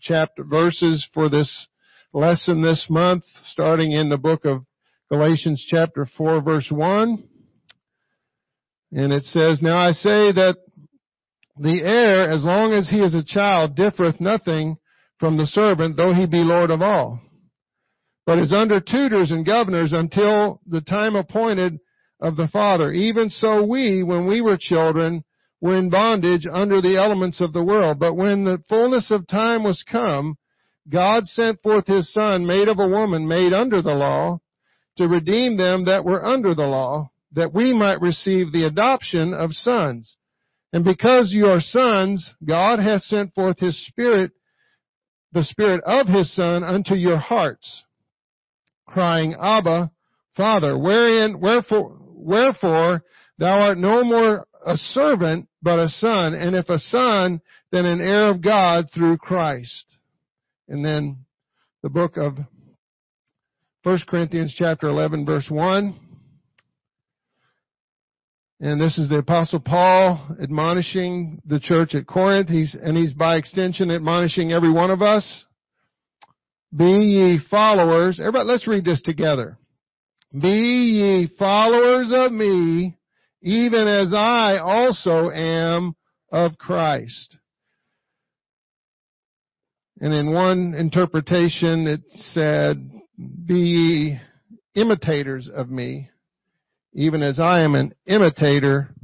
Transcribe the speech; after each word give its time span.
chapter 0.00 0.44
verses 0.44 1.06
for 1.12 1.28
this 1.28 1.66
lesson 2.12 2.62
this 2.62 2.86
month, 2.88 3.24
starting 3.44 3.92
in 3.92 4.08
the 4.08 4.16
book 4.16 4.44
of 4.44 4.64
Galatians 5.10 5.64
chapter 5.68 6.06
4 6.16 6.42
verse 6.42 6.68
1. 6.70 7.28
And 8.92 9.12
it 9.12 9.24
says, 9.24 9.60
Now 9.60 9.78
I 9.78 9.92
say 9.92 10.32
that 10.32 10.56
the 11.56 11.82
heir, 11.82 12.30
as 12.30 12.44
long 12.44 12.72
as 12.72 12.88
he 12.88 13.00
is 13.00 13.14
a 13.14 13.24
child, 13.24 13.76
differeth 13.76 14.20
nothing 14.20 14.76
from 15.18 15.36
the 15.36 15.46
servant, 15.46 15.96
though 15.96 16.14
he 16.14 16.26
be 16.26 16.38
Lord 16.38 16.70
of 16.70 16.80
all. 16.80 17.20
But 18.26 18.38
is 18.38 18.52
under 18.52 18.80
tutors 18.80 19.30
and 19.30 19.44
governors 19.44 19.92
until 19.92 20.60
the 20.66 20.80
time 20.80 21.16
appointed 21.16 21.78
of 22.20 22.36
the 22.36 22.48
Father. 22.48 22.92
Even 22.92 23.30
so 23.30 23.64
we, 23.64 24.02
when 24.02 24.26
we 24.26 24.40
were 24.40 24.58
children, 24.58 25.24
were 25.60 25.76
in 25.76 25.90
bondage 25.90 26.46
under 26.50 26.80
the 26.80 26.96
elements 26.96 27.40
of 27.40 27.52
the 27.52 27.64
world. 27.64 27.98
But 27.98 28.14
when 28.14 28.44
the 28.44 28.62
fullness 28.68 29.10
of 29.10 29.26
time 29.26 29.64
was 29.64 29.84
come, 29.90 30.36
God 30.88 31.26
sent 31.26 31.62
forth 31.62 31.86
his 31.86 32.12
Son, 32.12 32.46
made 32.46 32.68
of 32.68 32.78
a 32.78 32.88
woman, 32.88 33.28
made 33.28 33.52
under 33.52 33.82
the 33.82 33.94
law, 33.94 34.40
to 34.96 35.08
redeem 35.08 35.56
them 35.56 35.84
that 35.84 36.04
were 36.04 36.24
under 36.24 36.54
the 36.54 36.66
law, 36.66 37.10
that 37.32 37.52
we 37.52 37.72
might 37.72 38.00
receive 38.00 38.52
the 38.52 38.64
adoption 38.64 39.34
of 39.34 39.52
sons. 39.52 40.16
And 40.72 40.84
because 40.84 41.30
you 41.32 41.46
are 41.46 41.60
sons, 41.60 42.34
God 42.44 42.78
hath 42.78 43.02
sent 43.02 43.34
forth 43.34 43.58
his 43.58 43.86
Spirit, 43.86 44.32
the 45.32 45.44
Spirit 45.44 45.82
of 45.84 46.06
his 46.06 46.34
Son, 46.34 46.64
unto 46.64 46.94
your 46.94 47.18
hearts, 47.18 47.84
crying, 48.86 49.34
Abba, 49.40 49.90
Father, 50.36 50.78
wherein, 50.78 51.40
wherefore, 51.40 51.96
wherefore 52.00 53.02
thou 53.38 53.60
art 53.60 53.78
no 53.78 54.04
more 54.04 54.46
a 54.64 54.76
servant, 54.76 55.47
but 55.62 55.78
a 55.78 55.88
son, 55.88 56.34
and 56.34 56.54
if 56.54 56.68
a 56.68 56.78
son, 56.78 57.40
then 57.72 57.84
an 57.84 58.00
heir 58.00 58.30
of 58.30 58.42
God 58.42 58.88
through 58.94 59.18
Christ. 59.18 59.84
And 60.68 60.84
then 60.84 61.24
the 61.82 61.90
book 61.90 62.16
of 62.16 62.38
1 63.82 63.98
Corinthians 64.06 64.54
chapter 64.56 64.88
11 64.88 65.24
verse 65.24 65.46
1. 65.50 65.98
And 68.60 68.80
this 68.80 68.98
is 68.98 69.08
the 69.08 69.18
apostle 69.18 69.60
Paul 69.60 70.36
admonishing 70.42 71.40
the 71.46 71.60
church 71.60 71.94
at 71.94 72.08
Corinth. 72.08 72.48
He's, 72.48 72.74
and 72.74 72.96
he's 72.96 73.12
by 73.12 73.36
extension 73.36 73.90
admonishing 73.90 74.52
every 74.52 74.72
one 74.72 74.90
of 74.90 75.00
us. 75.00 75.44
Be 76.76 76.84
ye 76.84 77.40
followers. 77.50 78.18
Everybody, 78.18 78.48
let's 78.48 78.66
read 78.66 78.84
this 78.84 79.00
together. 79.02 79.58
Be 80.32 80.48
ye 80.48 81.30
followers 81.38 82.10
of 82.12 82.32
me 82.32 82.97
even 83.42 83.86
as 83.86 84.12
I 84.14 84.58
also 84.58 85.30
am 85.30 85.94
of 86.30 86.58
Christ. 86.58 87.36
And 90.00 90.12
in 90.12 90.32
one 90.32 90.74
interpretation 90.76 91.86
it 91.86 92.02
said, 92.32 92.90
be 93.46 94.18
imitators 94.74 95.48
of 95.52 95.70
me, 95.70 96.10
even 96.92 97.22
as 97.22 97.40
I 97.40 97.62
am 97.62 97.74
an 97.74 97.94
imitator 98.06 98.94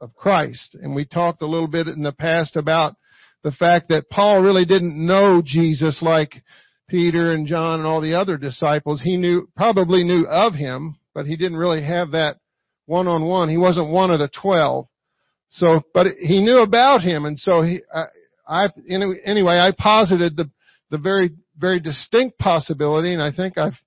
of 0.00 0.14
Christ. 0.14 0.76
And 0.80 0.94
we 0.94 1.04
talked 1.04 1.42
a 1.42 1.46
little 1.46 1.66
bit 1.66 1.88
in 1.88 2.02
the 2.02 2.12
past 2.12 2.56
about 2.56 2.94
the 3.42 3.52
fact 3.52 3.88
that 3.88 4.08
Paul 4.10 4.42
really 4.42 4.64
didn't 4.64 5.04
know 5.04 5.42
Jesus 5.44 6.00
like 6.02 6.42
Peter 6.88 7.32
and 7.32 7.46
John 7.46 7.80
and 7.80 7.86
all 7.86 8.00
the 8.00 8.14
other 8.14 8.36
disciples. 8.36 9.00
He 9.02 9.16
knew, 9.16 9.48
probably 9.56 10.04
knew 10.04 10.26
of 10.26 10.54
him, 10.54 10.98
but 11.14 11.26
he 11.26 11.36
didn't 11.36 11.58
really 11.58 11.82
have 11.82 12.12
that 12.12 12.36
one 12.86 13.08
on 13.08 13.26
one. 13.26 13.48
He 13.48 13.56
wasn't 13.56 13.90
one 13.90 14.10
of 14.10 14.18
the 14.18 14.28
twelve. 14.28 14.86
So, 15.50 15.82
but 15.92 16.08
he 16.20 16.42
knew 16.42 16.58
about 16.58 17.02
him, 17.02 17.24
and 17.24 17.38
so 17.38 17.62
he, 17.62 17.80
I, 17.94 18.04
I 18.46 18.68
anyway, 18.88 19.58
I 19.58 19.72
posited 19.76 20.36
the 20.36 20.50
the 20.90 20.98
very 20.98 21.30
very 21.58 21.80
distinct 21.80 22.38
possibility, 22.38 23.12
and 23.12 23.22
I 23.22 23.32
think 23.32 23.56
I've 23.56 23.78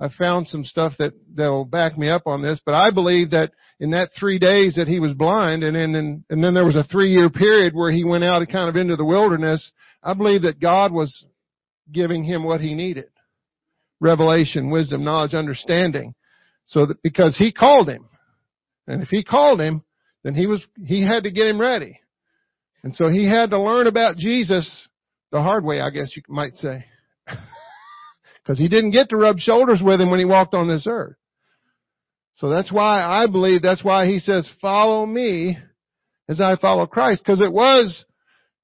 I've 0.00 0.12
found 0.12 0.48
some 0.48 0.64
stuff 0.64 0.94
that 0.98 1.12
that 1.34 1.48
will 1.48 1.64
back 1.66 1.98
me 1.98 2.08
up 2.08 2.22
on 2.26 2.42
this. 2.42 2.60
But 2.64 2.74
I 2.74 2.90
believe 2.90 3.30
that 3.30 3.52
in 3.78 3.90
that 3.90 4.10
three 4.18 4.38
days 4.38 4.76
that 4.76 4.88
he 4.88 5.00
was 5.00 5.12
blind, 5.12 5.62
and 5.62 5.76
then 5.76 5.94
and, 5.94 6.24
and 6.30 6.42
then 6.42 6.54
there 6.54 6.64
was 6.64 6.76
a 6.76 6.84
three 6.84 7.10
year 7.10 7.30
period 7.30 7.74
where 7.74 7.90
he 7.90 8.04
went 8.04 8.24
out 8.24 8.46
kind 8.48 8.68
of 8.68 8.76
into 8.76 8.96
the 8.96 9.04
wilderness. 9.04 9.72
I 10.02 10.14
believe 10.14 10.42
that 10.42 10.60
God 10.60 10.92
was 10.92 11.26
giving 11.92 12.24
him 12.24 12.44
what 12.44 12.60
he 12.60 12.74
needed: 12.74 13.10
revelation, 14.00 14.70
wisdom, 14.70 15.04
knowledge, 15.04 15.34
understanding. 15.34 16.14
So 16.66 16.86
that 16.86 17.02
because 17.02 17.36
he 17.36 17.52
called 17.52 17.88
him, 17.88 18.08
and 18.86 19.02
if 19.02 19.08
he 19.08 19.22
called 19.24 19.60
him, 19.60 19.82
then 20.24 20.34
he 20.34 20.46
was, 20.46 20.62
he 20.84 21.04
had 21.06 21.24
to 21.24 21.30
get 21.30 21.46
him 21.46 21.60
ready. 21.60 21.98
And 22.82 22.94
so 22.96 23.08
he 23.08 23.28
had 23.28 23.50
to 23.50 23.60
learn 23.60 23.86
about 23.86 24.16
Jesus 24.16 24.88
the 25.32 25.42
hard 25.42 25.64
way, 25.64 25.80
I 25.80 25.90
guess 25.90 26.16
you 26.16 26.22
might 26.28 26.56
say. 26.56 26.84
Because 28.42 28.58
he 28.58 28.68
didn't 28.68 28.92
get 28.92 29.10
to 29.10 29.16
rub 29.16 29.38
shoulders 29.38 29.80
with 29.84 30.00
him 30.00 30.10
when 30.10 30.18
he 30.18 30.24
walked 30.24 30.54
on 30.54 30.66
this 30.66 30.86
earth. 30.88 31.14
So 32.36 32.48
that's 32.48 32.72
why 32.72 33.02
I 33.02 33.26
believe 33.26 33.60
that's 33.60 33.84
why 33.84 34.06
he 34.06 34.18
says, 34.18 34.48
follow 34.62 35.04
me 35.04 35.58
as 36.28 36.40
I 36.40 36.56
follow 36.56 36.86
Christ. 36.86 37.22
Because 37.22 37.42
it 37.42 37.52
was 37.52 38.04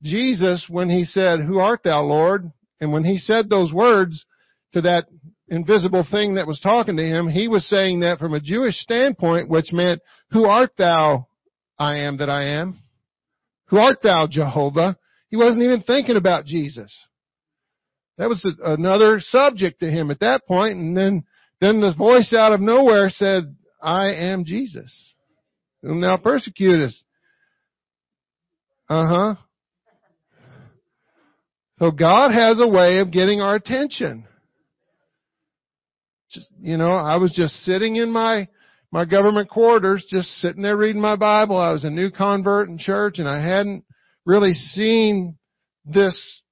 Jesus 0.03 0.65
when 0.69 0.89
he 0.89 1.05
said, 1.05 1.41
who 1.41 1.59
art 1.59 1.83
thou, 1.85 2.03
Lord? 2.03 2.51
And 2.81 2.91
when 2.91 3.05
he 3.05 3.19
said 3.19 3.49
those 3.49 3.73
words 3.73 4.25
to 4.73 4.81
that 4.81 5.07
invisible 5.49 6.07
thing 6.11 6.35
that 6.35 6.47
was 6.47 6.61
talking 6.61 6.97
to 6.97 7.05
him, 7.05 7.29
he 7.29 7.49
was 7.49 7.69
saying 7.69 8.01
that 8.01 8.19
from 8.19 8.35
a 8.35 8.41
Jewish 8.41 8.77
standpoint, 8.77 9.49
which 9.49 9.73
meant, 9.73 10.01
who 10.31 10.45
art 10.45 10.73
thou, 10.77 11.29
I 11.79 11.99
am 11.99 12.19
that 12.19 12.31
I 12.31 12.45
am? 12.61 12.81
Who 13.67 13.79
art 13.79 13.99
thou, 14.03 14.27
Jehovah? 14.31 14.97
He 15.29 15.37
wasn't 15.37 15.63
even 15.63 15.83
thinking 15.83 16.17
about 16.17 16.47
Jesus. 16.47 16.93
That 18.19 18.29
was 18.29 18.43
another 18.65 19.21
subject 19.21 19.81
to 19.81 19.91
him 19.91 20.11
at 20.11 20.21
that 20.21 20.47
point, 20.47 20.73
and 20.73 20.97
then, 20.97 21.25
then 21.61 21.81
the 21.81 21.95
voice 21.97 22.33
out 22.33 22.53
of 22.53 22.61
nowhere 22.61 23.11
said, 23.11 23.55
I 23.83 24.13
am 24.15 24.45
Jesus, 24.45 25.15
whom 25.83 26.01
thou 26.01 26.17
persecutest. 26.17 27.05
Uh 28.89 29.07
huh. 29.07 29.35
So 31.79 31.91
God 31.91 32.33
has 32.33 32.59
a 32.59 32.67
way 32.67 32.99
of 32.99 33.11
getting 33.11 33.41
our 33.43 33.57
attention 33.57 34.27
just, 36.31 36.49
you 36.61 36.77
know, 36.77 36.93
I 36.93 37.17
was 37.17 37.33
just 37.33 37.55
sitting 37.65 37.97
in 37.97 38.11
my, 38.11 38.49
my 38.91 39.05
government 39.05 39.49
quarters, 39.49 40.05
just 40.09 40.29
sitting 40.41 40.63
there 40.63 40.77
reading 40.77 41.01
my 41.01 41.17
Bible. 41.17 41.59
I 41.59 41.73
was 41.73 41.85
a 41.85 41.91
new 41.91 42.11
convert 42.11 42.69
in 42.69 42.79
church 42.79 43.19
and 43.19 43.29
I 43.29 43.41
hadn't 43.41 43.85
really 44.25 44.53
seen 44.53 45.37
this, 45.85 46.43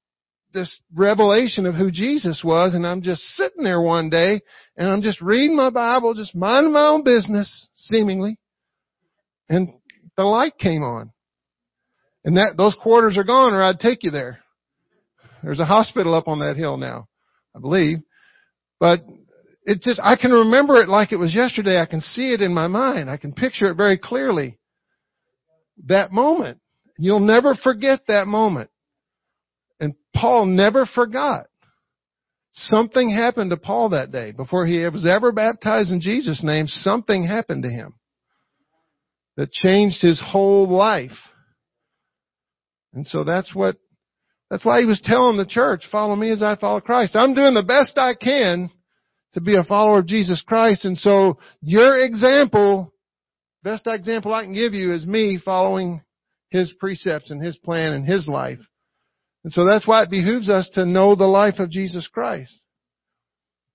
this 0.52 0.80
revelation 0.94 1.66
of 1.66 1.74
who 1.74 1.90
Jesus 1.90 2.42
was. 2.44 2.74
And 2.74 2.86
I'm 2.86 3.02
just 3.02 3.22
sitting 3.22 3.64
there 3.64 3.80
one 3.80 4.10
day 4.10 4.40
and 4.76 4.88
I'm 4.88 5.02
just 5.02 5.20
reading 5.20 5.56
my 5.56 5.70
Bible, 5.70 6.14
just 6.14 6.34
minding 6.34 6.72
my 6.72 6.88
own 6.88 7.02
business, 7.02 7.68
seemingly. 7.74 8.38
And 9.48 9.74
the 10.16 10.24
light 10.24 10.58
came 10.58 10.82
on. 10.82 11.10
And 12.24 12.36
that, 12.38 12.54
those 12.56 12.74
quarters 12.82 13.18
are 13.18 13.24
gone 13.24 13.52
or 13.52 13.62
I'd 13.62 13.80
take 13.80 14.02
you 14.02 14.10
there. 14.10 14.38
There's 15.42 15.60
a 15.60 15.66
hospital 15.66 16.14
up 16.14 16.26
on 16.26 16.38
that 16.38 16.56
hill 16.56 16.78
now, 16.78 17.06
I 17.54 17.60
believe. 17.60 17.98
But 18.80 19.04
it 19.64 19.80
just, 19.80 20.00
I 20.02 20.16
can 20.16 20.30
remember 20.30 20.76
it 20.76 20.88
like 20.88 21.12
it 21.12 21.16
was 21.16 21.34
yesterday. 21.34 21.80
I 21.80 21.86
can 21.86 22.00
see 22.00 22.32
it 22.32 22.42
in 22.42 22.52
my 22.52 22.66
mind. 22.66 23.10
I 23.10 23.16
can 23.16 23.32
picture 23.32 23.70
it 23.70 23.76
very 23.76 23.96
clearly. 23.96 24.58
That 25.86 26.12
moment. 26.12 26.60
You'll 26.98 27.20
never 27.20 27.54
forget 27.54 28.00
that 28.08 28.26
moment. 28.26 28.70
And 29.80 29.94
Paul 30.14 30.46
never 30.46 30.86
forgot. 30.86 31.46
Something 32.52 33.10
happened 33.10 33.50
to 33.50 33.56
Paul 33.56 33.88
that 33.88 34.12
day. 34.12 34.30
Before 34.30 34.66
he 34.66 34.86
was 34.86 35.06
ever 35.06 35.32
baptized 35.32 35.90
in 35.90 36.00
Jesus' 36.00 36.44
name, 36.44 36.68
something 36.68 37.26
happened 37.26 37.64
to 37.64 37.70
him 37.70 37.94
that 39.36 39.50
changed 39.50 40.00
his 40.00 40.22
whole 40.24 40.68
life. 40.68 41.10
And 42.92 43.06
so 43.06 43.24
that's 43.24 43.52
what, 43.54 43.76
that's 44.50 44.64
why 44.64 44.80
he 44.80 44.86
was 44.86 45.02
telling 45.04 45.36
the 45.36 45.46
church, 45.46 45.82
follow 45.90 46.14
me 46.14 46.30
as 46.30 46.42
I 46.42 46.54
follow 46.54 46.80
Christ. 46.80 47.16
I'm 47.16 47.34
doing 47.34 47.54
the 47.54 47.64
best 47.64 47.98
I 47.98 48.14
can 48.14 48.70
to 49.34 49.40
be 49.40 49.56
a 49.56 49.64
follower 49.64 49.98
of 49.98 50.06
Jesus 50.06 50.42
Christ. 50.46 50.84
And 50.84 50.96
so 50.96 51.38
your 51.60 51.94
example, 51.94 52.92
best 53.62 53.86
example 53.86 54.32
I 54.32 54.44
can 54.44 54.54
give 54.54 54.74
you 54.74 54.92
is 54.92 55.06
me 55.06 55.40
following 55.44 56.02
His 56.50 56.72
precepts 56.78 57.30
and 57.30 57.42
His 57.42 57.56
plan 57.58 57.92
and 57.92 58.06
His 58.06 58.26
life. 58.26 58.60
And 59.42 59.52
so 59.52 59.66
that's 59.70 59.86
why 59.86 60.02
it 60.02 60.10
behooves 60.10 60.48
us 60.48 60.68
to 60.74 60.86
know 60.86 61.14
the 61.14 61.26
life 61.26 61.58
of 61.58 61.70
Jesus 61.70 62.08
Christ. 62.08 62.58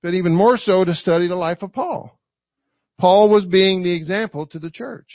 But 0.01 0.13
even 0.13 0.33
more 0.33 0.57
so 0.57 0.83
to 0.83 0.95
study 0.95 1.27
the 1.27 1.35
life 1.35 1.61
of 1.61 1.73
Paul. 1.73 2.17
Paul 2.99 3.29
was 3.29 3.45
being 3.45 3.83
the 3.83 3.95
example 3.95 4.47
to 4.47 4.59
the 4.59 4.71
church. 4.71 5.07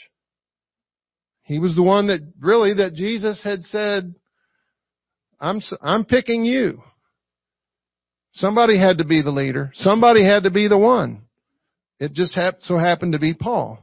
He 1.43 1.59
was 1.59 1.75
the 1.75 1.83
one 1.83 2.07
that 2.07 2.21
really 2.39 2.73
that 2.75 2.95
Jesus 2.95 3.41
had 3.43 3.63
said, 3.65 4.15
I'm, 5.39 5.61
I'm 5.81 6.05
picking 6.05 6.43
you. 6.43 6.81
Somebody 8.35 8.77
had 8.77 8.97
to 8.97 9.05
be 9.05 9.21
the 9.21 9.31
leader. 9.31 9.71
Somebody 9.75 10.23
had 10.23 10.43
to 10.43 10.51
be 10.51 10.67
the 10.67 10.77
one. 10.77 11.23
It 11.99 12.13
just 12.13 12.37
so 12.61 12.77
happened 12.77 13.13
to 13.13 13.19
be 13.19 13.33
Paul. 13.33 13.79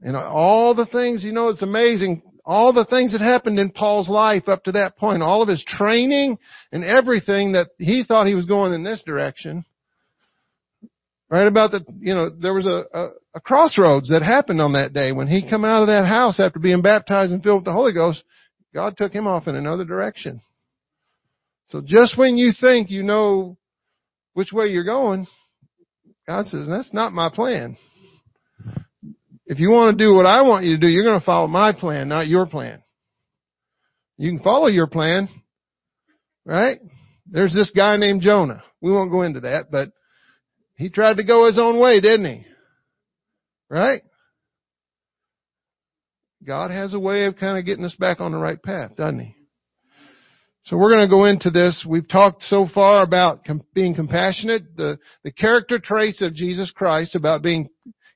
And 0.00 0.16
all 0.16 0.74
the 0.74 0.86
things, 0.86 1.24
you 1.24 1.32
know, 1.32 1.48
it's 1.48 1.62
amazing. 1.62 2.22
all 2.44 2.72
the 2.72 2.84
things 2.84 3.12
that 3.12 3.20
happened 3.20 3.58
in 3.58 3.70
Paul's 3.70 4.08
life 4.08 4.48
up 4.48 4.64
to 4.64 4.72
that 4.72 4.96
point, 4.96 5.22
all 5.22 5.42
of 5.42 5.48
his 5.48 5.64
training 5.66 6.38
and 6.72 6.84
everything 6.84 7.52
that 7.52 7.68
he 7.78 8.04
thought 8.06 8.26
he 8.26 8.34
was 8.34 8.44
going 8.44 8.74
in 8.74 8.84
this 8.84 9.02
direction. 9.04 9.64
Right 11.30 11.46
about 11.46 11.70
the, 11.70 11.84
you 12.00 12.14
know, 12.14 12.28
there 12.28 12.52
was 12.52 12.66
a, 12.66 12.84
a, 12.96 13.08
a 13.34 13.40
crossroads 13.40 14.10
that 14.10 14.22
happened 14.22 14.60
on 14.60 14.74
that 14.74 14.92
day 14.92 15.10
when 15.10 15.26
he 15.26 15.48
come 15.48 15.64
out 15.64 15.82
of 15.82 15.88
that 15.88 16.06
house 16.06 16.38
after 16.38 16.58
being 16.58 16.82
baptized 16.82 17.32
and 17.32 17.42
filled 17.42 17.60
with 17.60 17.64
the 17.64 17.72
Holy 17.72 17.94
Ghost. 17.94 18.22
God 18.74 18.96
took 18.96 19.12
him 19.12 19.26
off 19.26 19.48
in 19.48 19.54
another 19.56 19.84
direction. 19.84 20.42
So 21.74 21.80
just 21.84 22.16
when 22.16 22.36
you 22.36 22.52
think 22.60 22.88
you 22.88 23.02
know 23.02 23.58
which 24.34 24.52
way 24.52 24.66
you're 24.66 24.84
going, 24.84 25.26
God 26.24 26.46
says, 26.46 26.68
that's 26.68 26.94
not 26.94 27.12
my 27.12 27.30
plan. 27.34 27.76
If 29.46 29.58
you 29.58 29.70
want 29.70 29.98
to 29.98 30.04
do 30.04 30.14
what 30.14 30.24
I 30.24 30.42
want 30.42 30.64
you 30.64 30.76
to 30.76 30.80
do, 30.80 30.86
you're 30.86 31.02
going 31.02 31.18
to 31.18 31.26
follow 31.26 31.48
my 31.48 31.72
plan, 31.72 32.08
not 32.08 32.28
your 32.28 32.46
plan. 32.46 32.80
You 34.18 34.30
can 34.30 34.38
follow 34.38 34.68
your 34.68 34.86
plan, 34.86 35.28
right? 36.44 36.78
There's 37.26 37.52
this 37.52 37.72
guy 37.74 37.96
named 37.96 38.22
Jonah. 38.22 38.62
We 38.80 38.92
won't 38.92 39.10
go 39.10 39.22
into 39.22 39.40
that, 39.40 39.72
but 39.72 39.88
he 40.76 40.90
tried 40.90 41.16
to 41.16 41.24
go 41.24 41.48
his 41.48 41.58
own 41.58 41.80
way, 41.80 42.00
didn't 42.00 42.26
he? 42.26 42.46
Right? 43.68 44.02
God 46.46 46.70
has 46.70 46.94
a 46.94 47.00
way 47.00 47.24
of 47.24 47.36
kind 47.36 47.58
of 47.58 47.66
getting 47.66 47.84
us 47.84 47.96
back 47.96 48.20
on 48.20 48.30
the 48.30 48.38
right 48.38 48.62
path, 48.62 48.94
doesn't 48.94 49.18
he? 49.18 49.34
So 50.66 50.78
we're 50.78 50.90
going 50.90 51.06
to 51.06 51.10
go 51.10 51.26
into 51.26 51.50
this. 51.50 51.84
We've 51.86 52.08
talked 52.08 52.42
so 52.44 52.66
far 52.72 53.02
about 53.02 53.44
com- 53.44 53.62
being 53.74 53.94
compassionate, 53.94 54.76
the, 54.76 54.98
the 55.22 55.32
character 55.32 55.78
traits 55.78 56.22
of 56.22 56.34
Jesus 56.34 56.70
Christ 56.70 57.14
about 57.14 57.42
being, 57.42 57.68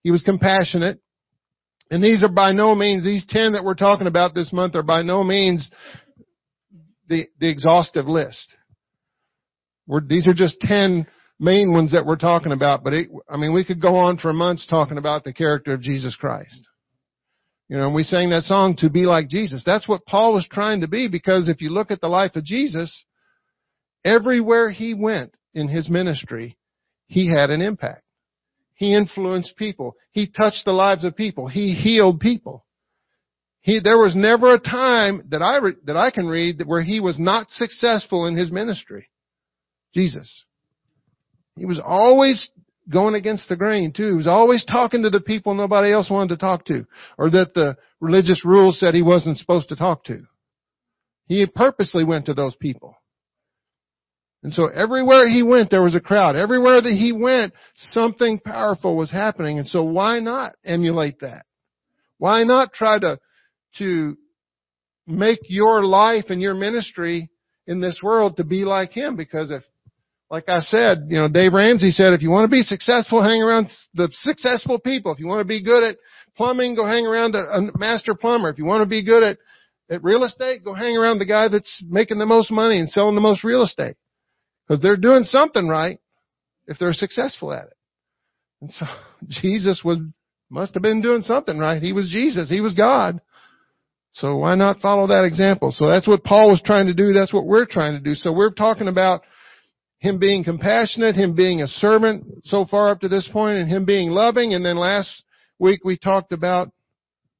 he 0.02 0.10
was 0.10 0.22
compassionate. 0.22 0.98
And 1.90 2.02
these 2.02 2.22
are 2.22 2.28
by 2.28 2.52
no 2.52 2.74
means, 2.74 3.04
these 3.04 3.26
10 3.28 3.52
that 3.52 3.64
we're 3.64 3.74
talking 3.74 4.06
about 4.06 4.34
this 4.34 4.52
month 4.52 4.74
are 4.76 4.82
by 4.82 5.02
no 5.02 5.22
means 5.22 5.70
the, 7.08 7.26
the 7.38 7.50
exhaustive 7.50 8.06
list. 8.06 8.54
We're, 9.86 10.00
these 10.00 10.26
are 10.26 10.34
just 10.34 10.58
10 10.60 11.06
main 11.38 11.72
ones 11.72 11.92
that 11.92 12.06
we're 12.06 12.16
talking 12.16 12.52
about, 12.52 12.82
but 12.82 12.94
it, 12.94 13.08
I 13.28 13.36
mean, 13.36 13.52
we 13.52 13.64
could 13.64 13.80
go 13.80 13.96
on 13.96 14.18
for 14.18 14.32
months 14.32 14.66
talking 14.66 14.98
about 14.98 15.24
the 15.24 15.32
character 15.32 15.74
of 15.74 15.82
Jesus 15.82 16.16
Christ. 16.16 16.60
You 17.68 17.76
know, 17.76 17.86
and 17.86 17.94
we 17.94 18.02
sang 18.02 18.30
that 18.30 18.44
song 18.44 18.76
to 18.76 18.88
be 18.88 19.04
like 19.04 19.28
Jesus. 19.28 19.62
That's 19.64 19.86
what 19.86 20.06
Paul 20.06 20.32
was 20.32 20.46
trying 20.50 20.80
to 20.80 20.88
be 20.88 21.06
because 21.06 21.48
if 21.48 21.60
you 21.60 21.70
look 21.70 21.90
at 21.90 22.00
the 22.00 22.08
life 22.08 22.34
of 22.34 22.44
Jesus, 22.44 23.04
everywhere 24.04 24.70
he 24.70 24.94
went 24.94 25.34
in 25.54 25.68
his 25.68 25.88
ministry, 25.88 26.56
he 27.08 27.28
had 27.28 27.50
an 27.50 27.60
impact. 27.60 28.02
He 28.74 28.94
influenced 28.94 29.56
people. 29.56 29.96
He 30.12 30.28
touched 30.28 30.64
the 30.64 30.72
lives 30.72 31.04
of 31.04 31.16
people. 31.16 31.48
He 31.48 31.74
healed 31.74 32.20
people. 32.20 32.64
He, 33.60 33.80
there 33.82 33.98
was 33.98 34.14
never 34.16 34.54
a 34.54 34.60
time 34.60 35.22
that 35.30 35.42
I, 35.42 35.58
re, 35.58 35.72
that 35.84 35.96
I 35.96 36.10
can 36.10 36.26
read 36.26 36.62
where 36.64 36.82
he 36.82 37.00
was 37.00 37.18
not 37.18 37.50
successful 37.50 38.24
in 38.26 38.36
his 38.36 38.50
ministry. 38.50 39.10
Jesus. 39.94 40.44
He 41.56 41.66
was 41.66 41.80
always 41.84 42.50
going 42.90 43.14
against 43.14 43.48
the 43.48 43.56
grain 43.56 43.92
too. 43.92 44.10
He 44.10 44.16
was 44.16 44.26
always 44.26 44.64
talking 44.64 45.02
to 45.02 45.10
the 45.10 45.20
people 45.20 45.54
nobody 45.54 45.92
else 45.92 46.10
wanted 46.10 46.30
to 46.30 46.36
talk 46.36 46.64
to, 46.66 46.86
or 47.16 47.30
that 47.30 47.54
the 47.54 47.76
religious 48.00 48.44
rules 48.44 48.78
said 48.80 48.94
he 48.94 49.02
wasn't 49.02 49.38
supposed 49.38 49.68
to 49.68 49.76
talk 49.76 50.04
to. 50.04 50.26
He 51.26 51.44
purposely 51.46 52.04
went 52.04 52.26
to 52.26 52.34
those 52.34 52.54
people. 52.56 52.96
And 54.42 54.52
so 54.52 54.68
everywhere 54.68 55.28
he 55.28 55.42
went, 55.42 55.70
there 55.70 55.82
was 55.82 55.96
a 55.96 56.00
crowd. 56.00 56.36
Everywhere 56.36 56.80
that 56.80 56.92
he 56.92 57.12
went, 57.12 57.52
something 57.74 58.38
powerful 58.38 58.96
was 58.96 59.10
happening. 59.10 59.58
And 59.58 59.68
so 59.68 59.82
why 59.82 60.20
not 60.20 60.52
emulate 60.64 61.20
that? 61.20 61.44
Why 62.18 62.44
not 62.44 62.72
try 62.72 62.98
to, 63.00 63.18
to 63.78 64.16
make 65.06 65.40
your 65.48 65.84
life 65.84 66.26
and 66.28 66.40
your 66.40 66.54
ministry 66.54 67.30
in 67.66 67.80
this 67.80 67.98
world 68.02 68.36
to 68.36 68.44
be 68.44 68.64
like 68.64 68.92
him? 68.92 69.16
Because 69.16 69.50
if 69.50 69.64
like 70.30 70.48
I 70.48 70.60
said, 70.60 71.06
you 71.08 71.16
know, 71.16 71.28
Dave 71.28 71.54
Ramsey 71.54 71.90
said, 71.90 72.12
if 72.12 72.22
you 72.22 72.30
want 72.30 72.44
to 72.44 72.54
be 72.54 72.62
successful, 72.62 73.22
hang 73.22 73.42
around 73.42 73.68
the 73.94 74.08
successful 74.12 74.78
people. 74.78 75.12
If 75.12 75.20
you 75.20 75.26
want 75.26 75.40
to 75.40 75.46
be 75.46 75.62
good 75.62 75.82
at 75.82 75.96
plumbing, 76.36 76.74
go 76.74 76.86
hang 76.86 77.06
around 77.06 77.34
a, 77.34 77.38
a 77.38 77.78
master 77.78 78.14
plumber. 78.14 78.50
If 78.50 78.58
you 78.58 78.66
want 78.66 78.82
to 78.82 78.88
be 78.88 79.02
good 79.02 79.22
at, 79.22 79.38
at 79.90 80.04
real 80.04 80.24
estate, 80.24 80.64
go 80.64 80.74
hang 80.74 80.96
around 80.96 81.18
the 81.18 81.24
guy 81.24 81.48
that's 81.48 81.82
making 81.88 82.18
the 82.18 82.26
most 82.26 82.50
money 82.50 82.78
and 82.78 82.90
selling 82.90 83.14
the 83.14 83.22
most 83.22 83.42
real 83.42 83.62
estate. 83.62 83.96
Because 84.66 84.82
they're 84.82 84.98
doing 84.98 85.24
something 85.24 85.66
right 85.66 85.98
if 86.66 86.78
they're 86.78 86.92
successful 86.92 87.52
at 87.52 87.68
it. 87.68 87.76
And 88.60 88.70
so 88.70 88.84
Jesus 89.28 89.80
was, 89.82 89.98
must 90.50 90.74
have 90.74 90.82
been 90.82 91.00
doing 91.00 91.22
something 91.22 91.58
right. 91.58 91.82
He 91.82 91.94
was 91.94 92.10
Jesus. 92.10 92.50
He 92.50 92.60
was 92.60 92.74
God. 92.74 93.20
So 94.12 94.36
why 94.36 94.56
not 94.56 94.80
follow 94.80 95.06
that 95.06 95.24
example? 95.24 95.72
So 95.72 95.88
that's 95.88 96.08
what 96.08 96.24
Paul 96.24 96.50
was 96.50 96.60
trying 96.62 96.86
to 96.86 96.94
do. 96.94 97.12
That's 97.12 97.32
what 97.32 97.46
we're 97.46 97.66
trying 97.66 97.94
to 97.94 98.00
do. 98.00 98.14
So 98.14 98.32
we're 98.32 98.50
talking 98.50 98.88
about 98.88 99.22
him 99.98 100.18
being 100.18 100.44
compassionate, 100.44 101.16
him 101.16 101.34
being 101.34 101.60
a 101.60 101.66
servant 101.66 102.24
so 102.44 102.64
far 102.64 102.90
up 102.90 103.00
to 103.00 103.08
this 103.08 103.28
point, 103.32 103.58
and 103.58 103.68
him 103.68 103.84
being 103.84 104.10
loving. 104.10 104.54
And 104.54 104.64
then 104.64 104.76
last 104.76 105.24
week 105.58 105.84
we 105.84 105.98
talked 105.98 106.32
about 106.32 106.70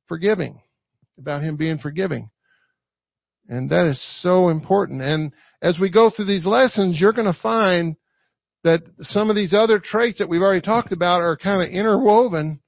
forgiving, 0.08 0.60
about 1.18 1.42
him 1.42 1.56
being 1.56 1.78
forgiving. 1.78 2.30
And 3.48 3.70
that 3.70 3.86
is 3.86 4.20
so 4.22 4.48
important. 4.48 5.02
And 5.02 5.32
as 5.62 5.78
we 5.80 5.90
go 5.90 6.10
through 6.10 6.26
these 6.26 6.44
lessons, 6.44 7.00
you're 7.00 7.12
going 7.12 7.32
to 7.32 7.40
find 7.40 7.96
that 8.64 8.82
some 9.00 9.30
of 9.30 9.36
these 9.36 9.54
other 9.54 9.78
traits 9.78 10.18
that 10.18 10.28
we've 10.28 10.42
already 10.42 10.60
talked 10.60 10.92
about 10.92 11.20
are 11.20 11.36
kind 11.36 11.62
of 11.62 11.70
interwoven. 11.70 12.60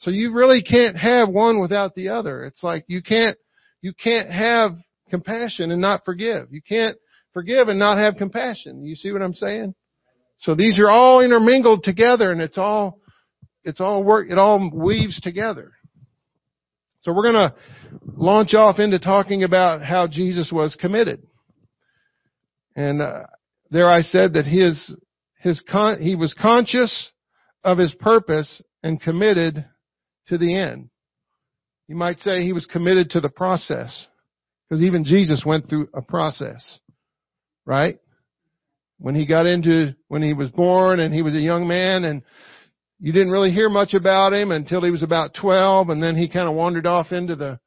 So 0.00 0.10
you 0.10 0.32
really 0.32 0.62
can't 0.62 0.96
have 0.96 1.28
one 1.28 1.60
without 1.60 1.94
the 1.94 2.10
other. 2.10 2.44
It's 2.44 2.62
like 2.62 2.84
you 2.86 3.02
can't, 3.02 3.36
you 3.82 3.92
can't 3.92 4.30
have 4.30 4.76
compassion 5.10 5.70
and 5.70 5.80
not 5.80 6.04
forgive. 6.04 6.48
You 6.52 6.62
can't 6.66 6.96
forgive 7.34 7.68
and 7.68 7.78
not 7.78 7.98
have 7.98 8.16
compassion. 8.16 8.84
You 8.84 8.96
see 8.96 9.12
what 9.12 9.20
I'm 9.20 9.34
saying? 9.34 9.74
So 10.38 10.54
these 10.54 10.78
are 10.78 10.88
all 10.88 11.20
intermingled 11.20 11.84
together 11.84 12.32
and 12.32 12.40
it's 12.40 12.56
all, 12.56 13.00
it's 13.64 13.80
all 13.80 14.02
work, 14.02 14.28
it 14.30 14.38
all 14.38 14.70
weaves 14.72 15.20
together. 15.20 15.72
So 17.02 17.12
we're 17.12 17.30
going 17.30 17.50
to 17.50 17.54
launch 18.16 18.54
off 18.54 18.78
into 18.78 18.98
talking 18.98 19.44
about 19.44 19.82
how 19.82 20.06
Jesus 20.06 20.50
was 20.50 20.76
committed. 20.80 21.22
And 22.74 23.02
uh, 23.02 23.24
there 23.70 23.90
I 23.90 24.00
said 24.00 24.32
that 24.34 24.46
his, 24.46 24.94
his 25.38 25.62
con- 25.70 26.00
he 26.00 26.16
was 26.16 26.34
conscious 26.40 27.10
of 27.62 27.78
his 27.78 27.94
purpose 27.94 28.62
and 28.82 29.00
committed 29.00 29.64
to 30.28 30.38
the 30.38 30.56
end. 30.56 30.88
You 31.88 31.96
might 31.96 32.20
say 32.20 32.42
he 32.42 32.52
was 32.52 32.66
committed 32.66 33.10
to 33.10 33.20
the 33.20 33.28
process 33.28 34.06
because 34.68 34.82
even 34.82 35.04
Jesus 35.04 35.42
went 35.44 35.68
through 35.68 35.88
a 35.94 36.00
process 36.00 36.78
right? 37.64 37.98
When 38.98 39.14
he 39.14 39.26
got 39.26 39.46
into, 39.46 39.94
when 40.08 40.22
he 40.22 40.32
was 40.32 40.50
born 40.50 41.00
and 41.00 41.12
he 41.12 41.22
was 41.22 41.34
a 41.34 41.40
young 41.40 41.66
man 41.66 42.04
and 42.04 42.22
you 43.00 43.12
didn't 43.12 43.32
really 43.32 43.50
hear 43.50 43.68
much 43.68 43.94
about 43.94 44.32
him 44.32 44.50
until 44.50 44.82
he 44.82 44.90
was 44.90 45.02
about 45.02 45.34
12 45.34 45.88
and 45.88 46.02
then 46.02 46.16
he 46.16 46.28
kind 46.28 46.48
of 46.48 46.54
wandered 46.54 46.86
off 46.86 47.12
into 47.12 47.36
the, 47.36 47.58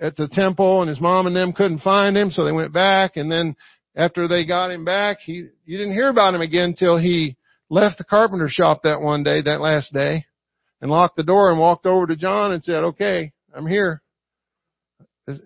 at 0.00 0.16
the 0.16 0.28
temple 0.28 0.80
and 0.80 0.88
his 0.88 1.00
mom 1.00 1.26
and 1.26 1.36
them 1.36 1.52
couldn't 1.52 1.80
find 1.80 2.16
him 2.16 2.30
so 2.30 2.44
they 2.44 2.52
went 2.52 2.72
back 2.72 3.16
and 3.16 3.30
then 3.30 3.54
after 3.94 4.26
they 4.26 4.46
got 4.46 4.70
him 4.70 4.84
back, 4.84 5.18
he, 5.20 5.48
you 5.66 5.78
didn't 5.78 5.92
hear 5.92 6.08
about 6.08 6.34
him 6.34 6.40
again 6.40 6.70
until 6.70 6.98
he 6.98 7.36
left 7.68 7.98
the 7.98 8.04
carpenter 8.04 8.48
shop 8.48 8.80
that 8.84 9.00
one 9.00 9.22
day, 9.22 9.42
that 9.42 9.60
last 9.60 9.92
day 9.92 10.24
and 10.80 10.90
locked 10.90 11.16
the 11.16 11.22
door 11.22 11.50
and 11.50 11.60
walked 11.60 11.86
over 11.86 12.06
to 12.06 12.16
John 12.16 12.52
and 12.52 12.64
said, 12.64 12.82
okay, 12.84 13.32
I'm 13.54 13.66
here. 13.66 14.02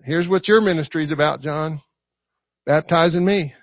Here's 0.05 0.27
what 0.27 0.47
your 0.47 0.61
ministry 0.61 1.03
is 1.03 1.11
about, 1.11 1.41
John 1.41 1.81
baptizing 2.67 3.25
me. 3.25 3.53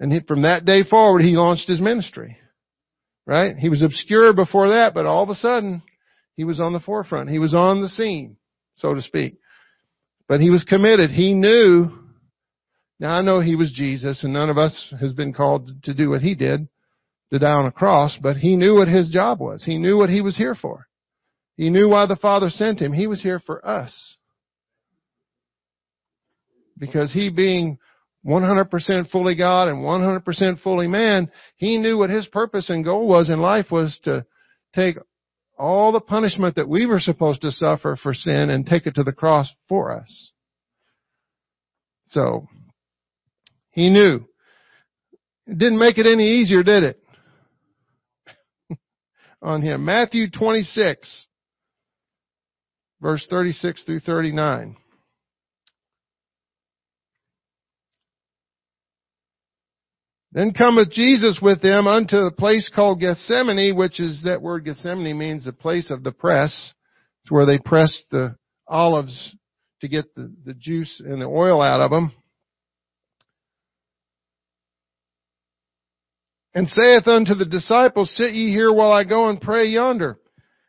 And 0.00 0.12
he, 0.12 0.20
from 0.20 0.42
that 0.42 0.64
day 0.64 0.84
forward, 0.84 1.22
he 1.22 1.36
launched 1.36 1.68
his 1.68 1.80
ministry. 1.80 2.38
Right? 3.26 3.56
He 3.56 3.68
was 3.68 3.82
obscure 3.82 4.32
before 4.32 4.68
that, 4.70 4.94
but 4.94 5.04
all 5.04 5.24
of 5.24 5.28
a 5.30 5.34
sudden, 5.34 5.82
he 6.36 6.44
was 6.44 6.60
on 6.60 6.72
the 6.72 6.80
forefront. 6.80 7.28
He 7.28 7.40
was 7.40 7.54
on 7.54 7.82
the 7.82 7.88
scene, 7.88 8.36
so 8.76 8.94
to 8.94 9.02
speak. 9.02 9.38
But 10.28 10.40
he 10.40 10.48
was 10.48 10.64
committed. 10.64 11.10
He 11.10 11.34
knew, 11.34 11.90
now 13.00 13.18
I 13.18 13.22
know 13.22 13.40
he 13.40 13.56
was 13.56 13.72
Jesus 13.72 14.22
and 14.22 14.32
none 14.32 14.48
of 14.48 14.58
us 14.58 14.94
has 15.00 15.12
been 15.12 15.32
called 15.32 15.82
to 15.84 15.94
do 15.94 16.10
what 16.10 16.20
he 16.20 16.36
did, 16.36 16.68
to 17.32 17.38
die 17.38 17.50
on 17.50 17.66
a 17.66 17.72
cross, 17.72 18.16
but 18.22 18.36
he 18.36 18.54
knew 18.54 18.74
what 18.74 18.88
his 18.88 19.08
job 19.08 19.40
was. 19.40 19.64
He 19.64 19.76
knew 19.76 19.98
what 19.98 20.10
he 20.10 20.20
was 20.20 20.36
here 20.36 20.54
for. 20.54 20.86
He 21.56 21.70
knew 21.70 21.88
why 21.88 22.06
the 22.06 22.16
Father 22.16 22.50
sent 22.50 22.80
him. 22.80 22.92
He 22.92 23.08
was 23.08 23.22
here 23.22 23.40
for 23.40 23.66
us 23.66 24.15
because 26.78 27.12
he 27.12 27.30
being 27.30 27.78
100% 28.26 29.10
fully 29.10 29.36
God 29.36 29.68
and 29.68 29.78
100% 29.78 30.60
fully 30.60 30.88
man, 30.88 31.30
he 31.56 31.78
knew 31.78 31.96
what 31.96 32.10
his 32.10 32.26
purpose 32.26 32.70
and 32.70 32.84
goal 32.84 33.06
was 33.06 33.30
in 33.30 33.40
life 33.40 33.66
was 33.70 33.98
to 34.04 34.24
take 34.74 34.96
all 35.58 35.92
the 35.92 36.00
punishment 36.00 36.56
that 36.56 36.68
we 36.68 36.86
were 36.86 37.00
supposed 37.00 37.40
to 37.42 37.52
suffer 37.52 37.96
for 38.02 38.12
sin 38.12 38.50
and 38.50 38.66
take 38.66 38.86
it 38.86 38.96
to 38.96 39.04
the 39.04 39.12
cross 39.12 39.48
for 39.68 39.96
us. 39.96 40.32
So, 42.08 42.46
he 43.70 43.90
knew. 43.90 44.26
It 45.46 45.58
didn't 45.58 45.78
make 45.78 45.98
it 45.98 46.06
any 46.06 46.40
easier, 46.40 46.62
did 46.62 46.82
it? 46.82 47.02
On 49.42 49.62
him. 49.62 49.84
Matthew 49.84 50.30
26. 50.30 51.26
verse 53.00 53.26
36 53.30 53.84
through 53.84 54.00
39. 54.00 54.76
Then 60.36 60.52
cometh 60.52 60.90
Jesus 60.90 61.38
with 61.40 61.62
them 61.62 61.86
unto 61.86 62.22
the 62.22 62.30
place 62.30 62.70
called 62.72 63.00
Gethsemane, 63.00 63.74
which 63.74 63.98
is 63.98 64.24
that 64.24 64.42
word 64.42 64.66
Gethsemane 64.66 65.16
means 65.16 65.46
the 65.46 65.52
place 65.54 65.90
of 65.90 66.04
the 66.04 66.12
press. 66.12 66.74
It's 67.22 67.32
where 67.32 67.46
they 67.46 67.56
pressed 67.58 68.04
the 68.10 68.36
olives 68.68 69.34
to 69.80 69.88
get 69.88 70.14
the, 70.14 70.30
the 70.44 70.52
juice 70.52 71.00
and 71.02 71.22
the 71.22 71.26
oil 71.26 71.62
out 71.62 71.80
of 71.80 71.90
them. 71.90 72.12
And 76.54 76.68
saith 76.68 77.06
unto 77.06 77.34
the 77.34 77.46
disciples, 77.46 78.14
Sit 78.14 78.34
ye 78.34 78.50
here 78.50 78.70
while 78.70 78.92
I 78.92 79.04
go 79.04 79.30
and 79.30 79.40
pray 79.40 79.68
yonder. 79.68 80.18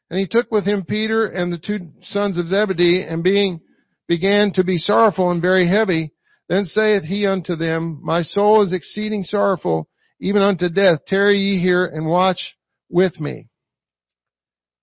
And 0.09 0.17
he 0.17 0.27
took 0.27 0.50
with 0.50 0.63
him 0.63 0.86
Peter 0.86 1.25
and 1.25 1.51
the 1.51 1.57
two 1.57 1.89
sons 2.03 2.38
of 2.38 2.47
Zebedee, 2.47 3.03
and 3.03 3.21
being 3.21 3.59
began 4.07 4.53
to 4.53 4.63
be 4.63 4.77
sorrowful 4.77 5.29
and 5.29 5.41
very 5.41 5.67
heavy, 5.67 6.13
then 6.50 6.66
saith 6.66 7.04
he 7.04 7.25
unto 7.25 7.56
them, 7.56 8.00
My 8.01 8.22
soul 8.22 8.62
is 8.63 8.74
exceeding 8.74 9.24
sorrowful, 9.24 9.89
even 10.20 10.42
unto 10.42 10.70
death. 10.70 11.00
Tarry 11.06 11.38
ye 11.38 11.62
here 11.62 11.86
and 11.86 12.08
watch 12.08 12.56
with 12.89 13.20
me. 13.20 13.48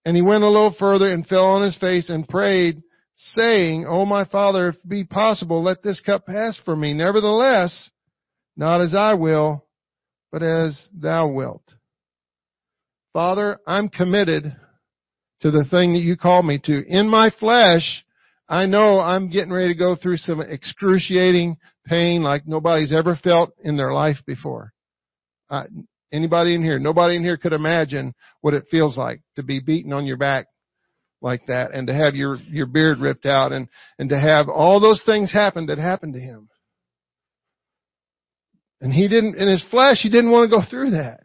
And 0.04 0.14
he 0.14 0.22
went 0.22 0.44
a 0.44 0.48
little 0.48 0.74
further 0.78 1.10
and 1.10 1.26
fell 1.26 1.46
on 1.46 1.62
his 1.62 1.76
face 1.78 2.10
and 2.10 2.28
prayed, 2.28 2.82
saying, 3.14 3.86
O 3.88 4.04
my 4.04 4.24
father, 4.26 4.68
if 4.68 4.74
it 4.76 4.88
be 4.88 5.04
possible, 5.04 5.62
let 5.62 5.82
this 5.82 6.00
cup 6.00 6.26
pass 6.26 6.60
from 6.64 6.80
me. 6.80 6.92
Nevertheless, 6.92 7.90
not 8.56 8.82
as 8.82 8.94
I 8.94 9.14
will, 9.14 9.64
but 10.30 10.42
as 10.42 10.88
thou 10.92 11.28
wilt. 11.28 11.62
Father, 13.14 13.58
I'm 13.66 13.88
committed 13.88 14.54
to 15.40 15.50
the 15.50 15.64
thing 15.64 15.94
that 15.94 16.02
you 16.02 16.16
called 16.16 16.44
me 16.44 16.58
to. 16.64 16.84
In 16.86 17.08
my 17.08 17.30
flesh, 17.38 18.04
I 18.48 18.66
know 18.66 19.00
I'm 19.00 19.30
getting 19.30 19.52
ready 19.52 19.72
to 19.72 19.78
go 19.78 19.96
through 19.96 20.18
some 20.18 20.40
excruciating 20.40 21.56
pain 21.86 22.22
like 22.22 22.46
nobody's 22.46 22.92
ever 22.92 23.16
felt 23.16 23.50
in 23.62 23.76
their 23.76 23.92
life 23.92 24.18
before. 24.26 24.72
Uh, 25.48 25.64
anybody 26.12 26.54
in 26.54 26.62
here? 26.62 26.78
Nobody 26.78 27.16
in 27.16 27.22
here 27.22 27.36
could 27.36 27.52
imagine 27.52 28.14
what 28.42 28.54
it 28.54 28.64
feels 28.70 28.96
like 28.96 29.20
to 29.36 29.42
be 29.42 29.60
beaten 29.60 29.92
on 29.92 30.06
your 30.06 30.18
back 30.18 30.46
like 31.22 31.46
that 31.46 31.72
and 31.72 31.86
to 31.86 31.94
have 31.94 32.14
your, 32.14 32.36
your 32.50 32.66
beard 32.66 32.98
ripped 32.98 33.24
out 33.24 33.52
and, 33.52 33.68
and 33.98 34.10
to 34.10 34.18
have 34.18 34.48
all 34.48 34.78
those 34.78 35.02
things 35.06 35.32
happen 35.32 35.66
that 35.66 35.78
happened 35.78 36.12
to 36.14 36.20
him. 36.20 36.48
And 38.82 38.92
he 38.92 39.08
didn't, 39.08 39.36
in 39.36 39.48
his 39.48 39.64
flesh, 39.70 39.98
he 40.02 40.10
didn't 40.10 40.30
want 40.30 40.50
to 40.50 40.56
go 40.56 40.62
through 40.68 40.90
that. 40.90 41.20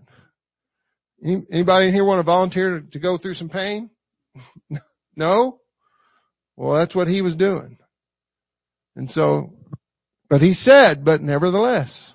Anybody 1.22 1.88
in 1.88 1.94
here 1.94 2.06
want 2.06 2.20
to 2.20 2.24
volunteer 2.24 2.82
to 2.94 3.00
go 3.00 3.18
through 3.18 3.36
some 3.36 3.50
pain? 3.50 3.90
no? 5.18 5.60
Well, 6.60 6.78
that's 6.78 6.94
what 6.94 7.08
he 7.08 7.22
was 7.22 7.38
doing. 7.38 7.78
And 8.98 9.10
so, 9.10 9.54
but 10.30 10.42
he 10.42 10.54
said, 10.54 11.06
but 11.06 11.22
nevertheless, 11.22 12.14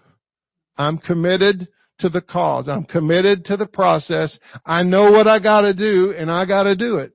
I'm 0.76 0.98
committed 0.98 1.66
to 2.00 2.10
the 2.10 2.20
cause. 2.20 2.68
I'm 2.68 2.84
committed 2.84 3.46
to 3.46 3.56
the 3.56 3.64
process. 3.64 4.38
I 4.66 4.82
know 4.82 5.10
what 5.12 5.26
I 5.26 5.38
gotta 5.38 5.72
do 5.72 6.14
and 6.16 6.30
I 6.30 6.44
gotta 6.44 6.76
do 6.76 6.96
it, 6.96 7.12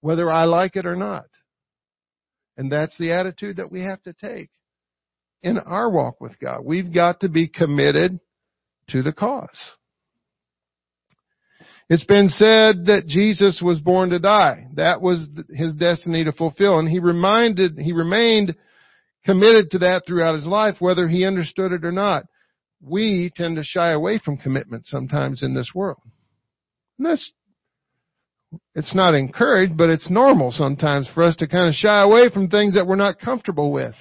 whether 0.00 0.28
I 0.28 0.44
like 0.44 0.74
it 0.74 0.84
or 0.84 0.96
not. 0.96 1.26
And 2.56 2.70
that's 2.70 2.98
the 2.98 3.12
attitude 3.12 3.58
that 3.58 3.70
we 3.70 3.82
have 3.82 4.02
to 4.02 4.12
take 4.14 4.50
in 5.40 5.58
our 5.60 5.88
walk 5.88 6.20
with 6.20 6.36
God. 6.40 6.64
We've 6.64 6.92
got 6.92 7.20
to 7.20 7.28
be 7.28 7.46
committed 7.46 8.18
to 8.88 9.04
the 9.04 9.12
cause. 9.12 9.48
It's 11.88 12.04
been 12.04 12.28
said 12.28 12.86
that 12.86 13.04
Jesus 13.06 13.60
was 13.62 13.80
born 13.80 14.10
to 14.10 14.18
die. 14.18 14.66
That 14.74 15.02
was 15.02 15.28
his 15.50 15.74
destiny 15.74 16.24
to 16.24 16.32
fulfill. 16.32 16.78
And 16.78 16.88
he 16.88 17.00
reminded, 17.00 17.78
he 17.78 17.92
remained 17.92 18.54
committed 19.24 19.70
to 19.70 19.78
that 19.78 20.02
throughout 20.06 20.36
his 20.36 20.46
life, 20.46 20.76
whether 20.78 21.08
he 21.08 21.26
understood 21.26 21.72
it 21.72 21.84
or 21.84 21.92
not. 21.92 22.24
We 22.80 23.30
tend 23.36 23.56
to 23.56 23.64
shy 23.64 23.90
away 23.90 24.18
from 24.24 24.36
commitment 24.36 24.86
sometimes 24.86 25.42
in 25.42 25.54
this 25.54 25.70
world. 25.74 26.00
And 26.98 27.06
that's, 27.06 27.32
it's 28.74 28.94
not 28.94 29.14
encouraged, 29.14 29.76
but 29.76 29.90
it's 29.90 30.10
normal 30.10 30.50
sometimes 30.50 31.08
for 31.14 31.22
us 31.22 31.36
to 31.36 31.48
kind 31.48 31.68
of 31.68 31.74
shy 31.74 32.02
away 32.02 32.30
from 32.32 32.48
things 32.48 32.74
that 32.74 32.86
we're 32.86 32.96
not 32.96 33.20
comfortable 33.20 33.70
with. 33.70 33.94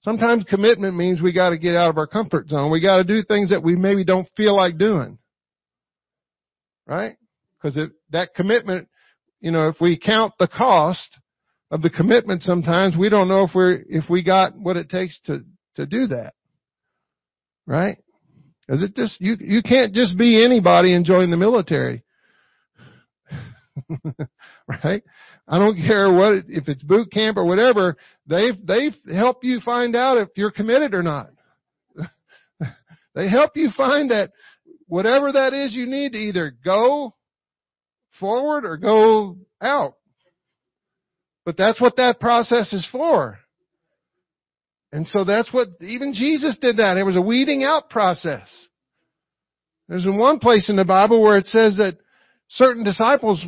Sometimes 0.00 0.44
commitment 0.44 0.96
means 0.96 1.20
we 1.20 1.32
gotta 1.32 1.58
get 1.58 1.74
out 1.74 1.90
of 1.90 1.98
our 1.98 2.06
comfort 2.06 2.48
zone. 2.48 2.70
We 2.70 2.80
gotta 2.80 3.04
do 3.04 3.22
things 3.22 3.50
that 3.50 3.62
we 3.62 3.74
maybe 3.74 4.04
don't 4.04 4.28
feel 4.36 4.56
like 4.56 4.78
doing 4.78 5.18
right? 6.86 7.16
Because 7.60 7.78
that 8.10 8.34
commitment, 8.34 8.88
you 9.40 9.50
know, 9.50 9.68
if 9.68 9.76
we 9.80 9.98
count 9.98 10.34
the 10.38 10.48
cost 10.48 11.18
of 11.70 11.82
the 11.82 11.90
commitment 11.90 12.42
sometimes, 12.42 12.96
we 12.96 13.08
don't 13.08 13.28
know 13.28 13.44
if 13.44 13.50
we're, 13.54 13.82
if 13.88 14.04
we 14.08 14.22
got 14.22 14.56
what 14.56 14.76
it 14.76 14.88
takes 14.88 15.18
to, 15.26 15.44
to 15.76 15.86
do 15.86 16.08
that. 16.08 16.34
Right? 17.66 17.98
Cause 18.68 18.82
it 18.82 18.96
just, 18.96 19.20
you, 19.20 19.36
you 19.38 19.62
can't 19.62 19.94
just 19.94 20.16
be 20.16 20.44
anybody 20.44 20.92
and 20.92 21.04
join 21.04 21.30
the 21.30 21.36
military. 21.36 22.02
right? 24.68 25.02
I 25.48 25.58
don't 25.58 25.76
care 25.76 26.12
what, 26.12 26.44
if 26.48 26.68
it's 26.68 26.82
boot 26.82 27.12
camp 27.12 27.36
or 27.36 27.44
whatever, 27.44 27.96
they've, 28.26 28.54
they've 28.64 28.94
helped 29.12 29.44
you 29.44 29.60
find 29.64 29.94
out 29.94 30.18
if 30.18 30.28
you're 30.36 30.50
committed 30.50 30.94
or 30.94 31.02
not. 31.02 31.28
they 33.14 33.28
help 33.28 33.52
you 33.54 33.70
find 33.76 34.10
that 34.10 34.32
whatever 34.86 35.32
that 35.32 35.52
is 35.52 35.74
you 35.74 35.86
need 35.86 36.12
to 36.12 36.18
either 36.18 36.54
go 36.64 37.14
forward 38.18 38.64
or 38.64 38.76
go 38.76 39.36
out. 39.60 39.94
But 41.44 41.56
that's 41.56 41.80
what 41.80 41.96
that 41.96 42.18
process 42.20 42.72
is 42.72 42.86
for. 42.90 43.38
And 44.92 45.06
so 45.08 45.24
that's 45.24 45.52
what, 45.52 45.68
even 45.80 46.14
Jesus 46.14 46.56
did 46.60 46.78
that. 46.78 46.96
It 46.96 47.04
was 47.04 47.16
a 47.16 47.20
weeding 47.20 47.64
out 47.64 47.90
process. 47.90 48.48
There's 49.88 50.06
one 50.06 50.38
place 50.38 50.68
in 50.68 50.76
the 50.76 50.84
Bible 50.84 51.22
where 51.22 51.38
it 51.38 51.46
says 51.46 51.76
that 51.76 51.98
certain 52.48 52.82
disciples 52.82 53.44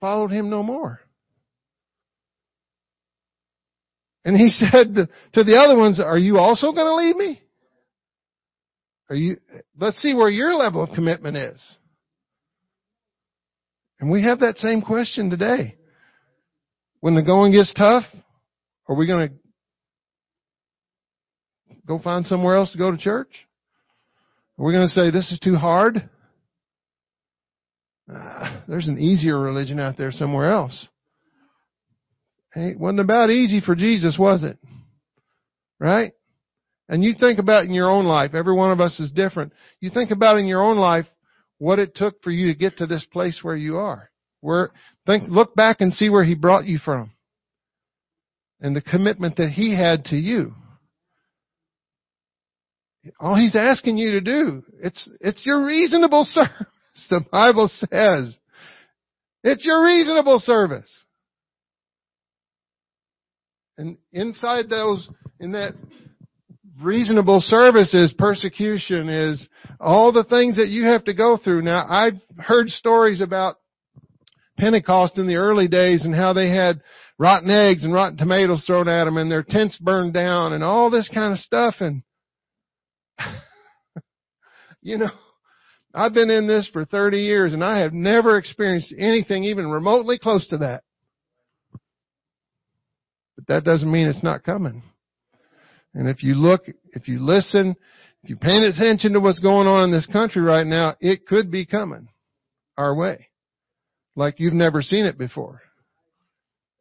followed 0.00 0.30
him 0.30 0.50
no 0.50 0.62
more. 0.62 1.00
And 4.24 4.36
he 4.36 4.48
said 4.50 4.94
to 4.94 5.44
the 5.44 5.56
other 5.56 5.76
ones, 5.76 6.00
are 6.00 6.18
you 6.18 6.38
also 6.38 6.72
going 6.72 6.86
to 6.86 6.94
leave 6.94 7.16
me? 7.16 7.42
Are 9.10 9.16
you, 9.16 9.36
let's 9.78 10.00
see 10.00 10.14
where 10.14 10.30
your 10.30 10.54
level 10.54 10.82
of 10.82 10.90
commitment 10.94 11.36
is. 11.36 11.76
And 14.00 14.10
we 14.10 14.22
have 14.22 14.40
that 14.40 14.58
same 14.58 14.82
question 14.82 15.30
today. 15.30 15.76
When 17.00 17.14
the 17.14 17.22
going 17.22 17.52
gets 17.52 17.72
tough, 17.74 18.04
are 18.88 18.96
we 18.96 19.06
going 19.06 19.28
to 19.28 19.34
go 21.86 21.98
find 21.98 22.24
somewhere 22.26 22.56
else 22.56 22.72
to 22.72 22.78
go 22.78 22.90
to 22.90 22.96
church? 22.96 23.28
Are 24.58 24.64
we 24.64 24.72
going 24.72 24.86
to 24.86 24.92
say 24.92 25.10
this 25.10 25.30
is 25.32 25.38
too 25.38 25.56
hard? 25.56 26.08
Ah, 28.10 28.62
there's 28.68 28.88
an 28.88 28.98
easier 28.98 29.38
religion 29.38 29.80
out 29.80 29.96
there 29.96 30.12
somewhere 30.12 30.50
else. 30.50 30.88
Hey, 32.52 32.68
it 32.68 32.78
wasn't 32.78 33.00
about 33.00 33.30
easy 33.30 33.60
for 33.60 33.74
Jesus, 33.74 34.16
was 34.18 34.44
it? 34.44 34.58
Right? 35.78 36.12
And 36.88 37.02
you 37.02 37.14
think 37.18 37.38
about 37.38 37.64
in 37.64 37.72
your 37.72 37.88
own 37.88 38.04
life, 38.04 38.34
every 38.34 38.54
one 38.54 38.70
of 38.70 38.80
us 38.80 38.98
is 39.00 39.10
different. 39.10 39.52
You 39.80 39.90
think 39.90 40.10
about 40.10 40.38
in 40.38 40.46
your 40.46 40.62
own 40.62 40.76
life 40.76 41.06
what 41.58 41.78
it 41.78 41.94
took 41.94 42.22
for 42.22 42.30
you 42.30 42.52
to 42.52 42.58
get 42.58 42.78
to 42.78 42.86
this 42.86 43.06
place 43.12 43.40
where 43.42 43.56
you 43.56 43.76
are. 43.76 44.10
Where, 44.40 44.70
think, 45.06 45.24
look 45.28 45.54
back 45.54 45.80
and 45.80 45.92
see 45.92 46.10
where 46.10 46.24
He 46.24 46.34
brought 46.34 46.66
you 46.66 46.78
from. 46.78 47.12
And 48.60 48.76
the 48.76 48.82
commitment 48.82 49.36
that 49.36 49.50
He 49.50 49.74
had 49.74 50.04
to 50.06 50.16
you. 50.16 50.54
All 53.18 53.36
He's 53.36 53.56
asking 53.56 53.96
you 53.96 54.12
to 54.12 54.20
do, 54.20 54.62
it's, 54.82 55.08
it's 55.20 55.46
your 55.46 55.64
reasonable 55.64 56.24
service, 56.28 57.06
the 57.08 57.24
Bible 57.32 57.70
says. 57.72 58.36
It's 59.42 59.64
your 59.64 59.84
reasonable 59.84 60.40
service. 60.40 60.90
And 63.76 63.98
inside 64.12 64.68
those, 64.68 65.08
in 65.40 65.52
that 65.52 65.74
reasonable 66.82 67.40
service 67.40 67.94
is 67.94 68.12
persecution, 68.12 69.08
is 69.08 69.48
all 69.80 70.12
the 70.12 70.24
things 70.24 70.56
that 70.56 70.68
you 70.68 70.84
have 70.84 71.04
to 71.04 71.14
go 71.14 71.36
through. 71.36 71.62
Now, 71.62 71.86
I've 71.88 72.20
heard 72.38 72.68
stories 72.70 73.20
about 73.20 73.56
Pentecost 74.58 75.18
in 75.18 75.26
the 75.26 75.36
early 75.36 75.68
days 75.68 76.04
and 76.04 76.14
how 76.14 76.32
they 76.32 76.48
had 76.48 76.80
rotten 77.18 77.50
eggs 77.50 77.84
and 77.84 77.92
rotten 77.92 78.16
tomatoes 78.16 78.64
thrown 78.66 78.88
at 78.88 79.04
them 79.04 79.16
and 79.16 79.30
their 79.30 79.42
tents 79.42 79.78
burned 79.78 80.14
down 80.14 80.52
and 80.52 80.64
all 80.64 80.90
this 80.90 81.10
kind 81.12 81.32
of 81.32 81.38
stuff. 81.38 81.76
And, 81.80 82.02
you 84.82 84.98
know, 84.98 85.10
I've 85.94 86.14
been 86.14 86.30
in 86.30 86.46
this 86.46 86.68
for 86.72 86.84
30 86.84 87.18
years 87.18 87.52
and 87.52 87.62
I 87.62 87.80
have 87.80 87.92
never 87.92 88.36
experienced 88.36 88.94
anything 88.98 89.44
even 89.44 89.70
remotely 89.70 90.18
close 90.18 90.46
to 90.48 90.58
that. 90.58 90.82
But 93.36 93.46
that 93.48 93.64
doesn't 93.64 93.90
mean 93.90 94.08
it's 94.08 94.22
not 94.22 94.44
coming. 94.44 94.82
And 95.94 96.08
if 96.08 96.22
you 96.22 96.34
look, 96.34 96.62
if 96.92 97.08
you 97.08 97.24
listen, 97.24 97.76
if 98.22 98.30
you're 98.30 98.38
paying 98.38 98.64
attention 98.64 99.12
to 99.12 99.20
what's 99.20 99.38
going 99.38 99.66
on 99.66 99.84
in 99.84 99.90
this 99.90 100.06
country 100.06 100.42
right 100.42 100.66
now, 100.66 100.96
it 101.00 101.26
could 101.26 101.50
be 101.50 101.66
coming 101.66 102.08
our 102.76 102.94
way. 102.94 103.28
Like 104.16 104.36
you've 104.38 104.54
never 104.54 104.82
seen 104.82 105.04
it 105.04 105.18
before. 105.18 105.62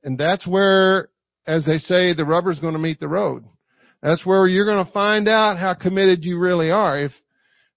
And 0.03 0.17
that's 0.17 0.46
where, 0.46 1.10
as 1.46 1.65
they 1.65 1.77
say, 1.77 2.13
the 2.13 2.25
rubber's 2.25 2.60
going 2.60 2.74
to 2.74 2.79
meet 2.79 3.00
the 3.00 3.08
road. 3.08 3.43
That's 4.01 4.25
where 4.25 4.48
you're 4.48 4.65
going 4.65 4.86
to 4.86 4.91
find 4.91 5.29
out 5.29 5.58
how 5.58 5.74
committed 5.74 6.24
you 6.24 6.39
really 6.39 6.72
are. 6.72 7.00
If, 7.00 7.12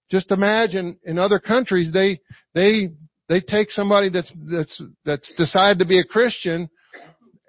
just 0.09 0.31
imagine 0.31 0.97
in 1.03 1.19
other 1.19 1.39
countries, 1.39 1.91
they, 1.93 2.19
they, 2.53 2.89
they 3.29 3.41
take 3.41 3.71
somebody 3.71 4.09
that's, 4.09 4.31
that's, 4.49 4.81
that's 5.05 5.33
decided 5.37 5.79
to 5.79 5.85
be 5.85 5.99
a 5.99 6.05
Christian 6.05 6.69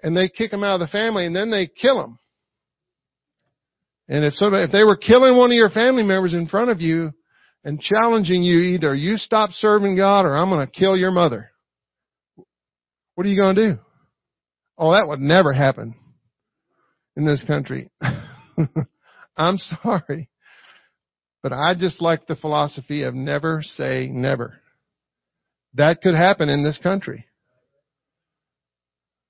and 0.03 0.15
they 0.15 0.29
kick 0.29 0.51
them 0.51 0.63
out 0.63 0.81
of 0.81 0.87
the 0.87 0.91
family 0.91 1.25
and 1.25 1.35
then 1.35 1.49
they 1.51 1.67
kill 1.67 1.97
them. 1.97 2.19
And 4.09 4.25
if 4.25 4.33
somebody, 4.33 4.63
if 4.63 4.71
they 4.71 4.83
were 4.83 4.97
killing 4.97 5.37
one 5.37 5.51
of 5.51 5.55
your 5.55 5.69
family 5.69 6.01
members 6.01 6.33
in 6.33 6.47
front 6.47 6.71
of 6.71 6.81
you 6.81 7.13
and 7.63 7.79
challenging 7.79 8.41
you 8.41 8.59
either 8.59 8.95
you 8.95 9.17
stop 9.17 9.51
serving 9.51 9.95
God 9.95 10.25
or 10.25 10.35
I'm 10.35 10.49
going 10.49 10.65
to 10.65 10.71
kill 10.71 10.97
your 10.97 11.11
mother. 11.11 11.51
What 13.13 13.27
are 13.27 13.29
you 13.29 13.39
going 13.39 13.55
to 13.55 13.73
do? 13.73 13.79
Oh, 14.79 14.93
that 14.93 15.07
would 15.07 15.19
never 15.19 15.53
happen 15.53 15.93
in 17.15 17.25
this 17.25 17.43
country. 17.45 17.91
I'm 19.37 19.57
sorry. 19.83 20.29
But 21.43 21.53
I 21.53 21.73
just 21.77 22.01
like 22.01 22.25
the 22.25 22.35
philosophy 22.35 23.03
of 23.03 23.13
never 23.13 23.61
say 23.61 24.07
never. 24.11 24.55
That 25.75 26.01
could 26.01 26.15
happen 26.15 26.49
in 26.49 26.63
this 26.63 26.79
country. 26.81 27.25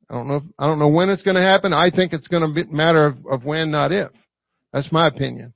I 0.09 0.15
don't 0.15 0.27
know. 0.27 0.41
I 0.57 0.67
don't 0.67 0.79
know 0.79 0.89
when 0.89 1.09
it's 1.09 1.21
going 1.21 1.36
to 1.36 1.41
happen. 1.41 1.74
I 1.74 1.89
think 1.93 2.13
it's 2.13 2.27
going 2.27 2.48
to 2.48 2.53
be 2.53 2.69
a 2.69 2.74
matter 2.74 3.05
of, 3.05 3.17
of 3.29 3.43
when, 3.43 3.71
not 3.71 3.91
if. 3.91 4.09
That's 4.73 4.91
my 4.91 5.07
opinion. 5.07 5.53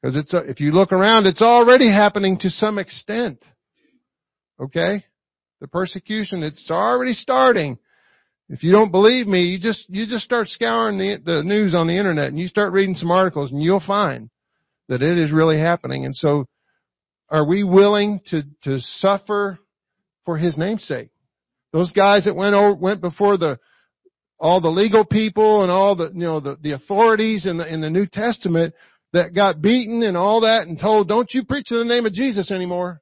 Because 0.00 0.16
it's 0.16 0.34
if 0.34 0.60
you 0.60 0.72
look 0.72 0.92
around, 0.92 1.26
it's 1.26 1.42
already 1.42 1.90
happening 1.90 2.38
to 2.40 2.50
some 2.50 2.78
extent. 2.78 3.42
Okay, 4.60 5.04
the 5.60 5.68
persecution 5.68 6.42
it's 6.42 6.70
already 6.70 7.14
starting. 7.14 7.78
If 8.50 8.62
you 8.62 8.72
don't 8.72 8.90
believe 8.90 9.26
me, 9.26 9.44
you 9.44 9.58
just 9.58 9.88
you 9.88 10.06
just 10.06 10.24
start 10.24 10.48
scouring 10.48 10.98
the 10.98 11.18
the 11.24 11.42
news 11.42 11.74
on 11.74 11.86
the 11.86 11.96
internet 11.96 12.28
and 12.28 12.38
you 12.38 12.48
start 12.48 12.72
reading 12.72 12.94
some 12.94 13.10
articles 13.10 13.50
and 13.50 13.62
you'll 13.62 13.82
find 13.84 14.28
that 14.88 15.02
it 15.02 15.18
is 15.18 15.32
really 15.32 15.58
happening. 15.58 16.04
And 16.04 16.14
so, 16.14 16.46
are 17.30 17.46
we 17.46 17.64
willing 17.64 18.20
to 18.26 18.42
to 18.64 18.80
suffer 18.80 19.58
for 20.26 20.36
His 20.36 20.58
namesake? 20.58 21.08
Those 21.72 21.90
guys 21.92 22.26
that 22.26 22.36
went 22.36 22.54
over, 22.54 22.74
went 22.74 23.00
before 23.00 23.38
the 23.38 23.58
all 24.38 24.60
the 24.60 24.68
legal 24.68 25.04
people 25.04 25.62
and 25.62 25.70
all 25.70 25.96
the 25.96 26.10
you 26.12 26.20
know 26.20 26.40
the, 26.40 26.56
the 26.60 26.72
authorities 26.72 27.46
in 27.46 27.56
the 27.56 27.72
in 27.72 27.80
the 27.80 27.90
New 27.90 28.06
Testament 28.06 28.74
that 29.12 29.34
got 29.34 29.62
beaten 29.62 30.02
and 30.02 30.16
all 30.16 30.40
that 30.42 30.66
and 30.66 30.78
told, 30.78 31.08
"Don't 31.08 31.32
you 31.32 31.44
preach 31.44 31.70
in 31.70 31.78
the 31.78 31.84
name 31.84 32.06
of 32.06 32.12
Jesus 32.12 32.50
anymore." 32.50 33.00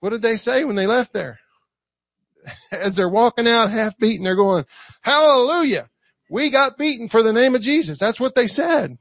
What 0.00 0.10
did 0.10 0.22
they 0.22 0.36
say 0.36 0.64
when 0.64 0.76
they 0.76 0.86
left 0.86 1.12
there? 1.12 1.40
As 2.72 2.94
they're 2.94 3.08
walking 3.08 3.48
out 3.48 3.70
half 3.70 3.98
beaten, 3.98 4.24
they're 4.24 4.36
going, 4.36 4.64
"Hallelujah! 5.02 5.88
We 6.30 6.52
got 6.52 6.78
beaten 6.78 7.08
for 7.08 7.22
the 7.22 7.32
name 7.32 7.54
of 7.54 7.62
Jesus." 7.62 7.98
That's 8.00 8.20
what 8.20 8.34
they 8.34 8.46
said. 8.46 8.96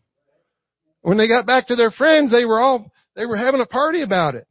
When 1.01 1.17
they 1.17 1.27
got 1.27 1.45
back 1.45 1.67
to 1.67 1.75
their 1.75 1.91
friends, 1.91 2.31
they 2.31 2.45
were 2.45 2.59
all 2.59 2.91
they 3.15 3.25
were 3.25 3.37
having 3.37 3.61
a 3.61 3.65
party 3.65 4.01
about 4.01 4.35
it. 4.35 4.47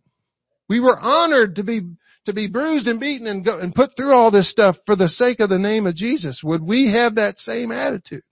We 0.69 0.81
were 0.81 0.99
honored 0.99 1.57
to 1.57 1.63
be 1.63 1.83
to 2.27 2.33
be 2.33 2.47
bruised 2.49 2.87
and 2.87 3.01
beaten 3.01 3.27
and 3.27 3.45
go 3.45 3.59
and 3.59 3.75
put 3.75 3.97
through 3.97 4.15
all 4.15 4.31
this 4.31 4.51
stuff 4.51 4.77
for 4.85 4.95
the 4.95 5.09
sake 5.09 5.41
of 5.41 5.49
the 5.49 5.59
name 5.59 5.87
of 5.87 5.97
Jesus, 5.97 6.41
would 6.45 6.63
we 6.63 6.93
have 6.93 7.15
that 7.15 7.39
same 7.39 7.73
attitude? 7.73 8.23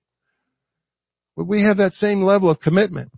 Would 1.36 1.48
we 1.48 1.62
have 1.62 1.78
that 1.78 1.94
same 1.94 2.22
level 2.22 2.50
of 2.50 2.60
commitment? 2.60 3.10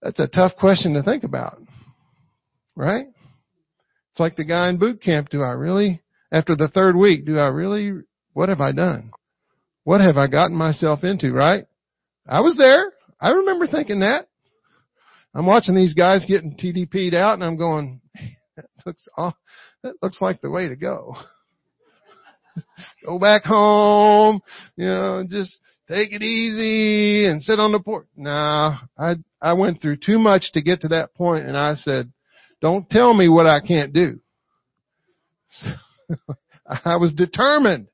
That's 0.00 0.20
a 0.20 0.26
tough 0.26 0.52
question 0.56 0.94
to 0.94 1.02
think 1.02 1.24
about. 1.24 1.62
Right? 2.76 3.06
It's 4.12 4.20
like 4.20 4.36
the 4.36 4.44
guy 4.44 4.68
in 4.68 4.78
boot 4.78 5.00
camp. 5.00 5.28
Do 5.30 5.42
I 5.42 5.52
really, 5.52 6.02
after 6.30 6.56
the 6.56 6.68
third 6.68 6.96
week, 6.96 7.24
do 7.24 7.38
I 7.38 7.46
really, 7.46 7.92
what 8.32 8.48
have 8.48 8.60
I 8.60 8.72
done? 8.72 9.12
What 9.84 10.00
have 10.00 10.16
I 10.16 10.26
gotten 10.26 10.56
myself 10.56 11.04
into, 11.04 11.32
right? 11.32 11.64
I 12.26 12.40
was 12.40 12.56
there. 12.56 12.92
I 13.20 13.30
remember 13.30 13.66
thinking 13.66 14.00
that. 14.00 14.28
I'm 15.34 15.46
watching 15.46 15.74
these 15.74 15.94
guys 15.94 16.24
getting 16.26 16.56
TDP'd 16.56 17.14
out 17.14 17.34
and 17.34 17.44
I'm 17.44 17.56
going, 17.56 18.00
that 18.56 18.66
looks, 18.84 19.08
off, 19.16 19.34
that 19.82 19.94
looks 20.02 20.20
like 20.20 20.40
the 20.40 20.50
way 20.50 20.68
to 20.68 20.76
go. 20.76 21.14
go 23.04 23.18
back 23.18 23.44
home, 23.44 24.40
you 24.76 24.86
know, 24.86 25.24
just 25.28 25.58
take 25.88 26.12
it 26.12 26.22
easy 26.22 27.26
and 27.26 27.42
sit 27.42 27.58
on 27.58 27.72
the 27.72 27.80
porch. 27.80 28.06
Nah, 28.14 28.78
I, 28.98 29.14
I 29.40 29.54
went 29.54 29.80
through 29.80 29.96
too 29.96 30.18
much 30.18 30.52
to 30.52 30.62
get 30.62 30.82
to 30.82 30.88
that 30.88 31.14
point 31.14 31.46
and 31.46 31.56
I 31.56 31.74
said, 31.76 32.12
don't 32.60 32.88
tell 32.90 33.14
me 33.14 33.28
what 33.28 33.46
I 33.46 33.60
can't 33.60 33.92
do. 33.92 34.20
So, 35.48 35.68
I 36.84 36.96
was 36.96 37.12
determined. 37.12 37.88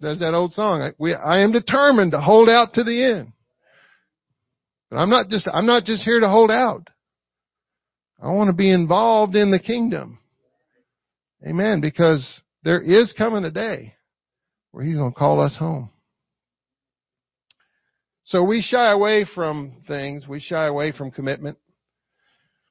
There's 0.00 0.20
that 0.20 0.34
old 0.34 0.52
song. 0.52 0.82
I, 0.82 0.92
we, 0.98 1.14
I 1.14 1.40
am 1.40 1.52
determined 1.52 2.12
to 2.12 2.20
hold 2.20 2.48
out 2.48 2.74
to 2.74 2.84
the 2.84 3.02
end. 3.02 3.32
But 4.90 4.98
I'm 4.98 5.10
not 5.10 5.28
just, 5.28 5.48
I'm 5.52 5.66
not 5.66 5.84
just 5.84 6.02
here 6.02 6.20
to 6.20 6.28
hold 6.28 6.50
out. 6.50 6.90
I 8.22 8.30
want 8.32 8.48
to 8.48 8.56
be 8.56 8.70
involved 8.70 9.36
in 9.36 9.50
the 9.50 9.58
kingdom. 9.58 10.18
Amen. 11.46 11.80
Because 11.80 12.40
there 12.64 12.80
is 12.80 13.14
coming 13.16 13.44
a 13.44 13.50
day 13.50 13.94
where 14.72 14.84
He's 14.84 14.96
going 14.96 15.12
to 15.12 15.18
call 15.18 15.40
us 15.40 15.56
home. 15.56 15.90
So 18.24 18.44
we 18.44 18.62
shy 18.62 18.92
away 18.92 19.26
from 19.34 19.82
things. 19.88 20.28
We 20.28 20.40
shy 20.40 20.66
away 20.66 20.92
from 20.92 21.10
commitment 21.10 21.58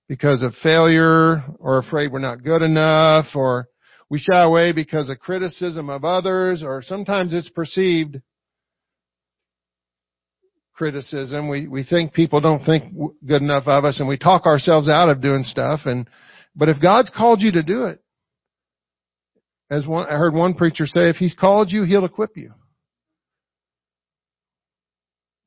because 0.07 0.41
of 0.41 0.53
failure 0.63 1.43
or 1.59 1.77
afraid 1.77 2.11
we're 2.11 2.19
not 2.19 2.43
good 2.43 2.61
enough 2.61 3.27
or 3.35 3.67
we 4.09 4.19
shy 4.19 4.41
away 4.41 4.71
because 4.71 5.09
of 5.09 5.19
criticism 5.19 5.89
of 5.89 6.03
others 6.03 6.63
or 6.63 6.81
sometimes 6.81 7.33
it's 7.33 7.49
perceived 7.49 8.21
criticism. 10.79 11.49
We, 11.49 11.67
we 11.67 11.83
think 11.83 12.13
people 12.13 12.39
don't 12.39 12.63
think 12.63 12.95
good 13.27 13.41
enough 13.41 13.67
of 13.67 13.83
us 13.83 13.99
and 13.99 14.07
we 14.07 14.17
talk 14.17 14.45
ourselves 14.45 14.87
out 14.87 15.09
of 15.09 15.21
doing 15.21 15.43
stuff. 15.43 15.81
And, 15.83 16.09
but 16.55 16.69
if 16.69 16.81
God's 16.81 17.11
called 17.15 17.41
you 17.41 17.51
to 17.51 17.61
do 17.61 17.83
it, 17.83 18.01
as 19.69 19.85
one, 19.85 20.07
I 20.07 20.13
heard 20.13 20.33
one 20.33 20.53
preacher 20.53 20.85
say, 20.85 21.09
if 21.09 21.17
He's 21.17 21.35
called 21.35 21.69
you, 21.69 21.83
He'll 21.83 22.05
equip 22.05 22.37
you. 22.37 22.53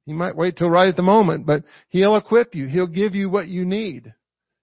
He 0.05 0.13
might 0.13 0.37
wait 0.37 0.59
till 0.59 0.69
right 0.69 0.89
at 0.89 0.97
the 0.97 1.03
moment, 1.03 1.47
but 1.47 1.65
He'll 1.89 2.17
equip 2.17 2.55
you. 2.55 2.69
He'll 2.69 2.87
give 2.87 3.15
you 3.15 3.31
what 3.31 3.49
you 3.49 3.65
need 3.65 4.13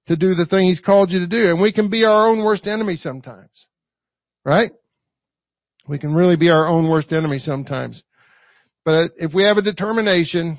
to 0.07 0.15
do 0.15 0.35
the 0.35 0.45
thing 0.45 0.69
He's 0.69 0.79
called 0.79 1.09
you 1.09 1.19
to 1.19 1.27
do. 1.27 1.49
And 1.49 1.59
we 1.59 1.73
can 1.73 1.89
be 1.89 2.05
our 2.05 2.27
own 2.27 2.43
worst 2.43 2.67
enemy 2.67 2.95
sometimes. 2.95 3.65
Right? 4.45 4.71
We 5.87 5.97
can 5.97 6.13
really 6.13 6.35
be 6.35 6.51
our 6.51 6.67
own 6.67 6.87
worst 6.87 7.11
enemy 7.11 7.39
sometimes. 7.39 8.03
But 8.89 9.11
if 9.17 9.35
we 9.35 9.43
have 9.43 9.57
a 9.57 9.61
determination 9.61 10.57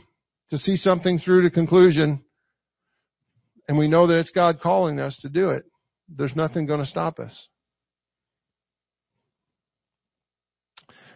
to 0.51 0.59
see 0.59 0.77
something 0.77 1.19
through 1.19 1.43
to 1.43 1.51
conclusion, 1.51 2.23
and 3.67 3.77
we 3.77 3.89
know 3.89 4.07
that 4.07 4.19
it's 4.21 4.31
God 4.31 4.61
calling 4.63 5.01
us 5.01 5.19
to 5.23 5.29
do 5.29 5.49
it, 5.49 5.65
there's 6.09 6.37
nothing 6.37 6.65
going 6.65 6.79
to 6.79 6.87
stop 6.87 7.19
us. 7.19 7.49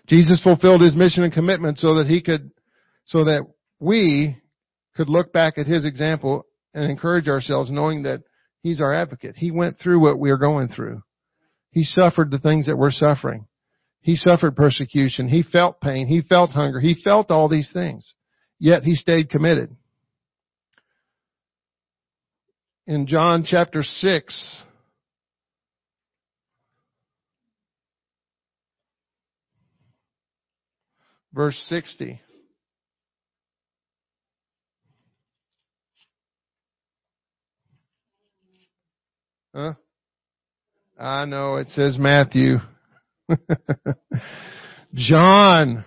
Jesus 0.09 0.43
fulfilled 0.43 0.81
his 0.81 0.97
mission 0.97 1.23
and 1.23 1.33
commitment 1.33 1.79
so 1.79 1.95
that 1.99 2.09
he 2.09 2.21
could, 2.21 2.51
so 3.05 3.23
that 3.27 3.47
we 3.79 4.37
could 4.97 5.09
look 5.09 5.33
back 5.33 5.57
at 5.57 5.69
his 5.69 5.85
example 5.85 6.47
and 6.75 6.91
encourage 6.91 7.29
ourselves 7.29 7.71
knowing 7.71 8.03
that 8.03 8.25
he's 8.65 8.81
our 8.81 8.93
advocate. 8.93 9.37
He 9.37 9.53
went 9.53 9.79
through 9.79 10.01
what 10.01 10.19
we 10.19 10.33
are 10.33 10.37
going 10.37 10.67
through. 10.67 11.05
He 11.71 11.85
suffered 11.85 12.33
the 12.33 12.41
things 12.41 12.67
that 12.67 12.77
we're 12.77 12.91
suffering. 12.91 13.47
He 14.05 14.17
suffered 14.17 14.55
persecution. 14.55 15.31
He 15.31 15.43
felt 15.43 15.81
pain. 15.81 16.07
He 16.07 16.21
felt 16.21 16.51
hunger. 16.51 16.79
He 16.79 16.95
felt 17.03 17.31
all 17.31 17.49
these 17.49 17.71
things. 17.73 18.13
Yet 18.59 18.83
he 18.83 18.97
stayed 18.97 19.31
committed. 19.31 19.75
In 22.87 23.07
John 23.07 23.45
chapter 23.47 23.83
6, 23.83 24.63
verse 31.33 31.59
60. 31.71 32.21
Huh? 39.55 39.73
I 41.01 41.25
know 41.25 41.57
it 41.57 41.71
says 41.71 41.97
Matthew. 41.99 42.59
John. 44.95 45.85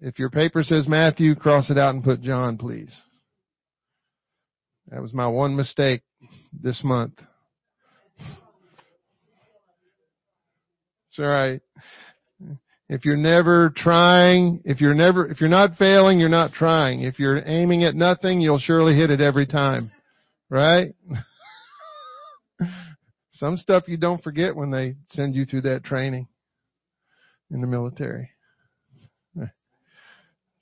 If 0.00 0.18
your 0.18 0.30
paper 0.30 0.62
says 0.62 0.88
Matthew, 0.88 1.34
cross 1.34 1.70
it 1.70 1.76
out 1.76 1.94
and 1.94 2.02
put 2.02 2.22
John, 2.22 2.56
please. 2.56 2.96
That 4.88 5.02
was 5.02 5.12
my 5.12 5.26
one 5.26 5.56
mistake 5.56 6.02
this 6.52 6.80
month. 6.82 7.14
It's 11.08 11.18
alright. 11.18 11.60
If 12.88 13.04
you're 13.04 13.16
never 13.16 13.72
trying, 13.76 14.62
if 14.64 14.80
you're 14.80 14.94
never, 14.94 15.28
if 15.28 15.40
you're 15.40 15.50
not 15.50 15.76
failing, 15.76 16.18
you're 16.18 16.28
not 16.28 16.52
trying. 16.52 17.02
If 17.02 17.18
you're 17.20 17.46
aiming 17.46 17.84
at 17.84 17.94
nothing, 17.94 18.40
you'll 18.40 18.58
surely 18.58 18.96
hit 18.96 19.10
it 19.10 19.20
every 19.20 19.46
time. 19.46 19.92
Right? 20.48 20.94
Some 23.32 23.56
stuff 23.56 23.84
you 23.86 23.96
don't 23.96 24.22
forget 24.22 24.56
when 24.56 24.70
they 24.70 24.96
send 25.08 25.34
you 25.34 25.44
through 25.44 25.62
that 25.62 25.84
training 25.84 26.26
in 27.50 27.60
the 27.60 27.66
military. 27.66 28.30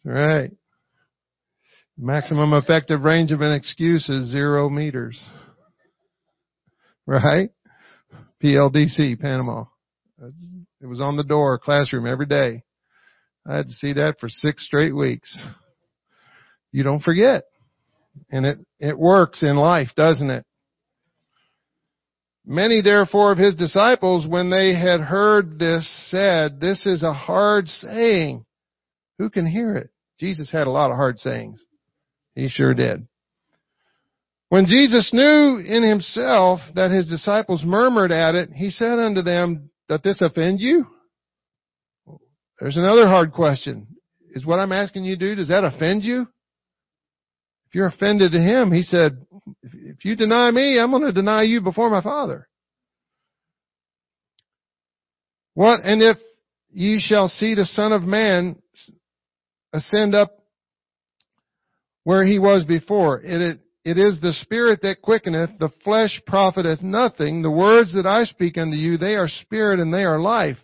Right. 0.05 0.53
Maximum 1.99 2.55
effective 2.55 3.03
range 3.03 3.33
of 3.33 3.41
an 3.41 3.53
excuse 3.53 4.09
is 4.09 4.31
zero 4.31 4.71
meters. 4.71 5.23
Right? 7.07 7.51
PLDC, 8.43 9.21
Panama. 9.21 9.65
It 10.81 10.87
was 10.87 11.01
on 11.01 11.17
the 11.17 11.25
door, 11.25 11.59
classroom 11.59 12.07
every 12.07 12.27
day. 12.27 12.63
I 13.47 13.57
had 13.57 13.67
to 13.67 13.73
see 13.73 13.95
that 13.95 14.17
for 14.21 14.29
six 14.29 14.65
straight 14.65 14.95
weeks. 14.95 15.37
You 16.73 16.85
don't 16.85 17.03
forget. 17.03 17.45
And 18.31 18.47
it, 18.47 18.59
it 18.79 18.99
works 18.99 19.43
in 19.43 19.57
life, 19.57 19.91
doesn't 19.97 20.31
it? 20.31 20.45
Many 22.51 22.81
therefore 22.81 23.31
of 23.31 23.37
his 23.37 23.55
disciples, 23.57 24.27
when 24.27 24.49
they 24.49 24.75
had 24.75 25.03
heard 25.03 25.59
this, 25.59 25.87
said, 26.11 26.59
this 26.59 26.87
is 26.87 27.03
a 27.03 27.13
hard 27.13 27.69
saying. 27.69 28.47
Who 29.19 29.29
can 29.29 29.47
hear 29.47 29.77
it? 29.77 29.91
Jesus 30.19 30.51
had 30.51 30.67
a 30.67 30.71
lot 30.71 30.91
of 30.91 30.97
hard 30.97 31.21
sayings. 31.21 31.63
He 32.35 32.49
sure 32.49 32.73
did. 32.73 33.07
When 34.49 34.65
Jesus 34.65 35.11
knew 35.13 35.59
in 35.59 35.87
himself 35.87 36.61
that 36.75 36.91
his 36.91 37.07
disciples 37.07 37.63
murmured 37.67 38.13
at 38.13 38.35
it, 38.35 38.49
he 38.55 38.71
said 38.71 38.99
unto 38.99 39.21
them, 39.21 39.69
Doth 39.91 40.03
this 40.03 40.23
offend 40.23 40.59
you? 40.59 40.87
There's 42.59 42.79
another 42.79 43.07
hard 43.09 43.35
question. 43.35 43.89
Is 44.31 44.47
what 44.47 44.59
I'm 44.59 44.73
asking 44.73 45.05
you 45.05 45.19
to 45.19 45.29
do, 45.29 45.35
does 45.35 45.49
that 45.49 45.65
offend 45.65 46.03
you? 46.03 46.27
If 47.69 47.75
you're 47.75 47.89
offended 47.89 48.33
to 48.33 48.41
him, 48.41 48.73
he 48.73 48.83
said, 48.83 49.27
if 49.63 50.03
you 50.03 50.17
deny 50.17 50.51
me, 50.51 50.79
I'm 50.79 50.91
going 50.91 51.03
to 51.03 51.13
deny 51.13 51.43
you 51.43 51.61
before 51.61 51.91
my 51.91 52.01
Father. 52.01 52.49
What, 55.53 55.81
and 55.85 56.01
if 56.01 56.17
ye 56.71 56.99
shall 56.99 57.29
see 57.29 57.55
the 57.55 57.67
Son 57.67 57.93
of 57.93 58.05
Man 58.05 58.57
ascend 59.75 60.15
up 60.15 60.31
where 62.05 62.25
he 62.25 62.39
was 62.39 62.65
before, 62.65 63.21
it, 63.21 63.61
it 63.85 63.99
is 63.99 64.19
the 64.23 64.33
Spirit 64.41 64.81
that 64.81 65.03
quickeneth, 65.03 65.59
the 65.59 65.71
flesh 65.85 66.23
profiteth 66.27 66.81
nothing. 66.81 67.43
The 67.43 67.51
words 67.51 67.93
that 67.93 68.07
I 68.07 68.25
speak 68.25 68.57
unto 68.57 68.77
you, 68.79 68.97
they 68.97 69.15
are 69.15 69.29
spirit 69.29 69.79
and 69.79 69.93
they 69.93 70.05
are 70.05 70.19
life. 70.19 70.57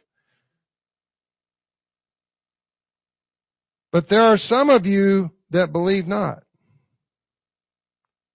But 3.93 4.09
there 4.09 4.23
are 4.23 4.39
some 4.39 4.71
of 4.71 4.87
you 4.87 5.33
that 5.51 5.71
believe 5.71 6.07
not. 6.07 6.44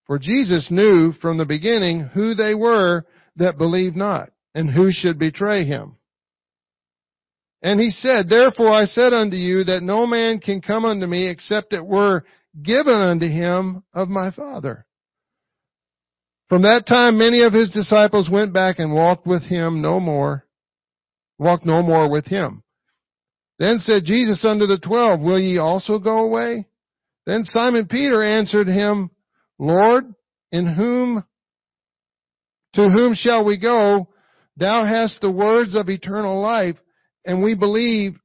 For 0.09 0.17
Jesus 0.17 0.71
knew 0.71 1.11
from 1.21 1.37
the 1.37 1.45
beginning 1.45 1.99
who 1.99 2.33
they 2.33 2.55
were 2.55 3.05
that 3.35 3.59
believed 3.59 3.95
not, 3.95 4.31
and 4.55 4.67
who 4.67 4.91
should 4.91 5.19
betray 5.19 5.65
him. 5.65 5.97
And 7.61 7.79
he 7.79 7.91
said, 7.91 8.27
Therefore 8.27 8.73
I 8.73 8.85
said 8.85 9.13
unto 9.13 9.35
you 9.35 9.63
that 9.65 9.83
no 9.83 10.07
man 10.07 10.39
can 10.39 10.61
come 10.61 10.83
unto 10.83 11.05
me 11.05 11.27
except 11.27 11.73
it 11.73 11.85
were 11.85 12.23
given 12.59 12.95
unto 12.95 13.27
him 13.27 13.83
of 13.93 14.09
my 14.09 14.31
Father. 14.31 14.87
From 16.47 16.63
that 16.63 16.87
time 16.87 17.19
many 17.19 17.43
of 17.43 17.53
his 17.53 17.69
disciples 17.69 18.31
went 18.31 18.51
back 18.51 18.79
and 18.79 18.91
walked 18.91 19.27
with 19.27 19.43
him 19.43 19.79
no 19.79 19.99
more, 19.99 20.43
walked 21.37 21.67
no 21.67 21.83
more 21.83 22.09
with 22.09 22.25
him. 22.25 22.63
Then 23.59 23.77
said 23.77 24.05
Jesus 24.05 24.43
unto 24.43 24.65
the 24.65 24.79
twelve, 24.79 25.19
Will 25.19 25.39
ye 25.39 25.59
also 25.59 25.99
go 25.99 26.17
away? 26.17 26.65
Then 27.27 27.43
Simon 27.43 27.85
Peter 27.85 28.23
answered 28.23 28.67
him, 28.67 29.11
Lord, 29.59 30.05
in 30.51 30.65
whom, 30.65 31.23
to 32.73 32.89
whom 32.89 33.13
shall 33.13 33.45
we 33.45 33.57
go? 33.59 34.07
Thou 34.57 34.85
hast 34.85 35.21
the 35.21 35.31
words 35.31 35.75
of 35.75 35.89
eternal 35.89 36.41
life, 36.41 36.77
and 37.25 37.43
we 37.43 37.53
believe 37.53 38.15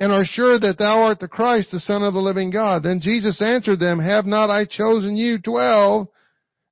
and 0.00 0.10
are 0.12 0.24
sure 0.24 0.58
that 0.58 0.78
thou 0.78 1.02
art 1.02 1.20
the 1.20 1.28
Christ, 1.28 1.70
the 1.72 1.80
Son 1.80 2.02
of 2.02 2.14
the 2.14 2.20
living 2.20 2.50
God. 2.50 2.82
Then 2.82 3.00
Jesus 3.02 3.40
answered 3.42 3.78
them, 3.78 4.00
Have 4.00 4.24
not 4.24 4.48
I 4.48 4.64
chosen 4.64 5.14
you 5.14 5.38
twelve, 5.38 6.08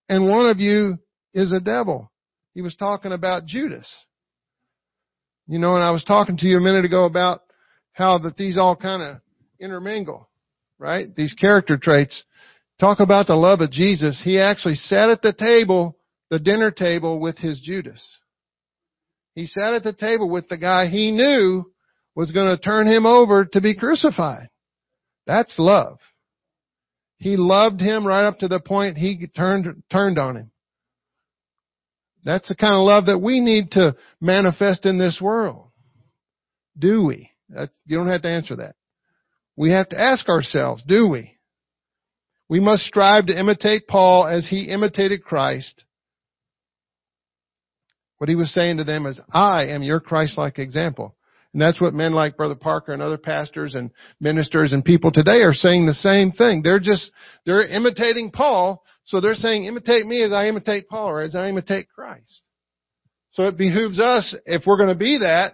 and 0.09 0.31
one 0.31 0.47
of 0.49 0.59
you 0.59 0.99
is 1.35 1.53
a 1.53 1.61
devil? 1.61 2.11
He 2.55 2.63
was 2.63 2.75
talking 2.75 3.13
about 3.13 3.45
Judas. 3.45 3.87
You 5.47 5.59
know, 5.59 5.75
and 5.75 5.85
I 5.85 5.91
was 5.91 6.05
talking 6.05 6.39
to 6.39 6.47
you 6.47 6.57
a 6.57 6.61
minute 6.61 6.87
ago 6.87 7.05
about 7.05 7.43
how 7.93 8.19
that 8.19 8.39
these 8.39 8.57
all 8.57 8.77
kind 8.77 9.03
of 9.03 9.17
intermingle, 9.61 10.29
right? 10.79 11.15
These 11.15 11.35
character 11.35 11.77
traits. 11.77 12.25
Talk 12.81 13.01
about 13.01 13.27
the 13.27 13.35
love 13.35 13.61
of 13.61 13.73
Jesus. 13.73 14.21
He 14.23 14.39
actually 14.39 14.77
sat 14.77 15.11
at 15.11 15.23
the 15.23 15.33
table, 15.33 15.97
the 16.31 16.39
dinner 16.39 16.71
table 16.71 17.19
with 17.19 17.37
his 17.39 17.61
Judas. 17.61 18.19
He 19.35 19.47
sat 19.47 19.75
at 19.75 19.85
the 19.85 19.93
table 19.93 20.29
with 20.29 20.49
the 20.49 20.57
guy 20.57 20.87
he 20.87 21.11
knew 21.11 21.65
was 22.15 22.33
going 22.33 22.49
to 22.49 22.63
turn 22.63 22.87
him 22.87 23.07
over 23.07 23.45
to 23.45 23.61
be 23.61 23.75
crucified. 23.75 24.49
That's 25.27 25.55
love. 25.59 25.99
He 27.19 27.37
loved 27.37 27.81
him 27.81 28.07
right 28.07 28.27
up 28.27 28.39
to 28.41 28.49
the 28.49 28.61
point 28.61 28.97
he 28.97 29.27
turned, 29.37 29.83
turned 29.91 30.19
on 30.19 30.37
him. 30.37 30.51
That's 32.25 32.49
the 32.49 32.57
kind 32.57 32.75
of 32.75 32.85
love 32.85 33.07
that 33.07 33.19
we 33.19 33.41
need 33.41 33.73
to 33.73 33.97
manifest 34.21 34.87
in 34.87 34.99
this 34.99 35.19
world. 35.21 35.71
Do 36.79 37.05
we? 37.05 37.31
That, 37.49 37.71
you 37.87 37.97
don't 37.97 38.09
have 38.09 38.23
to 38.23 38.29
answer 38.29 38.57
that. 38.57 38.75
We 39.57 39.71
have 39.71 39.89
to 39.89 40.01
ask 40.01 40.29
ourselves, 40.29 40.83
do 40.87 41.09
we? 41.09 41.38
We 42.49 42.61
must 42.61 42.85
strive 42.85 43.27
to 43.27 43.39
imitate 43.39 43.87
Paul 43.87 44.27
as 44.27 44.49
he 44.49 44.71
imitated 44.71 45.23
Christ. 45.23 45.85
What 48.17 48.31
he 48.31 48.37
was 48.37 48.53
saying 48.53 48.79
to 48.79 48.85
them 48.85 49.07
is, 49.07 49.21
I 49.33 49.67
am 49.67 49.83
your 49.83 50.01
Christ-like 50.01 50.59
example. 50.59 51.15
And 51.53 51.63
that's 51.63 51.81
what 51.81 51.95
men 51.95 52.13
like 52.13 52.37
Brother 52.37 52.55
Parker 52.55 52.93
and 52.93 53.01
other 53.01 53.19
pastors 53.19 53.75
and 53.75 53.91
ministers 54.21 54.73
and 54.73 54.85
people 54.85 55.11
today 55.13 55.43
are 55.43 55.53
saying 55.53 55.87
the 55.87 55.95
same 55.95 56.33
thing. 56.33 56.63
They're 56.63 56.81
just, 56.81 57.11
they're 57.47 57.67
imitating 57.67 58.31
Paul, 58.31 58.83
so 59.05 59.21
they're 59.21 59.35
saying, 59.35 59.65
imitate 59.65 60.07
me 60.07 60.23
as 60.23 60.33
I 60.33 60.49
imitate 60.49 60.89
Paul 60.89 61.07
or 61.07 61.23
as 61.23 61.35
I 61.35 61.49
imitate 61.49 61.89
Christ. 61.89 62.43
So 63.33 63.45
it 63.45 63.57
behooves 63.57 64.01
us, 64.01 64.35
if 64.47 64.65
we're 64.67 64.77
going 64.77 64.89
to 64.89 64.95
be 64.95 65.19
that 65.19 65.53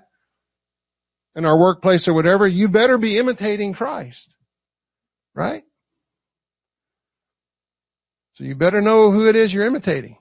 in 1.36 1.44
our 1.44 1.58
workplace 1.58 2.08
or 2.08 2.14
whatever, 2.14 2.48
you 2.48 2.68
better 2.68 2.98
be 2.98 3.18
imitating 3.18 3.74
Christ. 3.74 4.34
Right? 5.34 5.64
So 8.34 8.44
you 8.44 8.54
better 8.54 8.80
know 8.80 9.10
who 9.10 9.28
it 9.28 9.36
is 9.36 9.52
you're 9.52 9.66
imitating. 9.66 10.16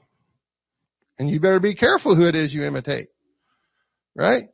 And 1.18 1.30
you 1.30 1.40
better 1.40 1.60
be 1.60 1.76
careful 1.76 2.16
who 2.16 2.28
it 2.28 2.36
is 2.36 2.54
you 2.54 2.64
imitate. 2.64 3.10
Right? 4.16 4.50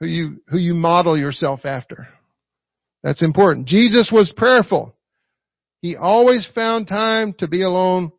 Who 0.00 0.06
you, 0.06 0.42
who 0.48 0.58
you 0.58 0.74
model 0.74 1.18
yourself 1.18 1.60
after. 1.64 2.08
That's 3.02 3.22
important. 3.22 3.66
Jesus 3.66 4.10
was 4.12 4.32
prayerful. 4.36 4.94
He 5.80 5.96
always 5.96 6.48
found 6.54 6.88
time 6.88 7.34
to 7.38 7.48
be 7.48 7.62
alone 7.62 8.12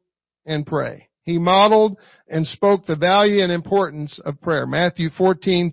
and 0.45 0.65
pray. 0.65 1.09
He 1.23 1.37
modeled 1.37 1.97
and 2.27 2.47
spoke 2.47 2.85
the 2.85 2.95
value 2.95 3.43
and 3.43 3.51
importance 3.51 4.19
of 4.25 4.41
prayer. 4.41 4.65
Matthew 4.65 5.09
14, 5.17 5.71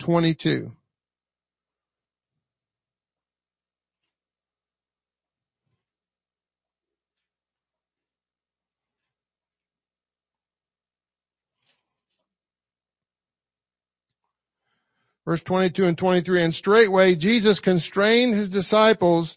Verse 15.26 15.42
22 15.44 15.84
and 15.84 15.98
23, 15.98 16.44
and 16.44 16.54
straightway 16.54 17.16
Jesus 17.16 17.58
constrained 17.58 18.34
his 18.34 18.48
disciples 18.48 19.36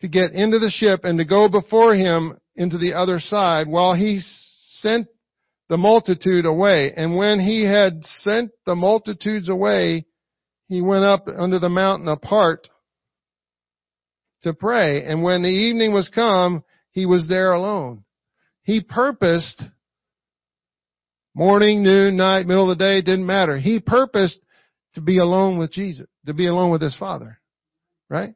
to 0.00 0.08
get 0.08 0.32
into 0.32 0.58
the 0.58 0.70
ship 0.70 1.00
and 1.04 1.18
to 1.18 1.24
go 1.24 1.50
before 1.50 1.94
him 1.94 2.38
into 2.56 2.78
the 2.78 2.94
other 2.94 3.20
side 3.20 3.68
while 3.68 3.94
he 3.94 4.20
sent 4.78 5.06
the 5.68 5.76
multitude 5.76 6.46
away. 6.46 6.92
And 6.96 7.14
when 7.14 7.40
he 7.40 7.64
had 7.64 8.02
sent 8.20 8.52
the 8.64 8.74
multitudes 8.74 9.50
away, 9.50 10.06
he 10.68 10.80
went 10.80 11.04
up 11.04 11.26
under 11.28 11.58
the 11.58 11.68
mountain 11.68 12.08
apart 12.08 12.66
to 14.44 14.54
pray. 14.54 15.04
And 15.04 15.22
when 15.22 15.42
the 15.42 15.48
evening 15.48 15.92
was 15.92 16.08
come, 16.08 16.64
he 16.90 17.04
was 17.04 17.28
there 17.28 17.52
alone. 17.52 18.04
He 18.62 18.80
purposed 18.80 19.62
morning, 21.34 21.82
noon, 21.82 22.16
night, 22.16 22.46
middle 22.46 22.70
of 22.70 22.78
the 22.78 22.82
day, 22.82 23.02
didn't 23.02 23.26
matter. 23.26 23.58
He 23.58 23.78
purposed 23.78 24.38
to 24.94 25.00
be 25.00 25.18
alone 25.18 25.58
with 25.58 25.72
Jesus, 25.72 26.06
to 26.26 26.34
be 26.34 26.46
alone 26.46 26.70
with 26.70 26.82
his 26.82 26.96
Father. 26.96 27.38
Right? 28.08 28.34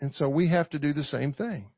And 0.00 0.14
so 0.14 0.28
we 0.28 0.48
have 0.48 0.68
to 0.70 0.78
do 0.78 0.92
the 0.92 1.04
same 1.04 1.32
thing. 1.32 1.70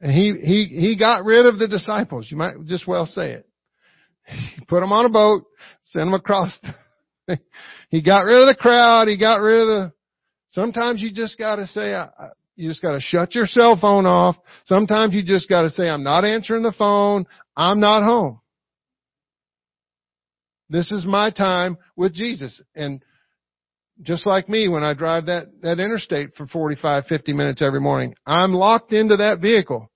And 0.00 0.12
he, 0.12 0.32
he, 0.40 0.64
he 0.80 0.96
got 0.96 1.24
rid 1.24 1.46
of 1.46 1.58
the 1.58 1.68
disciples. 1.68 2.28
You 2.30 2.36
might 2.36 2.64
just 2.66 2.86
well 2.86 3.06
say 3.06 3.32
it. 3.32 3.48
He 4.24 4.64
put 4.68 4.80
them 4.80 4.92
on 4.92 5.06
a 5.06 5.10
boat, 5.10 5.44
sent 5.84 6.06
them 6.06 6.14
across. 6.14 6.56
he 7.90 8.02
got 8.02 8.24
rid 8.24 8.40
of 8.40 8.46
the 8.46 8.56
crowd. 8.58 9.08
He 9.08 9.18
got 9.18 9.40
rid 9.40 9.60
of 9.60 9.66
the, 9.66 9.92
sometimes 10.50 11.02
you 11.02 11.12
just 11.12 11.36
gotta 11.38 11.66
say, 11.66 11.94
you 12.54 12.68
just 12.68 12.82
gotta 12.82 13.00
shut 13.00 13.34
your 13.34 13.46
cell 13.46 13.76
phone 13.80 14.06
off. 14.06 14.36
Sometimes 14.64 15.14
you 15.14 15.24
just 15.24 15.48
gotta 15.48 15.70
say, 15.70 15.88
I'm 15.88 16.04
not 16.04 16.24
answering 16.24 16.62
the 16.62 16.72
phone. 16.72 17.26
I'm 17.56 17.80
not 17.80 18.04
home. 18.04 18.40
This 20.70 20.92
is 20.92 21.06
my 21.06 21.30
time 21.30 21.78
with 21.96 22.12
Jesus. 22.14 22.60
And 22.74 23.02
just 24.02 24.26
like 24.26 24.48
me 24.48 24.68
when 24.68 24.84
I 24.84 24.94
drive 24.94 25.26
that, 25.26 25.48
that 25.62 25.80
interstate 25.80 26.34
for 26.36 26.46
45, 26.46 27.06
50 27.06 27.32
minutes 27.32 27.62
every 27.62 27.80
morning, 27.80 28.14
I'm 28.26 28.52
locked 28.52 28.92
into 28.92 29.16
that 29.16 29.40
vehicle. 29.40 29.90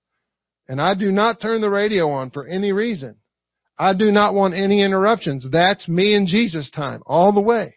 And 0.67 0.81
I 0.81 0.93
do 0.95 1.11
not 1.11 1.41
turn 1.41 1.61
the 1.61 1.69
radio 1.69 2.09
on 2.09 2.31
for 2.31 2.47
any 2.47 2.71
reason. 2.71 3.17
I 3.77 3.93
do 3.93 4.11
not 4.11 4.33
want 4.33 4.53
any 4.53 4.81
interruptions. 4.81 5.45
That's 5.51 5.87
me 5.87 6.15
and 6.15 6.27
Jesus 6.27 6.69
time 6.71 7.01
all 7.05 7.31
the 7.33 7.41
way. 7.41 7.75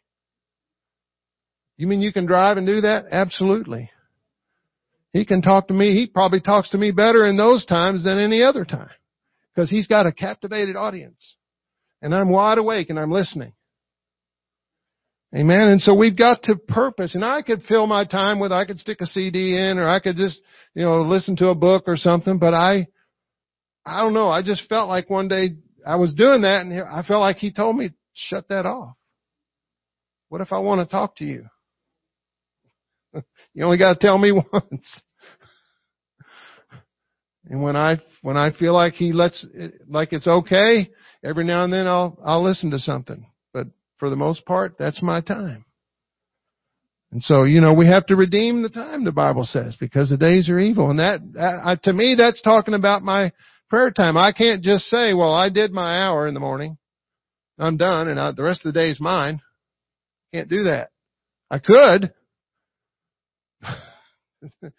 You 1.77 1.87
mean 1.87 2.01
you 2.01 2.13
can 2.13 2.27
drive 2.27 2.57
and 2.57 2.67
do 2.67 2.83
that? 2.83 3.07
Absolutely. 3.11 3.91
He 5.13 5.25
can 5.25 5.43
talk 5.43 5.69
to 5.69 5.75
me. 5.75 5.95
He 5.95 6.07
probably 6.07 6.41
talks 6.41 6.71
to 6.71 6.79
me 6.79 6.91
better 6.91 7.27
in 7.27 7.37
those 7.37 7.65
times 7.65 8.05
than 8.05 8.19
any 8.19 8.43
other 8.43 8.65
time 8.65 8.91
because 9.55 9.71
he's 9.71 9.87
got 9.87 10.07
a 10.07 10.13
captivated 10.13 10.77
audience 10.77 11.37
and 12.03 12.15
I'm 12.15 12.31
wide 12.31 12.59
awake 12.59 12.91
and 12.91 12.99
I'm 12.99 13.11
listening. 13.11 13.53
Amen. 15.35 15.61
And 15.61 15.81
so 15.81 15.95
we've 15.95 16.17
got 16.17 16.45
to 16.45 16.57
purpose 16.57 17.15
and 17.15 17.25
I 17.25 17.43
could 17.43 17.63
fill 17.65 17.87
my 17.87 18.05
time 18.05 18.39
with, 18.39 18.53
I 18.53 18.65
could 18.65 18.79
stick 18.79 19.01
a 19.01 19.07
CD 19.07 19.57
in 19.57 19.79
or 19.79 19.89
I 19.89 19.99
could 19.99 20.17
just, 20.17 20.41
you 20.75 20.83
know, 20.83 21.03
listen 21.03 21.37
to 21.37 21.49
a 21.49 21.55
book 21.55 21.85
or 21.87 21.97
something, 21.97 22.39
but 22.39 22.55
I, 22.55 22.87
I 23.85 24.01
don't 24.01 24.15
know. 24.15 24.29
I 24.29 24.43
just 24.43 24.69
felt 24.69 24.89
like 24.89 25.11
one 25.11 25.29
day 25.29 25.57
I 25.87 25.97
was 25.97 26.13
doing 26.13 26.43
that 26.43 26.63
and 26.63 26.81
I 26.81 27.03
felt 27.03 27.21
like 27.21 27.37
he 27.37 27.53
told 27.53 27.77
me, 27.77 27.91
shut 28.15 28.49
that 28.49 28.67
off. 28.67 28.95
What 30.29 30.41
if 30.41 30.53
I 30.53 30.59
want 30.59 30.81
to 30.81 30.91
talk 30.91 31.17
to 31.17 31.25
you? 31.25 31.47
you 33.55 33.65
only 33.65 33.79
got 33.79 33.95
to 33.95 33.99
tell 33.99 34.19
me 34.19 34.33
once. 34.53 35.03
And 37.49 37.63
when 37.63 37.77
I, 37.77 38.01
when 38.23 38.37
I 38.37 38.53
feel 38.53 38.73
like 38.73 38.95
he 38.95 39.13
lets, 39.13 39.45
like 39.89 40.13
it's 40.13 40.27
okay, 40.27 40.91
every 41.27 41.45
now 41.45 41.65
and 41.65 41.73
then 41.73 41.87
I'll, 41.87 42.19
I'll 42.25 42.45
listen 42.45 42.71
to 42.71 42.79
something. 42.79 43.27
But 43.53 43.67
for 43.99 44.09
the 44.09 44.17
most 44.17 44.45
part, 44.47 44.77
that's 44.79 45.03
my 45.03 45.21
time. 45.21 45.65
And 47.13 47.23
so, 47.23 47.45
you 47.45 47.61
know, 47.61 47.73
we 47.73 47.87
have 47.87 48.07
to 48.07 48.17
redeem 48.17 48.63
the 48.63 48.69
time, 48.69 49.05
the 49.05 49.13
Bible 49.13 49.45
says, 49.45 49.77
because 49.79 50.11
the 50.11 50.17
days 50.17 50.49
are 50.49 50.59
evil. 50.59 50.91
And 50.91 50.99
that, 50.99 51.21
that 51.35 51.83
to 51.85 51.93
me, 51.93 52.15
that's 52.17 52.43
talking 52.43 52.75
about 52.75 53.03
my 53.03 53.33
prayer 53.69 53.91
time. 53.91 54.17
I 54.17 54.33
can't 54.33 54.63
just 54.63 54.85
say, 54.87 55.15
well, 55.15 55.33
I 55.33 55.49
did 55.49 55.73
my 55.73 56.03
hour 56.03 56.27
in 56.27 56.35
the 56.35 56.41
morning. 56.41 56.79
I'm 57.59 57.77
done 57.77 58.09
and 58.09 58.21
I, 58.21 58.33
the 58.33 58.43
rest 58.43 58.67
of 58.67 58.75
the 58.75 58.79
day 58.79 58.91
is 58.91 59.01
mine. 59.01 59.41
Can't 60.35 60.49
do 60.49 60.65
that. 60.65 60.91
I 61.51 61.59
could. 61.59 62.13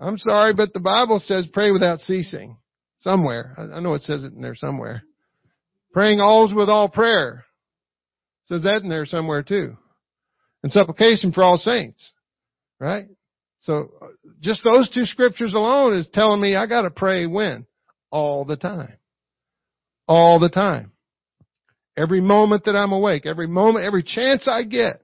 I'm 0.00 0.18
sorry, 0.18 0.54
but 0.54 0.72
the 0.72 0.80
Bible 0.80 1.20
says 1.20 1.46
pray 1.52 1.70
without 1.70 2.00
ceasing. 2.00 2.56
Somewhere. 3.00 3.54
I 3.56 3.78
know 3.78 3.94
it 3.94 4.02
says 4.02 4.24
it 4.24 4.32
in 4.32 4.42
there 4.42 4.56
somewhere. 4.56 5.04
Praying 5.96 6.20
always 6.20 6.52
with 6.52 6.68
all 6.68 6.90
prayer. 6.90 7.46
It 8.44 8.52
says 8.52 8.64
that 8.64 8.82
in 8.82 8.90
there 8.90 9.06
somewhere 9.06 9.42
too. 9.42 9.78
And 10.62 10.70
supplication 10.70 11.32
for 11.32 11.42
all 11.42 11.56
saints. 11.56 12.12
Right? 12.78 13.06
So 13.60 13.92
just 14.42 14.62
those 14.62 14.90
two 14.90 15.06
scriptures 15.06 15.54
alone 15.54 15.94
is 15.94 16.06
telling 16.12 16.38
me 16.38 16.54
I 16.54 16.66
gotta 16.66 16.90
pray 16.90 17.24
when? 17.24 17.64
All 18.10 18.44
the 18.44 18.58
time. 18.58 18.92
All 20.06 20.38
the 20.38 20.50
time. 20.50 20.92
Every 21.96 22.20
moment 22.20 22.66
that 22.66 22.76
I'm 22.76 22.92
awake, 22.92 23.24
every 23.24 23.46
moment, 23.46 23.86
every 23.86 24.02
chance 24.02 24.46
I 24.46 24.64
get, 24.64 25.00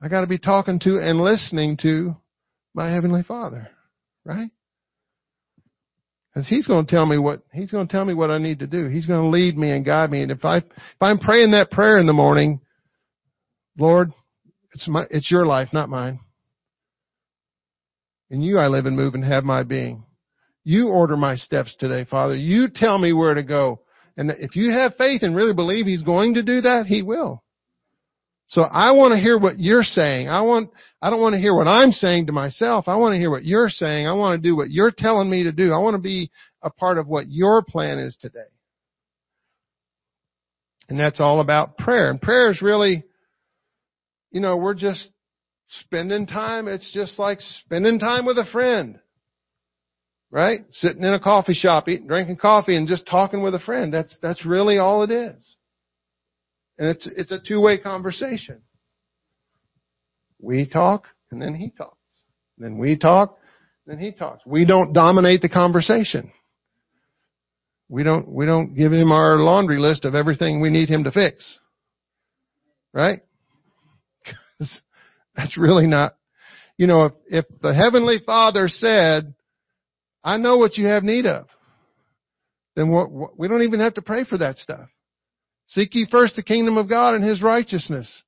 I 0.00 0.08
gotta 0.08 0.26
be 0.26 0.38
talking 0.38 0.78
to 0.84 0.98
and 0.98 1.20
listening 1.20 1.76
to 1.82 2.16
my 2.74 2.88
Heavenly 2.88 3.22
Father. 3.22 3.68
Right? 4.24 4.48
Because 6.32 6.48
He's 6.48 6.66
going 6.66 6.86
to 6.86 6.90
tell 6.90 7.06
me 7.06 7.18
what, 7.18 7.42
He's 7.52 7.70
going 7.70 7.86
to 7.86 7.92
tell 7.92 8.04
me 8.04 8.14
what 8.14 8.30
I 8.30 8.38
need 8.38 8.60
to 8.60 8.66
do. 8.66 8.86
He's 8.86 9.06
going 9.06 9.20
to 9.20 9.28
lead 9.28 9.56
me 9.56 9.70
and 9.70 9.84
guide 9.84 10.10
me. 10.10 10.22
And 10.22 10.30
if 10.30 10.44
I, 10.44 10.58
if 10.58 10.66
I'm 11.00 11.18
praying 11.18 11.52
that 11.52 11.70
prayer 11.70 11.98
in 11.98 12.06
the 12.06 12.12
morning, 12.12 12.60
Lord, 13.78 14.12
it's 14.72 14.88
my, 14.88 15.04
it's 15.10 15.30
your 15.30 15.46
life, 15.46 15.68
not 15.72 15.88
mine. 15.88 16.20
In 18.30 18.40
you 18.40 18.58
I 18.58 18.68
live 18.68 18.86
and 18.86 18.96
move 18.96 19.14
and 19.14 19.24
have 19.24 19.44
my 19.44 19.62
being. 19.62 20.04
You 20.64 20.88
order 20.88 21.16
my 21.16 21.36
steps 21.36 21.74
today, 21.78 22.06
Father. 22.08 22.34
You 22.34 22.68
tell 22.72 22.98
me 22.98 23.12
where 23.12 23.34
to 23.34 23.42
go. 23.42 23.80
And 24.16 24.30
if 24.30 24.56
you 24.56 24.72
have 24.72 24.94
faith 24.96 25.22
and 25.22 25.36
really 25.36 25.54
believe 25.54 25.86
He's 25.86 26.02
going 26.02 26.34
to 26.34 26.42
do 26.42 26.62
that, 26.62 26.86
He 26.86 27.02
will. 27.02 27.41
So 28.52 28.60
I 28.60 28.90
want 28.90 29.12
to 29.12 29.18
hear 29.18 29.38
what 29.38 29.58
you're 29.58 29.82
saying. 29.82 30.28
I 30.28 30.42
want, 30.42 30.68
I 31.00 31.08
don't 31.08 31.22
want 31.22 31.32
to 31.32 31.40
hear 31.40 31.54
what 31.54 31.66
I'm 31.66 31.90
saying 31.90 32.26
to 32.26 32.32
myself. 32.32 32.86
I 32.86 32.96
want 32.96 33.14
to 33.14 33.18
hear 33.18 33.30
what 33.30 33.46
you're 33.46 33.70
saying. 33.70 34.06
I 34.06 34.12
want 34.12 34.42
to 34.42 34.46
do 34.46 34.54
what 34.54 34.70
you're 34.70 34.92
telling 34.94 35.30
me 35.30 35.44
to 35.44 35.52
do. 35.52 35.72
I 35.72 35.78
want 35.78 35.94
to 35.94 36.02
be 36.02 36.30
a 36.60 36.68
part 36.68 36.98
of 36.98 37.08
what 37.08 37.30
your 37.30 37.62
plan 37.62 37.98
is 37.98 38.14
today. 38.20 38.40
And 40.90 41.00
that's 41.00 41.18
all 41.18 41.40
about 41.40 41.78
prayer. 41.78 42.10
And 42.10 42.20
prayer 42.20 42.50
is 42.50 42.60
really, 42.60 43.04
you 44.30 44.42
know, 44.42 44.58
we're 44.58 44.74
just 44.74 45.08
spending 45.86 46.26
time. 46.26 46.68
It's 46.68 46.92
just 46.92 47.18
like 47.18 47.38
spending 47.64 47.98
time 47.98 48.26
with 48.26 48.36
a 48.36 48.44
friend. 48.52 48.98
Right? 50.30 50.60
Sitting 50.72 51.04
in 51.04 51.14
a 51.14 51.20
coffee 51.20 51.54
shop, 51.54 51.88
eating, 51.88 52.06
drinking 52.06 52.36
coffee 52.36 52.76
and 52.76 52.86
just 52.86 53.06
talking 53.06 53.40
with 53.40 53.54
a 53.54 53.60
friend. 53.60 53.94
That's, 53.94 54.14
that's 54.20 54.44
really 54.44 54.76
all 54.76 55.04
it 55.04 55.10
is. 55.10 55.56
And 56.82 56.90
it's, 56.90 57.08
it's 57.16 57.30
a 57.30 57.38
two-way 57.38 57.78
conversation. 57.78 58.60
We 60.40 60.66
talk, 60.66 61.06
and 61.30 61.40
then 61.40 61.54
he 61.54 61.70
talks. 61.70 61.96
Then 62.58 62.76
we 62.76 62.98
talk, 62.98 63.38
then 63.86 64.00
he 64.00 64.10
talks. 64.10 64.42
We 64.44 64.64
don't 64.64 64.92
dominate 64.92 65.42
the 65.42 65.48
conversation. 65.48 66.32
We 67.88 68.02
don't, 68.02 68.26
we 68.26 68.46
don't 68.46 68.74
give 68.74 68.92
him 68.92 69.12
our 69.12 69.36
laundry 69.36 69.78
list 69.78 70.04
of 70.04 70.16
everything 70.16 70.60
we 70.60 70.70
need 70.70 70.88
him 70.88 71.04
to 71.04 71.12
fix. 71.12 71.60
Right? 72.92 73.20
That's 75.36 75.56
really 75.56 75.86
not, 75.86 76.16
you 76.76 76.88
know, 76.88 77.04
if, 77.04 77.12
if 77.28 77.44
the 77.62 77.72
Heavenly 77.72 78.20
Father 78.26 78.66
said, 78.66 79.32
I 80.24 80.36
know 80.36 80.56
what 80.56 80.76
you 80.76 80.86
have 80.86 81.04
need 81.04 81.26
of, 81.26 81.46
then 82.74 82.90
what, 82.90 83.08
what, 83.08 83.38
we 83.38 83.46
don't 83.46 83.62
even 83.62 83.78
have 83.78 83.94
to 83.94 84.02
pray 84.02 84.24
for 84.24 84.38
that 84.38 84.56
stuff. 84.56 84.88
Seek 85.72 85.94
ye 85.94 86.06
first 86.10 86.36
the 86.36 86.42
kingdom 86.42 86.76
of 86.76 86.88
God 86.88 87.14
and 87.14 87.24
His 87.24 87.42
righteousness. 87.42 88.22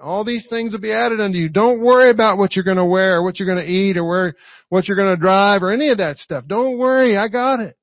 All 0.00 0.24
these 0.24 0.46
things 0.50 0.72
will 0.72 0.80
be 0.80 0.92
added 0.92 1.20
unto 1.20 1.38
you. 1.38 1.48
Don't 1.48 1.80
worry 1.80 2.10
about 2.10 2.38
what 2.38 2.54
you're 2.54 2.64
going 2.64 2.76
to 2.76 2.84
wear, 2.84 3.16
or 3.16 3.22
what 3.22 3.38
you're 3.38 3.52
going 3.52 3.64
to 3.64 3.72
eat, 3.72 3.96
or 3.96 4.04
where, 4.04 4.34
what 4.68 4.88
you're 4.88 4.96
going 4.96 5.14
to 5.14 5.20
drive, 5.20 5.62
or 5.62 5.70
any 5.70 5.90
of 5.90 5.98
that 5.98 6.16
stuff. 6.16 6.44
Don't 6.46 6.76
worry, 6.76 7.16
I 7.16 7.28
got 7.28 7.60
it. 7.60 7.76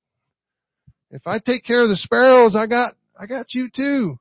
If 1.12 1.26
I 1.26 1.40
take 1.40 1.64
care 1.64 1.82
of 1.82 1.90
the 1.90 1.96
sparrows, 1.96 2.56
I 2.58 2.68
got, 2.68 2.94
I 3.18 3.26
got 3.26 3.54
you 3.54 3.70
too. 3.74 4.20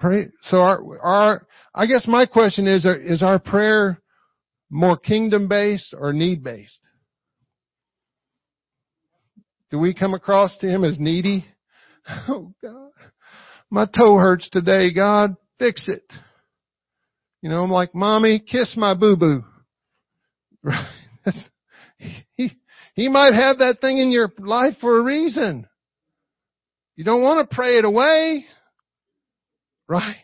Pray. 0.00 0.28
So 0.42 0.56
our, 0.56 0.98
our, 1.00 1.46
I 1.74 1.86
guess 1.86 2.06
my 2.08 2.24
question 2.24 2.66
is, 2.66 2.86
is 2.86 3.22
our 3.22 3.38
prayer 3.38 4.00
more 4.70 4.96
kingdom 4.96 5.46
based 5.46 5.94
or 5.96 6.14
need 6.14 6.42
based? 6.42 6.80
Do 9.70 9.78
we 9.78 9.92
come 9.92 10.14
across 10.14 10.56
to 10.58 10.66
Him 10.66 10.84
as 10.84 10.98
needy? 10.98 11.44
Oh 12.28 12.52
God, 12.62 12.90
my 13.70 13.86
toe 13.86 14.16
hurts 14.16 14.48
today. 14.50 14.92
God, 14.94 15.36
fix 15.58 15.88
it. 15.88 16.10
You 17.42 17.50
know, 17.50 17.62
I'm 17.62 17.70
like, 17.70 17.94
mommy, 17.94 18.40
kiss 18.40 18.74
my 18.76 18.94
boo 18.94 19.16
boo. 19.16 19.44
Right? 20.62 20.88
he, 22.34 22.50
he 22.94 23.08
might 23.08 23.32
have 23.32 23.58
that 23.58 23.80
thing 23.80 23.98
in 23.98 24.10
your 24.10 24.32
life 24.38 24.74
for 24.80 24.98
a 24.98 25.02
reason. 25.02 25.68
You 26.96 27.04
don't 27.04 27.22
want 27.22 27.48
to 27.48 27.54
pray 27.54 27.78
it 27.78 27.84
away. 27.84 28.44
Right? 29.86 30.16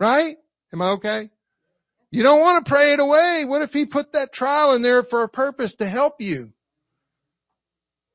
Right? 0.00 0.36
Am 0.72 0.80
I 0.80 0.90
okay? 0.92 1.30
You 2.10 2.22
don't 2.22 2.40
want 2.40 2.64
to 2.64 2.70
pray 2.70 2.94
it 2.94 3.00
away. 3.00 3.44
What 3.44 3.62
if 3.62 3.70
he 3.70 3.84
put 3.84 4.12
that 4.12 4.32
trial 4.32 4.74
in 4.74 4.82
there 4.82 5.02
for 5.02 5.22
a 5.22 5.28
purpose 5.28 5.74
to 5.80 5.88
help 5.88 6.20
you? 6.20 6.50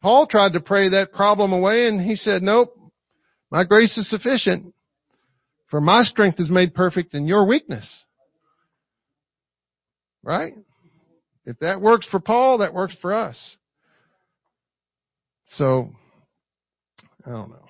Paul 0.01 0.25
tried 0.25 0.53
to 0.53 0.59
pray 0.59 0.89
that 0.89 1.11
problem 1.11 1.53
away 1.53 1.87
and 1.87 2.01
he 2.01 2.15
said, 2.15 2.41
nope, 2.41 2.78
my 3.51 3.63
grace 3.63 3.97
is 3.97 4.09
sufficient, 4.09 4.73
for 5.69 5.81
my 5.81 6.03
strength 6.03 6.39
is 6.39 6.49
made 6.49 6.73
perfect 6.73 7.13
in 7.13 7.25
your 7.25 7.45
weakness. 7.45 7.87
Right? 10.23 10.53
If 11.45 11.59
that 11.59 11.81
works 11.81 12.07
for 12.09 12.19
Paul, 12.19 12.59
that 12.59 12.73
works 12.73 12.95
for 13.01 13.13
us. 13.13 13.37
So, 15.49 15.89
I 17.25 17.31
don't 17.31 17.49
know. 17.49 17.65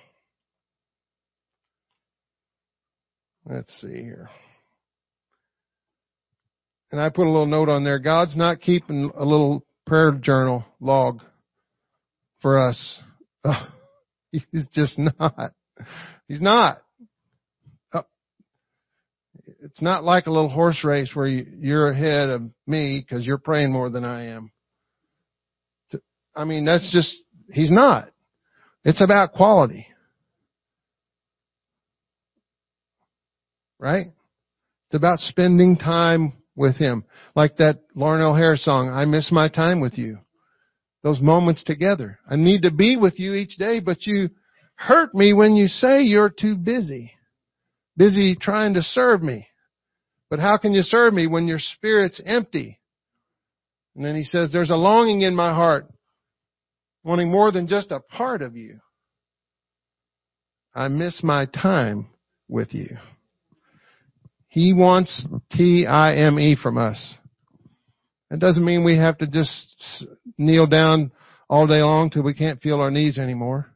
Let's 3.46 3.72
see 3.80 4.02
here. 4.02 4.28
And 6.92 7.00
I 7.00 7.08
put 7.08 7.26
a 7.26 7.30
little 7.30 7.46
note 7.46 7.68
on 7.68 7.84
there. 7.84 7.98
God's 7.98 8.36
not 8.36 8.60
keeping 8.60 9.10
a 9.16 9.24
little 9.24 9.64
prayer 9.86 10.12
journal 10.12 10.64
log 10.80 11.20
for 12.42 12.58
us. 12.58 13.00
He's 14.32 14.66
just 14.74 14.98
not. 14.98 15.52
He's 16.28 16.40
not. 16.40 16.82
Uh, 17.92 18.02
it's 19.62 19.82
not 19.82 20.04
like 20.04 20.26
a 20.26 20.30
little 20.30 20.48
horse 20.48 20.84
race 20.84 21.10
where 21.14 21.26
you're 21.26 21.90
ahead 21.90 22.30
of 22.30 22.42
me 22.66 23.04
because 23.04 23.24
you're 23.24 23.38
praying 23.38 23.72
more 23.72 23.90
than 23.90 24.04
I 24.04 24.26
am. 24.26 24.52
I 26.34 26.44
mean, 26.44 26.64
that's 26.64 26.90
just, 26.92 27.14
he's 27.52 27.72
not. 27.72 28.10
It's 28.84 29.02
about 29.02 29.32
quality. 29.32 29.86
Right? 33.78 34.12
It's 34.86 34.96
about 34.96 35.20
spending 35.20 35.76
time 35.76 36.34
with 36.56 36.76
Him. 36.76 37.04
Like 37.34 37.56
that 37.56 37.80
Larnelle 37.96 38.36
Harris 38.36 38.64
song, 38.64 38.90
I 38.90 39.04
miss 39.04 39.30
my 39.32 39.48
time 39.48 39.80
with 39.80 39.96
you. 39.98 40.18
Those 41.02 41.20
moments 41.20 41.64
together. 41.64 42.18
I 42.28 42.36
need 42.36 42.62
to 42.62 42.70
be 42.70 42.96
with 42.96 43.18
you 43.18 43.34
each 43.34 43.56
day, 43.56 43.80
but 43.80 44.06
you 44.06 44.30
hurt 44.80 45.14
me 45.14 45.34
when 45.34 45.56
you 45.56 45.68
say 45.68 46.00
you're 46.02 46.30
too 46.30 46.56
busy. 46.56 47.12
Busy 47.98 48.34
trying 48.34 48.74
to 48.74 48.82
serve 48.82 49.22
me. 49.22 49.46
But 50.30 50.38
how 50.38 50.56
can 50.56 50.72
you 50.72 50.82
serve 50.82 51.12
me 51.12 51.26
when 51.26 51.46
your 51.46 51.58
spirit's 51.58 52.20
empty? 52.24 52.80
And 53.94 54.04
then 54.04 54.16
he 54.16 54.24
says, 54.24 54.50
there's 54.50 54.70
a 54.70 54.76
longing 54.76 55.20
in 55.20 55.34
my 55.34 55.52
heart, 55.52 55.86
wanting 57.04 57.30
more 57.30 57.52
than 57.52 57.68
just 57.68 57.90
a 57.90 58.00
part 58.00 58.40
of 58.40 58.56
you. 58.56 58.80
I 60.74 60.88
miss 60.88 61.22
my 61.22 61.44
time 61.46 62.06
with 62.48 62.72
you. 62.72 62.96
He 64.48 64.72
wants 64.72 65.26
T-I-M-E 65.52 66.56
from 66.62 66.78
us. 66.78 67.16
That 68.30 68.40
doesn't 68.40 68.64
mean 68.64 68.84
we 68.84 68.96
have 68.96 69.18
to 69.18 69.26
just 69.26 70.06
kneel 70.38 70.66
down 70.66 71.12
all 71.50 71.66
day 71.66 71.82
long 71.82 72.08
till 72.08 72.22
we 72.22 72.32
can't 72.32 72.62
feel 72.62 72.80
our 72.80 72.90
knees 72.90 73.18
anymore. 73.18 73.69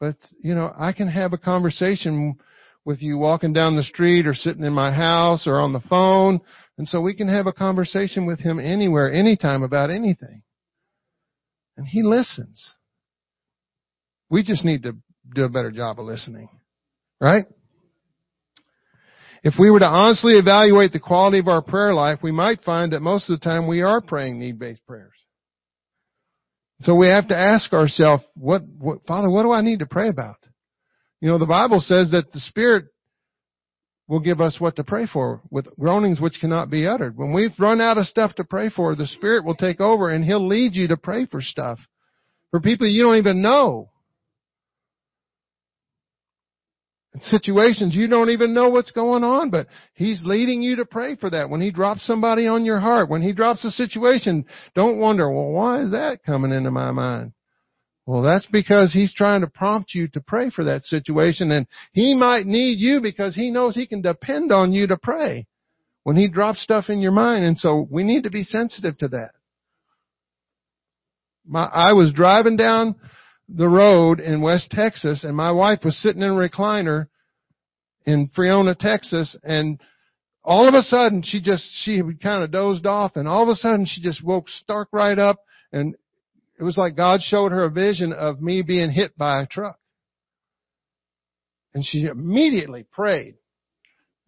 But, 0.00 0.16
you 0.42 0.54
know, 0.54 0.72
I 0.76 0.92
can 0.92 1.08
have 1.08 1.32
a 1.32 1.38
conversation 1.38 2.36
with 2.84 3.00
you 3.00 3.16
walking 3.16 3.52
down 3.52 3.76
the 3.76 3.82
street 3.82 4.26
or 4.26 4.34
sitting 4.34 4.64
in 4.64 4.72
my 4.72 4.92
house 4.92 5.46
or 5.46 5.58
on 5.60 5.72
the 5.72 5.80
phone. 5.80 6.40
And 6.76 6.88
so 6.88 7.00
we 7.00 7.14
can 7.14 7.28
have 7.28 7.46
a 7.46 7.52
conversation 7.52 8.26
with 8.26 8.40
him 8.40 8.58
anywhere, 8.58 9.12
anytime 9.12 9.62
about 9.62 9.90
anything. 9.90 10.42
And 11.76 11.86
he 11.86 12.02
listens. 12.02 12.74
We 14.28 14.42
just 14.42 14.64
need 14.64 14.82
to 14.82 14.96
do 15.34 15.44
a 15.44 15.48
better 15.48 15.70
job 15.70 15.98
of 15.98 16.06
listening. 16.06 16.48
Right? 17.20 17.46
If 19.42 19.54
we 19.58 19.70
were 19.70 19.78
to 19.78 19.86
honestly 19.86 20.34
evaluate 20.34 20.92
the 20.92 21.00
quality 21.00 21.38
of 21.38 21.48
our 21.48 21.62
prayer 21.62 21.94
life, 21.94 22.20
we 22.22 22.32
might 22.32 22.64
find 22.64 22.92
that 22.92 23.00
most 23.00 23.28
of 23.28 23.38
the 23.38 23.44
time 23.44 23.66
we 23.66 23.82
are 23.82 24.00
praying 24.00 24.38
need-based 24.38 24.86
prayers. 24.86 25.12
So 26.84 26.94
we 26.94 27.06
have 27.06 27.28
to 27.28 27.36
ask 27.36 27.72
ourselves, 27.72 28.24
what, 28.34 28.62
what, 28.78 29.06
Father, 29.06 29.30
what 29.30 29.42
do 29.42 29.52
I 29.52 29.62
need 29.62 29.78
to 29.78 29.86
pray 29.86 30.10
about? 30.10 30.36
You 31.20 31.28
know, 31.30 31.38
the 31.38 31.46
Bible 31.46 31.80
says 31.80 32.10
that 32.10 32.30
the 32.32 32.40
Spirit 32.40 32.84
will 34.06 34.20
give 34.20 34.42
us 34.42 34.60
what 34.60 34.76
to 34.76 34.84
pray 34.84 35.06
for 35.10 35.40
with 35.50 35.66
groanings 35.80 36.20
which 36.20 36.38
cannot 36.42 36.68
be 36.68 36.86
uttered. 36.86 37.16
When 37.16 37.32
we've 37.32 37.58
run 37.58 37.80
out 37.80 37.96
of 37.96 38.04
stuff 38.04 38.34
to 38.34 38.44
pray 38.44 38.68
for, 38.68 38.94
the 38.94 39.06
Spirit 39.06 39.46
will 39.46 39.54
take 39.54 39.80
over 39.80 40.10
and 40.10 40.22
He'll 40.22 40.46
lead 40.46 40.74
you 40.74 40.88
to 40.88 40.98
pray 40.98 41.24
for 41.24 41.40
stuff. 41.40 41.78
For 42.50 42.60
people 42.60 42.86
you 42.86 43.02
don't 43.02 43.16
even 43.16 43.40
know. 43.40 43.90
Situations 47.20 47.94
you 47.94 48.08
don't 48.08 48.30
even 48.30 48.52
know 48.52 48.70
what's 48.70 48.90
going 48.90 49.22
on, 49.22 49.50
but 49.50 49.68
He's 49.94 50.22
leading 50.24 50.62
you 50.62 50.76
to 50.76 50.84
pray 50.84 51.14
for 51.14 51.30
that. 51.30 51.48
When 51.48 51.60
He 51.60 51.70
drops 51.70 52.04
somebody 52.04 52.48
on 52.48 52.64
your 52.64 52.80
heart, 52.80 53.08
when 53.08 53.22
He 53.22 53.32
drops 53.32 53.64
a 53.64 53.70
situation, 53.70 54.44
don't 54.74 54.98
wonder, 54.98 55.30
well, 55.30 55.50
why 55.50 55.82
is 55.82 55.92
that 55.92 56.24
coming 56.24 56.50
into 56.50 56.72
my 56.72 56.90
mind? 56.90 57.32
Well, 58.04 58.22
that's 58.22 58.46
because 58.46 58.92
He's 58.92 59.14
trying 59.14 59.42
to 59.42 59.46
prompt 59.46 59.94
you 59.94 60.08
to 60.08 60.20
pray 60.20 60.50
for 60.50 60.64
that 60.64 60.82
situation 60.82 61.52
and 61.52 61.68
He 61.92 62.14
might 62.14 62.46
need 62.46 62.80
you 62.80 63.00
because 63.00 63.36
He 63.36 63.50
knows 63.50 63.76
He 63.76 63.86
can 63.86 64.02
depend 64.02 64.50
on 64.50 64.72
you 64.72 64.88
to 64.88 64.96
pray 64.96 65.46
when 66.02 66.16
He 66.16 66.28
drops 66.28 66.62
stuff 66.62 66.86
in 66.88 66.98
your 66.98 67.12
mind. 67.12 67.44
And 67.44 67.58
so 67.58 67.86
we 67.88 68.02
need 68.02 68.24
to 68.24 68.30
be 68.30 68.42
sensitive 68.42 68.98
to 68.98 69.08
that. 69.08 69.30
My, 71.46 71.64
I 71.64 71.92
was 71.92 72.12
driving 72.12 72.56
down 72.56 72.96
the 73.48 73.68
road 73.68 74.20
in 74.20 74.42
West 74.42 74.70
Texas 74.70 75.24
and 75.24 75.36
my 75.36 75.52
wife 75.52 75.80
was 75.84 75.96
sitting 76.00 76.22
in 76.22 76.30
a 76.30 76.32
recliner 76.32 77.08
in 78.06 78.30
Friona, 78.34 78.74
Texas 78.74 79.36
and 79.42 79.80
all 80.42 80.68
of 80.68 80.74
a 80.74 80.82
sudden 80.82 81.22
she 81.22 81.40
just, 81.40 81.64
she 81.82 82.02
kind 82.22 82.44
of 82.44 82.50
dozed 82.50 82.86
off 82.86 83.16
and 83.16 83.28
all 83.28 83.42
of 83.42 83.48
a 83.48 83.54
sudden 83.54 83.86
she 83.86 84.00
just 84.00 84.24
woke 84.24 84.48
stark 84.48 84.88
right 84.92 85.18
up 85.18 85.38
and 85.72 85.94
it 86.58 86.62
was 86.62 86.78
like 86.78 86.96
God 86.96 87.20
showed 87.22 87.52
her 87.52 87.64
a 87.64 87.70
vision 87.70 88.12
of 88.12 88.40
me 88.40 88.62
being 88.62 88.90
hit 88.90 89.16
by 89.16 89.42
a 89.42 89.46
truck. 89.46 89.78
And 91.74 91.84
she 91.84 92.04
immediately 92.04 92.86
prayed. 92.92 93.34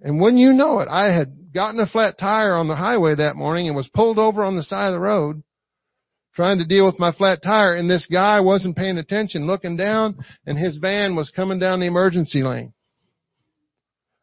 And 0.01 0.21
when 0.21 0.37
you 0.37 0.53
know 0.53 0.81
it, 0.81 0.89
I 0.89 1.13
had 1.13 1.55
gotten 1.55 1.81
a 1.81 1.87
flat 1.87 2.19
tire 2.19 2.55
on 2.55 2.69
the 2.69 2.77
highway 2.77 3.15
that 3.15 3.37
morning 3.37 3.69
and 3.69 3.77
was 3.77 3.89
pulled 3.95 4.19
over 4.19 4.43
on 4.43 4.57
the 4.57 4.65
side 4.65 4.89
of 4.89 4.93
the 4.93 5.01
road 5.01 5.43
trying 6.37 6.59
to 6.59 6.67
deal 6.67 6.85
with 6.85 6.99
my 6.99 7.13
flat 7.13 7.43
tire 7.43 7.75
and 7.75 7.91
this 7.91 8.07
guy 8.13 8.41
wasn't 8.41 8.77
paying 8.77 8.99
attention 8.99 9.47
looking 9.47 9.77
down 9.77 10.17
and 10.47 10.59
his 10.59 10.77
van 10.77 11.17
was 11.17 11.33
coming 11.35 11.59
down 11.59 11.81
the 11.81 11.87
emergency 11.87 12.43
lane. 12.43 12.75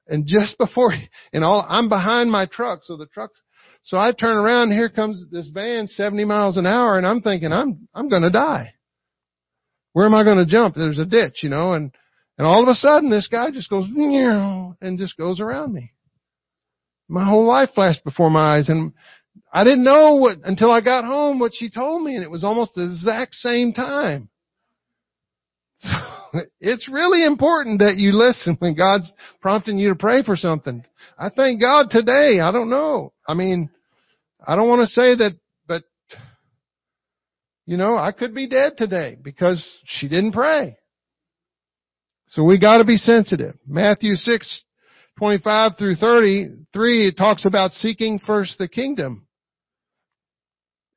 And 0.08 0.28
just 0.28 0.58
before, 0.60 0.94
and 1.34 1.44
all, 1.44 1.66
I'm 1.68 1.90
behind 1.90 2.32
my 2.32 2.46
truck, 2.46 2.82
so 2.84 2.96
the 2.96 3.08
truck, 3.08 3.32
so 3.82 3.98
I 3.98 4.12
turn 4.12 4.38
around 4.38 4.70
and 4.70 4.74
here 4.74 4.90
comes 4.90 5.26
this 5.32 5.50
van 5.50 5.88
70 5.88 6.24
miles 6.24 6.56
an 6.56 6.68
hour 6.68 6.98
and 6.98 7.06
I'm 7.06 7.22
thinking 7.22 7.52
I'm, 7.52 7.88
I'm 7.94 8.10
gonna 8.10 8.30
die. 8.30 8.76
Where 9.94 10.06
am 10.06 10.16
I 10.16 10.24
gonna 10.24 10.46
jump? 10.46 10.76
There's 10.76 11.00
a 11.00 11.06
ditch, 11.06 11.40
you 11.42 11.50
know, 11.50 11.74
and, 11.74 11.92
and 12.38 12.46
all 12.46 12.62
of 12.62 12.70
a 12.70 12.76
sudden 12.76 13.10
this 13.10 13.28
guy 13.28 13.50
just 13.52 13.70
goes, 13.70 13.88
and 13.90 15.00
just 15.00 15.18
goes 15.18 15.40
around 15.40 15.74
me. 15.74 15.94
My 17.08 17.26
whole 17.26 17.46
life 17.46 17.70
flashed 17.76 18.04
before 18.04 18.30
my 18.30 18.58
eyes 18.58 18.70
and 18.70 18.94
I 19.52 19.64
didn't 19.64 19.84
know 19.84 20.16
what, 20.16 20.38
until 20.44 20.72
I 20.72 20.82
got 20.82 21.06
home 21.06 21.40
what 21.40 21.54
she 21.54 21.70
told 21.70 22.04
me 22.04 22.16
and 22.16 22.24
it 22.24 22.32
was 22.32 22.44
almost 22.44 22.74
the 22.76 22.86
exact 22.86 23.36
same 23.36 23.74
time. 23.74 24.30
So 26.34 26.42
it's 26.60 26.90
really 26.90 27.24
important 27.24 27.80
that 27.80 27.98
you 27.98 28.12
listen 28.12 28.56
when 28.58 28.74
God's 28.74 29.12
prompting 29.40 29.78
you 29.78 29.90
to 29.90 29.96
pray 29.96 30.24
for 30.24 30.36
something. 30.36 30.84
I 31.16 31.30
thank 31.30 31.62
God 31.62 31.92
today. 31.92 32.40
I 32.40 32.52
don't 32.52 32.72
know. 32.72 33.14
I 33.28 33.36
mean, 33.36 33.70
I 34.44 34.56
don't 34.56 34.68
want 34.68 34.82
to 34.82 34.88
say 34.88 35.16
that, 35.16 35.38
but 35.68 35.84
you 37.68 37.78
know, 37.78 37.98
I 37.98 38.12
could 38.12 38.34
be 38.34 38.48
dead 38.48 38.74
today 38.78 39.16
because 39.22 39.64
she 39.86 40.08
didn't 40.08 40.32
pray. 40.32 40.78
So 42.30 42.44
we 42.44 42.58
gotta 42.58 42.84
be 42.84 42.98
sensitive. 42.98 43.56
Matthew 43.68 44.16
6, 44.16 44.64
25 45.18 45.74
through 45.78 45.96
33, 45.96 47.08
it 47.08 47.18
talks 47.18 47.46
about 47.46 47.72
seeking 47.72 48.20
first 48.20 48.58
the 48.58 48.68
kingdom. 48.68 49.28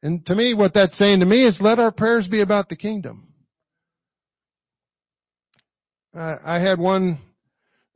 And 0.02 0.24
to 0.26 0.34
me, 0.34 0.54
what 0.54 0.74
that's 0.74 0.96
saying 0.96 1.20
to 1.20 1.26
me 1.26 1.44
is 1.44 1.58
let 1.60 1.78
our 1.78 1.90
prayers 1.90 2.28
be 2.28 2.40
about 2.40 2.68
the 2.68 2.76
kingdom. 2.76 3.28
I 6.14 6.60
had 6.60 6.78
one 6.78 7.18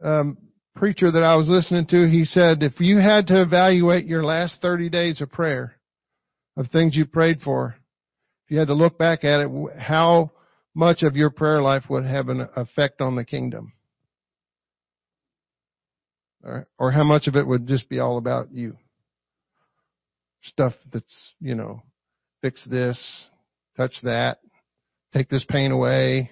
um, 0.04 0.37
preacher 0.76 1.11
that 1.11 1.22
I 1.22 1.37
was 1.37 1.48
listening 1.48 1.87
to. 1.87 2.06
He 2.06 2.24
said, 2.24 2.62
if 2.62 2.78
you 2.78 2.98
had 2.98 3.26
to 3.28 3.40
evaluate 3.40 4.04
your 4.04 4.24
last 4.24 4.61
30 4.61 4.90
days 4.90 5.20
of 5.20 5.30
prayer, 5.30 5.76
of 6.56 6.68
things 6.68 6.96
you 6.96 7.06
prayed 7.06 7.40
for, 7.40 7.76
if 8.44 8.50
you 8.50 8.59
had 8.59 8.68
to 8.68 8.74
look 8.74 8.98
back 8.98 9.24
at 9.24 9.40
it, 9.40 9.50
how 9.78 10.33
much 10.74 11.02
of 11.02 11.16
your 11.16 11.30
prayer 11.30 11.62
life 11.62 11.85
would 11.88 12.04
have 12.04 12.28
an 12.28 12.46
effect 12.56 13.00
on 13.00 13.16
the 13.16 13.24
kingdom? 13.24 13.72
Or, 16.42 16.66
or 16.79 16.90
how 16.90 17.05
much 17.05 17.26
of 17.26 17.37
it 17.37 17.46
would 17.46 17.66
just 17.66 17.88
be 17.88 17.98
all 17.98 18.16
about 18.16 18.53
you? 18.53 18.76
Stuff 20.42 20.72
that's, 20.92 21.33
you 21.40 21.55
know, 21.55 21.83
fix 22.40 22.64
this, 22.64 22.98
touch 23.76 23.92
that, 24.03 24.38
take 25.12 25.29
this 25.29 25.44
pain 25.48 25.70
away. 25.70 26.31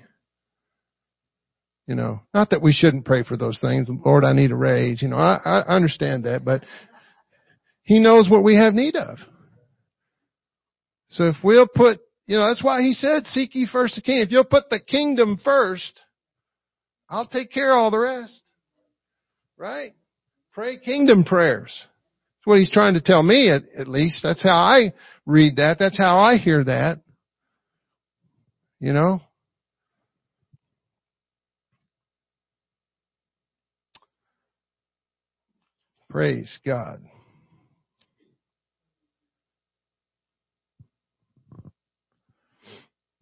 You 1.86 1.94
know, 1.94 2.20
not 2.34 2.50
that 2.50 2.62
we 2.62 2.72
shouldn't 2.72 3.06
pray 3.06 3.22
for 3.22 3.36
those 3.36 3.58
things. 3.60 3.88
Lord, 4.04 4.24
I 4.24 4.32
need 4.32 4.50
a 4.50 4.56
raise. 4.56 5.00
You 5.00 5.08
know, 5.08 5.16
I, 5.16 5.38
I 5.44 5.74
understand 5.74 6.24
that, 6.24 6.44
but 6.44 6.62
He 7.82 7.98
knows 7.98 8.28
what 8.28 8.42
we 8.44 8.56
have 8.56 8.74
need 8.74 8.96
of. 8.96 9.18
So 11.08 11.24
if 11.24 11.36
we'll 11.42 11.66
put, 11.66 12.00
you 12.26 12.36
know, 12.36 12.46
that's 12.46 12.62
why 12.62 12.82
He 12.82 12.92
said, 12.92 13.26
seek 13.26 13.54
ye 13.54 13.66
first 13.70 13.94
the 13.94 14.02
kingdom. 14.02 14.26
If 14.26 14.32
you'll 14.32 14.44
put 14.44 14.68
the 14.68 14.80
kingdom 14.80 15.38
first, 15.42 16.00
I'll 17.08 17.26
take 17.26 17.50
care 17.50 17.72
of 17.72 17.78
all 17.78 17.90
the 17.90 17.98
rest. 17.98 18.42
Right? 19.58 19.92
Pray 20.52 20.78
kingdom 20.78 21.24
prayers. 21.24 21.76
That's 21.76 22.46
what 22.46 22.58
He's 22.58 22.70
trying 22.70 22.94
to 22.94 23.00
tell 23.00 23.24
me 23.24 23.50
at, 23.50 23.62
at 23.76 23.88
least. 23.88 24.20
That's 24.22 24.42
how 24.42 24.50
I 24.54 24.92
read 25.26 25.56
that. 25.56 25.78
That's 25.80 25.98
how 25.98 26.18
I 26.18 26.36
hear 26.36 26.62
that. 26.62 27.00
You 28.78 28.92
know? 28.92 29.20
Praise 36.08 36.58
God. 36.64 37.00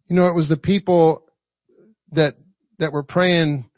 You 0.07 0.15
know, 0.15 0.27
it 0.27 0.35
was 0.35 0.47
the 0.47 0.55
people 0.55 1.23
that, 2.13 2.35
that 2.79 2.93
were 2.93 3.03
praying 3.03 3.69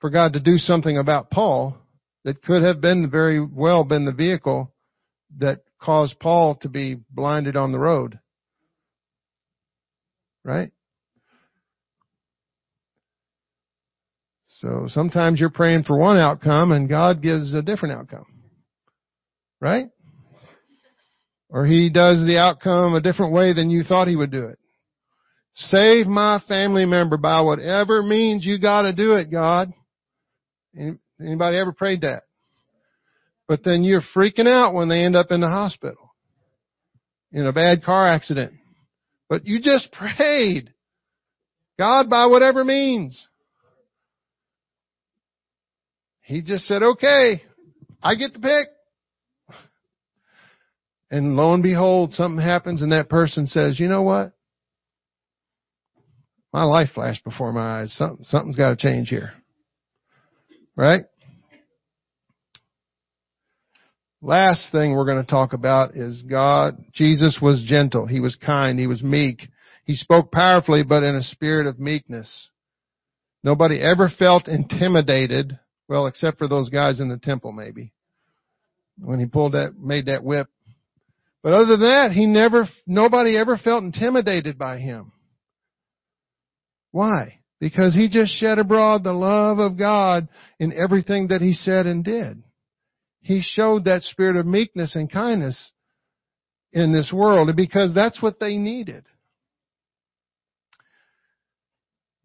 for 0.00 0.10
God 0.10 0.34
to 0.34 0.40
do 0.40 0.58
something 0.58 0.98
about 0.98 1.30
Paul 1.30 1.78
that 2.24 2.42
could 2.42 2.62
have 2.62 2.80
been 2.80 3.10
very 3.10 3.44
well 3.44 3.84
been 3.84 4.04
the 4.04 4.12
vehicle 4.12 4.72
that 5.38 5.60
caused 5.80 6.18
Paul 6.20 6.56
to 6.56 6.68
be 6.68 7.00
blinded 7.10 7.56
on 7.56 7.72
the 7.72 7.78
road. 7.78 8.18
Right? 10.44 10.70
So 14.60 14.86
sometimes 14.88 15.40
you're 15.40 15.50
praying 15.50 15.84
for 15.84 15.98
one 15.98 16.16
outcome 16.16 16.70
and 16.70 16.88
God 16.88 17.20
gives 17.20 17.52
a 17.52 17.62
different 17.62 17.98
outcome. 17.98 18.26
Right? 19.60 19.88
Or 21.48 21.66
He 21.66 21.90
does 21.90 22.24
the 22.26 22.38
outcome 22.38 22.94
a 22.94 23.00
different 23.00 23.32
way 23.32 23.52
than 23.52 23.70
you 23.70 23.82
thought 23.82 24.08
He 24.08 24.16
would 24.16 24.30
do 24.30 24.46
it. 24.46 24.58
Save 25.54 26.06
my 26.06 26.40
family 26.48 26.86
member 26.86 27.16
by 27.16 27.40
whatever 27.42 28.02
means 28.02 28.46
you 28.46 28.58
gotta 28.58 28.92
do 28.92 29.14
it, 29.16 29.30
God. 29.30 29.72
Anybody 31.20 31.56
ever 31.56 31.72
prayed 31.72 32.02
that? 32.02 32.24
But 33.48 33.64
then 33.64 33.84
you're 33.84 34.02
freaking 34.14 34.48
out 34.48 34.74
when 34.74 34.88
they 34.88 35.04
end 35.04 35.16
up 35.16 35.30
in 35.30 35.40
the 35.40 35.48
hospital. 35.48 36.14
In 37.32 37.46
a 37.46 37.52
bad 37.52 37.84
car 37.84 38.08
accident. 38.08 38.52
But 39.28 39.46
you 39.46 39.60
just 39.60 39.92
prayed. 39.92 40.72
God 41.78 42.08
by 42.08 42.26
whatever 42.26 42.64
means. 42.64 43.26
He 46.22 46.40
just 46.40 46.64
said, 46.64 46.82
okay, 46.82 47.42
I 48.02 48.14
get 48.14 48.32
the 48.32 48.38
pick. 48.38 48.68
And 51.10 51.36
lo 51.36 51.52
and 51.52 51.62
behold, 51.62 52.14
something 52.14 52.42
happens 52.42 52.80
and 52.80 52.92
that 52.92 53.10
person 53.10 53.46
says, 53.46 53.78
you 53.78 53.86
know 53.86 54.02
what? 54.02 54.32
My 56.52 56.64
life 56.64 56.90
flashed 56.94 57.24
before 57.24 57.52
my 57.52 57.80
eyes. 57.80 57.92
Something, 57.92 58.24
something's 58.26 58.56
got 58.56 58.70
to 58.70 58.76
change 58.76 59.08
here. 59.08 59.32
Right? 60.82 61.04
Last 64.20 64.72
thing 64.72 64.96
we're 64.96 65.04
going 65.04 65.24
to 65.24 65.30
talk 65.30 65.52
about 65.52 65.94
is 65.94 66.22
God, 66.22 66.84
Jesus 66.92 67.38
was 67.40 67.62
gentle. 67.64 68.04
He 68.04 68.18
was 68.18 68.34
kind. 68.34 68.80
He 68.80 68.88
was 68.88 69.00
meek. 69.00 69.42
He 69.84 69.94
spoke 69.94 70.32
powerfully, 70.32 70.82
but 70.82 71.04
in 71.04 71.14
a 71.14 71.22
spirit 71.22 71.68
of 71.68 71.78
meekness. 71.78 72.48
Nobody 73.44 73.80
ever 73.80 74.10
felt 74.18 74.48
intimidated, 74.48 75.56
well, 75.86 76.08
except 76.08 76.38
for 76.38 76.48
those 76.48 76.68
guys 76.68 76.98
in 76.98 77.08
the 77.08 77.16
temple 77.16 77.52
maybe. 77.52 77.92
When 78.98 79.20
he 79.20 79.26
pulled 79.26 79.52
that, 79.52 79.78
made 79.78 80.06
that 80.06 80.24
whip. 80.24 80.48
But 81.44 81.52
other 81.52 81.76
than 81.76 81.80
that, 81.82 82.10
he 82.10 82.26
never, 82.26 82.68
nobody 82.88 83.36
ever 83.36 83.56
felt 83.56 83.84
intimidated 83.84 84.58
by 84.58 84.78
him. 84.78 85.12
Why? 86.90 87.38
Because 87.62 87.94
he 87.94 88.08
just 88.08 88.34
shed 88.34 88.58
abroad 88.58 89.04
the 89.04 89.12
love 89.12 89.60
of 89.60 89.78
God 89.78 90.26
in 90.58 90.72
everything 90.72 91.28
that 91.28 91.40
he 91.40 91.52
said 91.52 91.86
and 91.86 92.04
did. 92.04 92.42
He 93.20 93.40
showed 93.40 93.84
that 93.84 94.02
spirit 94.02 94.34
of 94.34 94.46
meekness 94.46 94.96
and 94.96 95.08
kindness 95.08 95.70
in 96.72 96.92
this 96.92 97.12
world 97.12 97.54
because 97.54 97.94
that's 97.94 98.20
what 98.20 98.40
they 98.40 98.58
needed. 98.58 99.04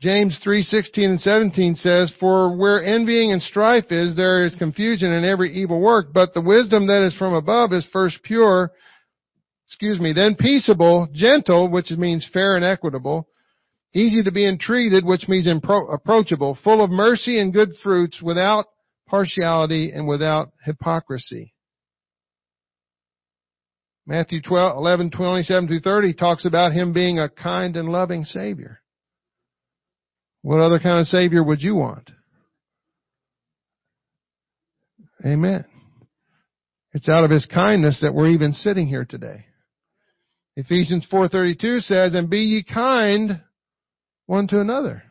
James 0.01 0.39
3:16 0.43 1.11
and 1.11 1.21
17 1.21 1.75
says, 1.75 2.09
"For 2.19 2.57
where 2.57 2.83
envying 2.83 3.31
and 3.31 3.41
strife 3.41 3.91
is, 3.91 4.15
there 4.15 4.43
is 4.43 4.55
confusion 4.55 5.13
in 5.13 5.23
every 5.23 5.53
evil 5.53 5.79
work, 5.79 6.13
but 6.13 6.33
the 6.33 6.41
wisdom 6.41 6.87
that 6.87 7.03
is 7.03 7.13
from 7.13 7.35
above 7.35 7.73
is 7.73 7.85
first 7.85 8.23
pure, 8.23 8.71
excuse 9.67 9.99
me, 9.99 10.13
then 10.13 10.33
peaceable, 10.33 11.07
gentle, 11.13 11.67
which 11.67 11.91
means 11.91 12.25
fair 12.25 12.55
and 12.55 12.65
equitable, 12.65 13.27
easy 13.93 14.23
to 14.23 14.31
be 14.31 14.45
entreated, 14.45 15.05
which 15.05 15.27
means 15.27 15.47
approachable, 15.47 16.57
full 16.63 16.83
of 16.83 16.89
mercy 16.89 17.39
and 17.39 17.53
good 17.53 17.69
fruits, 17.83 18.21
without 18.21 18.65
partiality 19.07 19.91
and 19.91 20.07
without 20.07 20.51
hypocrisy. 20.63 21.53
Matthew 24.05 24.41
12, 24.41 24.77
11, 24.77 25.11
27 25.11 25.67
through 25.67 25.79
30 25.79 26.13
talks 26.13 26.45
about 26.45 26.71
him 26.71 26.93
being 26.93 27.19
a 27.19 27.29
kind 27.29 27.75
and 27.75 27.89
loving 27.89 28.23
Savior. 28.23 28.81
What 30.43 30.61
other 30.61 30.79
kind 30.79 30.99
of 30.99 31.07
Savior 31.07 31.43
would 31.43 31.61
you 31.61 31.75
want? 31.75 32.09
Amen. 35.25 35.65
It's 36.93 37.09
out 37.09 37.25
of 37.25 37.31
His 37.31 37.45
kindness 37.45 37.99
that 38.01 38.13
we're 38.13 38.29
even 38.29 38.53
sitting 38.53 38.87
here 38.87 39.05
today. 39.05 39.45
Ephesians 40.55 41.05
4.32 41.11 41.81
says, 41.81 42.13
And 42.13 42.29
be 42.29 42.39
ye 42.39 42.63
kind 42.63 43.41
one 44.27 44.47
to 44.49 44.59
another. 44.59 45.03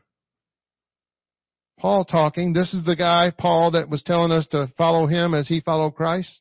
Paul 1.79 2.05
talking. 2.05 2.53
This 2.53 2.73
is 2.73 2.85
the 2.85 2.97
guy, 2.97 3.33
Paul, 3.37 3.73
that 3.73 3.91
was 3.91 4.03
telling 4.03 4.33
us 4.33 4.47
to 4.49 4.73
follow 4.79 5.07
him 5.07 5.35
as 5.35 5.47
he 5.47 5.61
followed 5.61 5.95
Christ. 5.95 6.41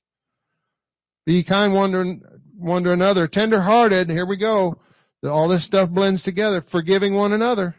Be 1.25 1.43
kind 1.43 1.73
one 1.73 1.91
to, 1.91 2.15
one 2.57 2.83
to 2.83 2.91
another. 2.91 3.27
Tender 3.27 3.61
hearted. 3.61 4.09
Here 4.09 4.25
we 4.25 4.37
go. 4.37 4.79
All 5.23 5.49
this 5.49 5.65
stuff 5.65 5.89
blends 5.89 6.21
together. 6.23 6.63
Forgiving 6.71 7.15
one 7.15 7.33
another. 7.33 7.75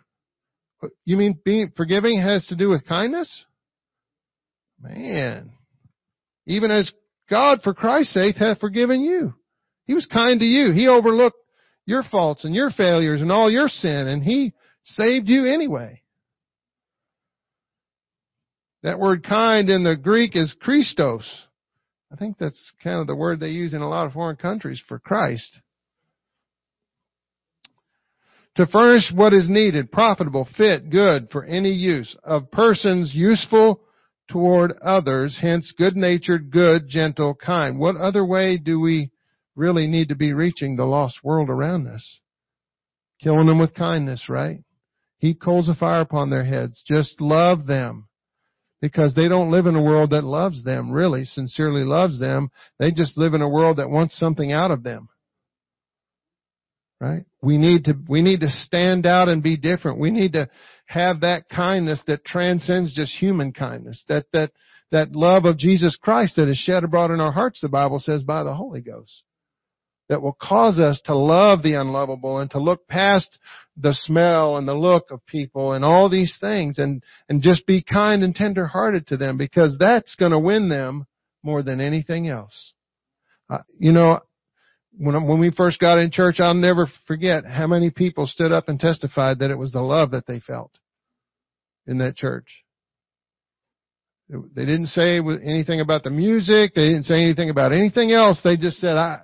You 1.04 1.16
mean 1.16 1.38
being 1.44 1.72
forgiving 1.76 2.20
has 2.20 2.44
to 2.46 2.56
do 2.56 2.68
with 2.68 2.86
kindness? 2.86 3.30
Man. 4.80 5.52
Even 6.46 6.70
as 6.70 6.92
God, 7.30 7.60
for 7.62 7.72
Christ's 7.72 8.14
sake, 8.14 8.36
hath 8.36 8.60
forgiven 8.60 9.00
you. 9.00 9.34
He 9.86 9.94
was 9.94 10.06
kind 10.06 10.40
to 10.40 10.46
you. 10.46 10.72
He 10.72 10.88
overlooked 10.88 11.38
your 11.86 12.02
faults 12.02 12.44
and 12.44 12.54
your 12.54 12.70
failures 12.70 13.22
and 13.22 13.32
all 13.32 13.50
your 13.50 13.68
sin, 13.68 14.08
and 14.08 14.22
He 14.22 14.52
saved 14.86 15.28
you 15.28 15.46
anyway. 15.46 16.02
That 18.82 18.98
word 18.98 19.24
kind 19.24 19.68
in 19.68 19.82
the 19.82 19.96
Greek 19.96 20.36
is 20.36 20.54
Christos. 20.60 21.28
I 22.12 22.16
think 22.16 22.38
that's 22.38 22.72
kind 22.84 23.00
of 23.00 23.06
the 23.06 23.16
word 23.16 23.40
they 23.40 23.48
use 23.48 23.74
in 23.74 23.82
a 23.82 23.88
lot 23.88 24.06
of 24.06 24.12
foreign 24.12 24.36
countries 24.36 24.80
for 24.86 24.98
Christ. 24.98 25.58
To 28.56 28.66
furnish 28.66 29.12
what 29.14 29.34
is 29.34 29.50
needed, 29.50 29.92
profitable, 29.92 30.48
fit, 30.56 30.88
good 30.88 31.28
for 31.30 31.44
any 31.44 31.72
use 31.72 32.16
of 32.24 32.50
persons 32.50 33.12
useful 33.12 33.80
toward 34.28 34.72
others, 34.80 35.38
hence 35.40 35.72
good 35.76 35.96
natured, 35.96 36.50
good, 36.50 36.88
gentle, 36.88 37.34
kind. 37.34 37.78
What 37.78 37.96
other 37.96 38.24
way 38.24 38.56
do 38.56 38.80
we 38.80 39.10
really 39.56 39.86
need 39.86 40.08
to 40.08 40.14
be 40.14 40.32
reaching 40.32 40.76
the 40.76 40.84
lost 40.84 41.22
world 41.22 41.50
around 41.50 41.86
us? 41.86 42.20
Killing 43.22 43.46
them 43.46 43.58
with 43.58 43.74
kindness, 43.74 44.28
right? 44.28 44.60
Heap 45.18 45.40
coals 45.40 45.68
of 45.68 45.78
fire 45.78 46.00
upon 46.00 46.30
their 46.30 46.44
heads. 46.44 46.82
Just 46.86 47.20
love 47.20 47.66
them 47.66 48.08
because 48.80 49.14
they 49.14 49.28
don't 49.28 49.50
live 49.50 49.66
in 49.66 49.74
a 49.74 49.82
world 49.82 50.10
that 50.10 50.24
loves 50.24 50.62
them, 50.62 50.92
really, 50.92 51.24
sincerely 51.24 51.84
loves 51.84 52.20
them. 52.20 52.50
They 52.78 52.92
just 52.92 53.16
live 53.16 53.34
in 53.34 53.42
a 53.42 53.48
world 53.48 53.78
that 53.78 53.90
wants 53.90 54.18
something 54.18 54.52
out 54.52 54.70
of 54.70 54.82
them. 54.82 55.08
Right? 57.00 57.24
We 57.42 57.58
need 57.58 57.84
to, 57.84 57.94
we 58.08 58.22
need 58.22 58.40
to 58.40 58.48
stand 58.48 59.06
out 59.06 59.28
and 59.28 59.42
be 59.42 59.56
different. 59.56 59.98
We 59.98 60.10
need 60.10 60.32
to 60.34 60.48
have 60.86 61.20
that 61.20 61.48
kindness 61.48 62.00
that 62.06 62.24
transcends 62.24 62.94
just 62.94 63.12
human 63.12 63.52
kindness. 63.52 64.04
That, 64.08 64.26
that, 64.32 64.52
that 64.92 65.12
love 65.12 65.44
of 65.44 65.58
Jesus 65.58 65.96
Christ 66.00 66.36
that 66.36 66.48
is 66.48 66.56
shed 66.56 66.84
abroad 66.84 67.10
in 67.10 67.20
our 67.20 67.32
hearts, 67.32 67.60
the 67.60 67.68
Bible 67.68 67.98
says, 67.98 68.22
by 68.22 68.44
the 68.44 68.54
Holy 68.54 68.80
Ghost. 68.80 69.22
That 70.08 70.22
will 70.22 70.36
cause 70.40 70.78
us 70.78 71.00
to 71.06 71.16
love 71.16 71.62
the 71.62 71.74
unlovable 71.74 72.38
and 72.38 72.48
to 72.52 72.60
look 72.60 72.86
past 72.86 73.38
the 73.76 73.92
smell 73.92 74.56
and 74.56 74.66
the 74.66 74.74
look 74.74 75.10
of 75.10 75.24
people 75.26 75.72
and 75.72 75.84
all 75.84 76.08
these 76.08 76.36
things 76.40 76.78
and, 76.78 77.02
and 77.28 77.42
just 77.42 77.66
be 77.66 77.82
kind 77.82 78.22
and 78.22 78.34
tender 78.34 78.66
hearted 78.66 79.08
to 79.08 79.16
them 79.16 79.36
because 79.36 79.76
that's 79.78 80.14
going 80.14 80.32
to 80.32 80.38
win 80.38 80.68
them 80.68 81.06
more 81.42 81.62
than 81.62 81.80
anything 81.80 82.28
else. 82.28 82.72
Uh, 83.50 83.58
you 83.78 83.92
know, 83.92 84.20
when, 84.98 85.26
when 85.26 85.40
we 85.40 85.50
first 85.50 85.78
got 85.78 85.98
in 85.98 86.10
church, 86.10 86.36
I'll 86.40 86.54
never 86.54 86.88
forget 87.06 87.44
how 87.44 87.66
many 87.66 87.90
people 87.90 88.26
stood 88.26 88.52
up 88.52 88.68
and 88.68 88.80
testified 88.80 89.40
that 89.40 89.50
it 89.50 89.58
was 89.58 89.72
the 89.72 89.82
love 89.82 90.12
that 90.12 90.26
they 90.26 90.40
felt 90.40 90.72
in 91.86 91.98
that 91.98 92.16
church. 92.16 92.48
They 94.28 94.64
didn't 94.64 94.88
say 94.88 95.18
anything 95.18 95.80
about 95.80 96.02
the 96.02 96.10
music. 96.10 96.74
They 96.74 96.88
didn't 96.88 97.04
say 97.04 97.22
anything 97.22 97.50
about 97.50 97.72
anything 97.72 98.10
else. 98.10 98.40
They 98.42 98.56
just 98.56 98.78
said, 98.78 98.96
I, 98.96 99.20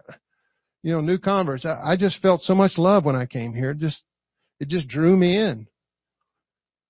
you 0.83 0.93
know, 0.93 1.01
new 1.01 1.19
converts. 1.19 1.65
I, 1.65 1.93
I 1.93 1.97
just 1.97 2.21
felt 2.21 2.41
so 2.43 2.55
much 2.55 2.73
love 2.77 3.05
when 3.05 3.17
I 3.17 3.27
came 3.27 3.55
here. 3.55 3.75
Just 3.75 4.03
it 4.61 4.69
just 4.69 4.89
drew 4.89 5.17
me 5.17 5.37
in. 5.37 5.67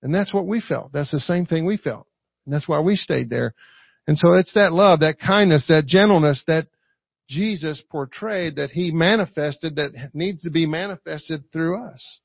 And 0.01 0.13
that's 0.13 0.33
what 0.33 0.47
we 0.47 0.61
felt. 0.61 0.91
That's 0.91 1.11
the 1.11 1.19
same 1.19 1.45
thing 1.45 1.65
we 1.65 1.77
felt. 1.77 2.07
And 2.45 2.53
that's 2.53 2.67
why 2.67 2.79
we 2.81 2.95
stayed 2.95 3.29
there. 3.29 3.53
And 4.05 4.17
so 4.17 4.33
it's 4.33 4.53
that 4.53 4.73
love, 4.73 4.99
that 4.99 5.19
kindness, 5.19 5.65
that 5.69 5.85
gentleness 5.87 6.43
that 6.47 6.67
Jesus 7.29 7.81
portrayed, 7.89 8.57
that 8.57 8.71
He 8.71 8.91
manifested, 8.91 9.77
that 9.77 10.11
needs 10.13 10.41
to 10.43 10.49
be 10.49 10.65
manifested 10.65 11.51
through 11.51 11.87
us. 11.87 12.19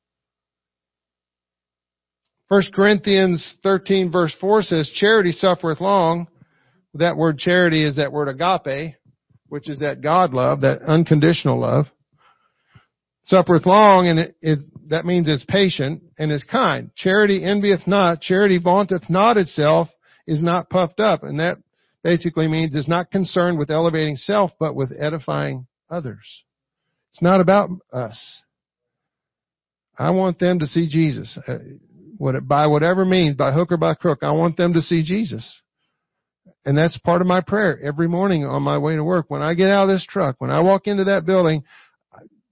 1 2.49 2.62
Corinthians 2.75 3.57
13 3.62 4.11
verse 4.11 4.35
4 4.41 4.62
says, 4.62 4.91
Charity 4.95 5.33
suffereth 5.33 5.81
long. 5.81 6.29
That 6.95 7.16
word 7.16 7.39
charity 7.39 7.85
is 7.85 7.97
that 7.97 8.12
word 8.12 8.29
agape, 8.29 8.95
which 9.49 9.68
is 9.68 9.80
that 9.80 10.01
God 10.01 10.32
love, 10.32 10.62
that 10.62 10.82
unconditional 10.82 11.59
love. 11.59 11.86
Suffereth 13.24 13.66
long 13.66 14.09
and 14.09 14.18
it, 14.18 14.36
it 14.40 14.59
that 14.88 15.05
means 15.05 15.28
it's 15.28 15.44
patient 15.44 16.03
and 16.18 16.32
is 16.32 16.42
kind. 16.44 16.90
Charity 16.96 17.44
envieth 17.44 17.86
not, 17.86 18.22
charity 18.22 18.59
vaunteth 18.59 19.11
not 19.11 19.36
itself, 19.36 19.88
is 20.26 20.42
not 20.42 20.70
puffed 20.70 20.99
up. 21.01 21.22
And 21.22 21.38
that 21.40 21.59
basically 22.03 22.49
means 22.49 22.74
it's 22.74 22.88
not 22.88 23.11
concerned 23.11 23.59
with 23.59 23.70
elevating 23.70 24.16
self, 24.16 24.53
but 24.59 24.74
with 24.74 24.92
edifying 24.99 25.66
others. 25.90 26.42
It's 27.12 27.22
not 27.22 27.40
about 27.40 27.70
us. 27.92 28.42
I 29.99 30.11
want 30.11 30.38
them 30.38 30.61
to 30.61 30.66
see 30.66 30.88
Jesus. 30.88 31.36
Uh, 31.46 31.59
by 32.42 32.66
whatever 32.66 33.05
means, 33.05 33.36
by 33.36 33.53
hook 33.53 33.72
or 33.72 33.76
by 33.76 33.94
crook, 33.94 34.20
I 34.22 34.30
want 34.32 34.57
them 34.57 34.72
to 34.74 34.80
see 34.80 35.03
Jesus. 35.03 35.61
And 36.69 36.77
that's 36.77 36.99
part 36.99 37.23
of 37.23 37.27
my 37.27 37.41
prayer 37.41 37.81
every 37.83 38.09
morning 38.09 38.45
on 38.45 38.62
my 38.62 38.77
way 38.77 38.95
to 38.95 39.03
work. 39.03 39.31
When 39.31 39.41
I 39.41 39.55
get 39.55 39.71
out 39.71 39.85
of 39.85 39.89
this 39.89 40.05
truck, 40.07 40.37
when 40.39 40.51
I 40.51 40.61
walk 40.61 40.87
into 40.87 41.05
that 41.05 41.25
building, 41.25 41.64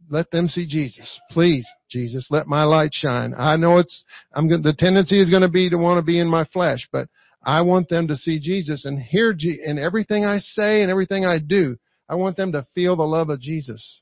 let 0.08 0.30
them 0.30 0.48
see 0.48 0.66
Jesus. 0.66 1.20
Please, 1.32 1.68
Jesus, 1.90 2.26
let 2.30 2.46
my 2.46 2.62
light 2.62 2.94
shine. 2.94 3.34
I 3.36 3.56
know 3.56 3.76
it's, 3.76 4.04
I'm 4.32 4.48
the 4.48 4.74
tendency 4.78 5.20
is 5.20 5.28
going 5.28 5.42
to 5.42 5.50
be 5.50 5.68
to 5.68 5.76
want 5.76 5.98
to 5.98 6.02
be 6.02 6.18
in 6.18 6.28
my 6.28 6.46
flesh, 6.46 6.88
but 6.90 7.08
I 7.42 7.60
want 7.60 7.90
them 7.90 8.08
to 8.08 8.16
see 8.16 8.40
Jesus 8.40 8.86
and 8.86 8.98
hear 8.98 9.34
G, 9.34 9.60
in 9.62 9.78
everything 9.78 10.24
I 10.24 10.38
say 10.38 10.80
and 10.80 10.90
everything 10.90 11.26
I 11.26 11.38
do. 11.38 11.76
I 12.08 12.14
want 12.14 12.38
them 12.38 12.52
to 12.52 12.66
feel 12.74 12.96
the 12.96 13.02
love 13.02 13.28
of 13.28 13.38
Jesus. 13.42 14.00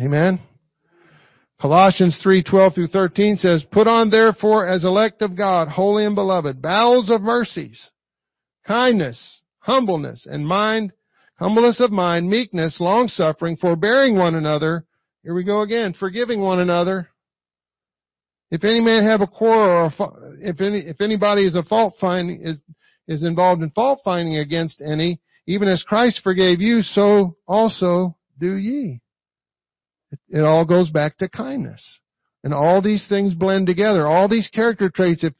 Amen. 0.00 0.40
Colossians 1.60 2.18
3:12 2.22 2.74
through 2.74 2.88
13 2.88 3.36
says, 3.36 3.64
"Put 3.64 3.86
on 3.86 4.10
therefore 4.10 4.66
as 4.66 4.84
elect 4.84 5.22
of 5.22 5.36
God, 5.36 5.68
holy 5.68 6.04
and 6.04 6.14
beloved, 6.14 6.60
bowels 6.60 7.10
of 7.10 7.22
mercies, 7.22 7.90
kindness, 8.66 9.42
humbleness, 9.60 10.26
and 10.26 10.46
mind, 10.46 10.92
humbleness 11.38 11.80
of 11.80 11.90
mind, 11.90 12.28
meekness, 12.28 12.80
long-suffering, 12.80 13.56
forbearing 13.56 14.16
one 14.16 14.34
another." 14.34 14.84
Here 15.22 15.34
we 15.34 15.44
go 15.44 15.62
again, 15.62 15.94
forgiving 15.94 16.40
one 16.40 16.60
another. 16.60 17.08
If 18.50 18.62
any 18.62 18.80
man 18.80 19.04
have 19.04 19.22
a 19.22 19.26
quarrel, 19.26 19.92
or 19.98 20.36
if 20.40 20.60
any, 20.60 20.80
if 20.80 21.00
anybody 21.00 21.46
is 21.46 21.54
a 21.54 21.62
fault 21.62 21.96
finding 21.98 22.42
is 22.42 22.60
is 23.06 23.22
involved 23.22 23.62
in 23.62 23.70
fault 23.70 24.00
finding 24.04 24.36
against 24.36 24.80
any, 24.80 25.20
even 25.46 25.68
as 25.68 25.82
Christ 25.82 26.20
forgave 26.22 26.60
you, 26.60 26.82
so 26.82 27.36
also 27.46 28.16
do 28.38 28.54
ye. 28.54 29.00
It 30.28 30.40
all 30.40 30.64
goes 30.64 30.90
back 30.90 31.18
to 31.18 31.28
kindness. 31.28 31.82
And 32.42 32.52
all 32.52 32.82
these 32.82 33.06
things 33.08 33.34
blend 33.34 33.66
together. 33.66 34.06
All 34.06 34.28
these 34.28 34.48
character 34.48 34.90
traits, 34.90 35.24
if, 35.24 35.32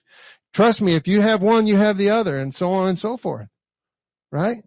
trust 0.54 0.80
me, 0.80 0.96
if 0.96 1.06
you 1.06 1.20
have 1.20 1.42
one, 1.42 1.66
you 1.66 1.76
have 1.76 1.98
the 1.98 2.10
other, 2.10 2.38
and 2.38 2.54
so 2.54 2.66
on 2.66 2.88
and 2.88 2.98
so 2.98 3.16
forth. 3.16 3.48
Right? 4.32 4.64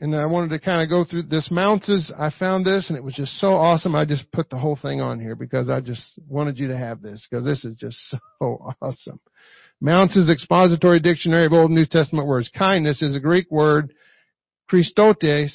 And 0.00 0.14
I 0.14 0.26
wanted 0.26 0.50
to 0.50 0.58
kind 0.58 0.82
of 0.82 0.90
go 0.90 1.04
through 1.04 1.22
this 1.22 1.50
Mounce's. 1.50 2.12
I 2.18 2.30
found 2.38 2.66
this 2.66 2.90
and 2.90 2.98
it 2.98 3.04
was 3.04 3.14
just 3.14 3.40
so 3.40 3.54
awesome. 3.54 3.94
I 3.94 4.04
just 4.04 4.30
put 4.30 4.50
the 4.50 4.58
whole 4.58 4.78
thing 4.80 5.00
on 5.00 5.18
here 5.18 5.34
because 5.34 5.70
I 5.70 5.80
just 5.80 6.02
wanted 6.28 6.58
you 6.58 6.68
to 6.68 6.76
have 6.76 7.00
this 7.00 7.26
because 7.28 7.46
this 7.46 7.64
is 7.64 7.76
just 7.76 7.96
so 8.38 8.74
awesome. 8.82 9.20
Mounce's 9.80 10.28
expository 10.28 11.00
dictionary 11.00 11.46
of 11.46 11.52
Old 11.52 11.70
New 11.70 11.86
Testament 11.86 12.26
words. 12.26 12.50
Kindness 12.56 13.00
is 13.00 13.14
a 13.14 13.20
Greek 13.20 13.50
word, 13.50 13.94
Christotes, 14.70 15.52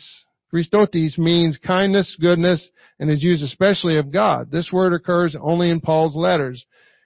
Christotes 0.53 1.17
means 1.17 1.57
kindness, 1.65 2.17
goodness, 2.19 2.69
and 2.99 3.09
is 3.09 3.23
used 3.23 3.43
especially 3.43 3.97
of 3.97 4.11
God. 4.11 4.51
This 4.51 4.69
word 4.71 4.93
occurs 4.93 5.35
only 5.39 5.69
in 5.69 5.81
Paul's 5.81 6.15
letters. 6.15 6.65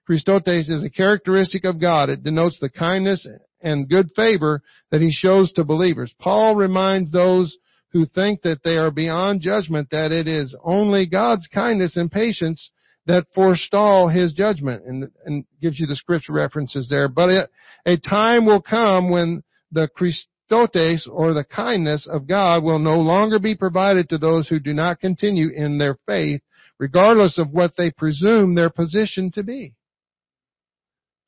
Christotes 0.10 0.70
is 0.70 0.84
a 0.84 0.90
characteristic 0.90 1.64
of 1.64 1.80
God. 1.80 2.10
It 2.10 2.24
denotes 2.24 2.60
the 2.60 2.70
kindness 2.70 3.28
and 3.62 3.90
good 3.90 4.10
favor 4.16 4.62
that 4.92 5.02
he 5.02 5.12
shows 5.12 5.52
to 5.54 5.64
believers. 5.64 6.14
Paul 6.20 6.56
reminds 6.56 7.12
those 7.12 7.58
who 7.92 8.06
think 8.06 8.42
that 8.42 8.62
they 8.64 8.78
are 8.78 8.92
beyond 8.92 9.42
judgment 9.42 9.90
that 9.92 10.12
it 10.12 10.28
is 10.28 10.56
only 10.64 11.06
God's 11.06 11.48
kindness 11.48 11.98
and 11.98 12.12
patience 12.12 12.72
that 13.06 13.26
forestall 13.34 14.10
his 14.10 14.34
judgment 14.34 14.84
and, 14.86 15.10
and 15.26 15.46
gives 15.62 15.80
you 15.80 15.86
the 15.86 15.96
scripture 15.96 16.34
references 16.34 16.88
there. 16.90 17.08
But 17.08 17.50
a 17.86 17.98
time 17.98 18.46
will 18.46 18.62
come 18.62 19.12
when 19.12 19.44
the 19.72 19.88
Christ, 19.88 20.28
dotes 20.50 21.08
or 21.12 21.34
the 21.34 21.44
kindness 21.44 22.08
of 22.10 22.28
God 22.28 22.64
will 22.64 22.80
no 22.80 23.00
longer 23.00 23.40
be 23.40 23.56
provided 23.56 24.10
to 24.10 24.18
those 24.18 24.48
who 24.48 24.60
do 24.60 24.74
not 24.74 25.00
continue 25.00 25.50
in 25.50 25.78
their 25.78 25.98
faith, 26.06 26.42
regardless 26.80 27.38
of 27.38 27.52
what 27.52 27.74
they 27.78 27.92
presume 27.92 28.56
their 28.56 28.70
position 28.70 29.32
to 29.32 29.44
be. 29.44 29.74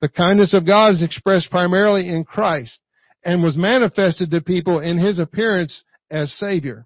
The 0.01 0.09
kindness 0.09 0.53
of 0.53 0.65
God 0.65 0.91
is 0.91 1.01
expressed 1.01 1.49
primarily 1.49 2.09
in 2.09 2.23
Christ 2.23 2.79
and 3.23 3.41
was 3.41 3.57
manifested 3.57 4.29
to 4.31 4.41
people 4.41 4.79
in 4.79 4.97
His 4.99 5.19
appearance 5.19 5.83
as 6.11 6.31
Savior. 6.33 6.85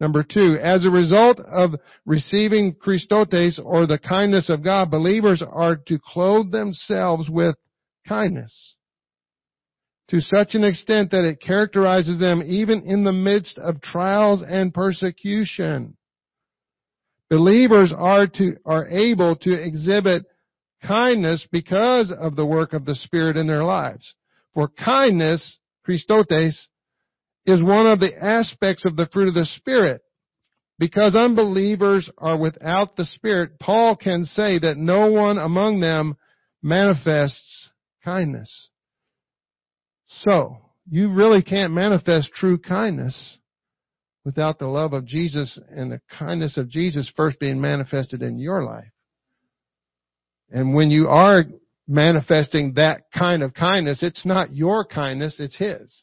Number 0.00 0.22
two, 0.22 0.58
as 0.60 0.84
a 0.84 0.90
result 0.90 1.38
of 1.40 1.74
receiving 2.04 2.74
Christotes 2.74 3.58
or 3.62 3.86
the 3.86 3.98
kindness 3.98 4.50
of 4.50 4.64
God, 4.64 4.90
believers 4.90 5.42
are 5.42 5.76
to 5.86 5.98
clothe 6.04 6.50
themselves 6.50 7.30
with 7.30 7.56
kindness 8.06 8.76
to 10.12 10.20
such 10.20 10.54
an 10.54 10.62
extent 10.62 11.10
that 11.10 11.24
it 11.24 11.40
characterizes 11.40 12.20
them 12.20 12.42
even 12.44 12.82
in 12.82 13.02
the 13.02 13.12
midst 13.12 13.56
of 13.56 13.80
trials 13.80 14.44
and 14.46 14.74
persecution. 14.74 15.96
Believers 17.30 17.94
are 17.96 18.26
to, 18.26 18.56
are 18.66 18.86
able 18.88 19.36
to 19.36 19.54
exhibit 19.54 20.26
kindness 20.86 21.46
because 21.50 22.12
of 22.12 22.36
the 22.36 22.44
work 22.44 22.74
of 22.74 22.84
the 22.84 22.94
Spirit 22.94 23.38
in 23.38 23.46
their 23.46 23.64
lives. 23.64 24.14
For 24.52 24.68
kindness, 24.68 25.58
Christotes, 25.88 26.58
is 27.46 27.62
one 27.62 27.86
of 27.86 27.98
the 27.98 28.12
aspects 28.22 28.84
of 28.84 28.96
the 28.96 29.08
fruit 29.14 29.28
of 29.28 29.34
the 29.34 29.46
Spirit. 29.46 30.02
Because 30.78 31.16
unbelievers 31.16 32.10
are 32.18 32.36
without 32.36 32.96
the 32.96 33.06
Spirit, 33.06 33.58
Paul 33.58 33.96
can 33.96 34.26
say 34.26 34.58
that 34.58 34.76
no 34.76 35.10
one 35.10 35.38
among 35.38 35.80
them 35.80 36.16
manifests 36.62 37.70
kindness. 38.04 38.68
So, 40.20 40.58
you 40.90 41.12
really 41.12 41.42
can't 41.42 41.72
manifest 41.72 42.30
true 42.34 42.58
kindness 42.58 43.38
without 44.24 44.58
the 44.58 44.66
love 44.66 44.92
of 44.92 45.06
Jesus 45.06 45.58
and 45.70 45.90
the 45.90 46.00
kindness 46.18 46.56
of 46.56 46.68
Jesus 46.68 47.10
first 47.16 47.38
being 47.40 47.60
manifested 47.60 48.22
in 48.22 48.38
your 48.38 48.64
life. 48.64 48.90
And 50.50 50.74
when 50.74 50.90
you 50.90 51.08
are 51.08 51.44
manifesting 51.88 52.74
that 52.74 53.02
kind 53.16 53.42
of 53.42 53.54
kindness, 53.54 54.02
it's 54.02 54.24
not 54.24 54.54
your 54.54 54.84
kindness, 54.84 55.36
it's 55.38 55.56
His. 55.56 56.02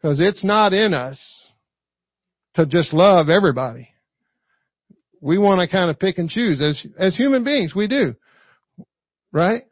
Because 0.00 0.20
it's 0.20 0.44
not 0.44 0.72
in 0.72 0.94
us 0.94 1.20
to 2.54 2.66
just 2.66 2.92
love 2.92 3.28
everybody. 3.28 3.88
We 5.20 5.38
want 5.38 5.60
to 5.60 5.68
kind 5.68 5.90
of 5.90 5.98
pick 5.98 6.18
and 6.18 6.28
choose 6.28 6.60
as, 6.60 6.86
as 6.98 7.16
human 7.16 7.44
beings, 7.44 7.74
we 7.74 7.88
do. 7.88 8.14
Right? 9.32 9.62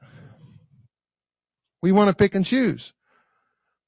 We 1.82 1.92
want 1.92 2.08
to 2.08 2.14
pick 2.14 2.34
and 2.34 2.44
choose. 2.44 2.92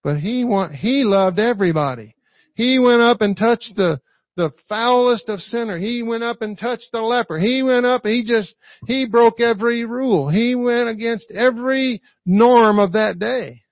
But 0.04 0.18
he 0.18 0.44
want, 0.44 0.74
he 0.74 1.02
loved 1.02 1.38
everybody. 1.38 2.14
He 2.54 2.78
went 2.78 3.00
up 3.00 3.22
and 3.22 3.36
touched 3.36 3.72
the, 3.74 4.00
the 4.36 4.52
foulest 4.68 5.30
of 5.30 5.40
sinner. 5.40 5.78
He 5.78 6.02
went 6.02 6.22
up 6.22 6.42
and 6.42 6.58
touched 6.58 6.90
the 6.92 7.00
leper. 7.00 7.38
He 7.38 7.62
went 7.62 7.86
up, 7.86 8.02
he 8.04 8.22
just, 8.22 8.54
he 8.86 9.06
broke 9.06 9.40
every 9.40 9.84
rule. 9.86 10.28
He 10.28 10.54
went 10.54 10.90
against 10.90 11.32
every 11.32 12.02
norm 12.26 12.78
of 12.78 12.92
that 12.92 13.18
day. 13.18 13.62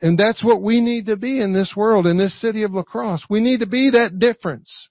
And 0.00 0.18
that's 0.18 0.42
what 0.42 0.62
we 0.62 0.80
need 0.80 1.06
to 1.06 1.16
be 1.16 1.40
in 1.40 1.52
this 1.52 1.72
world, 1.76 2.06
in 2.06 2.18
this 2.18 2.38
city 2.40 2.62
of 2.62 2.72
La 2.72 2.82
Crosse. 2.82 3.24
We 3.28 3.40
need 3.40 3.60
to 3.60 3.66
be 3.66 3.90
that 3.90 4.18
difference. 4.18 4.88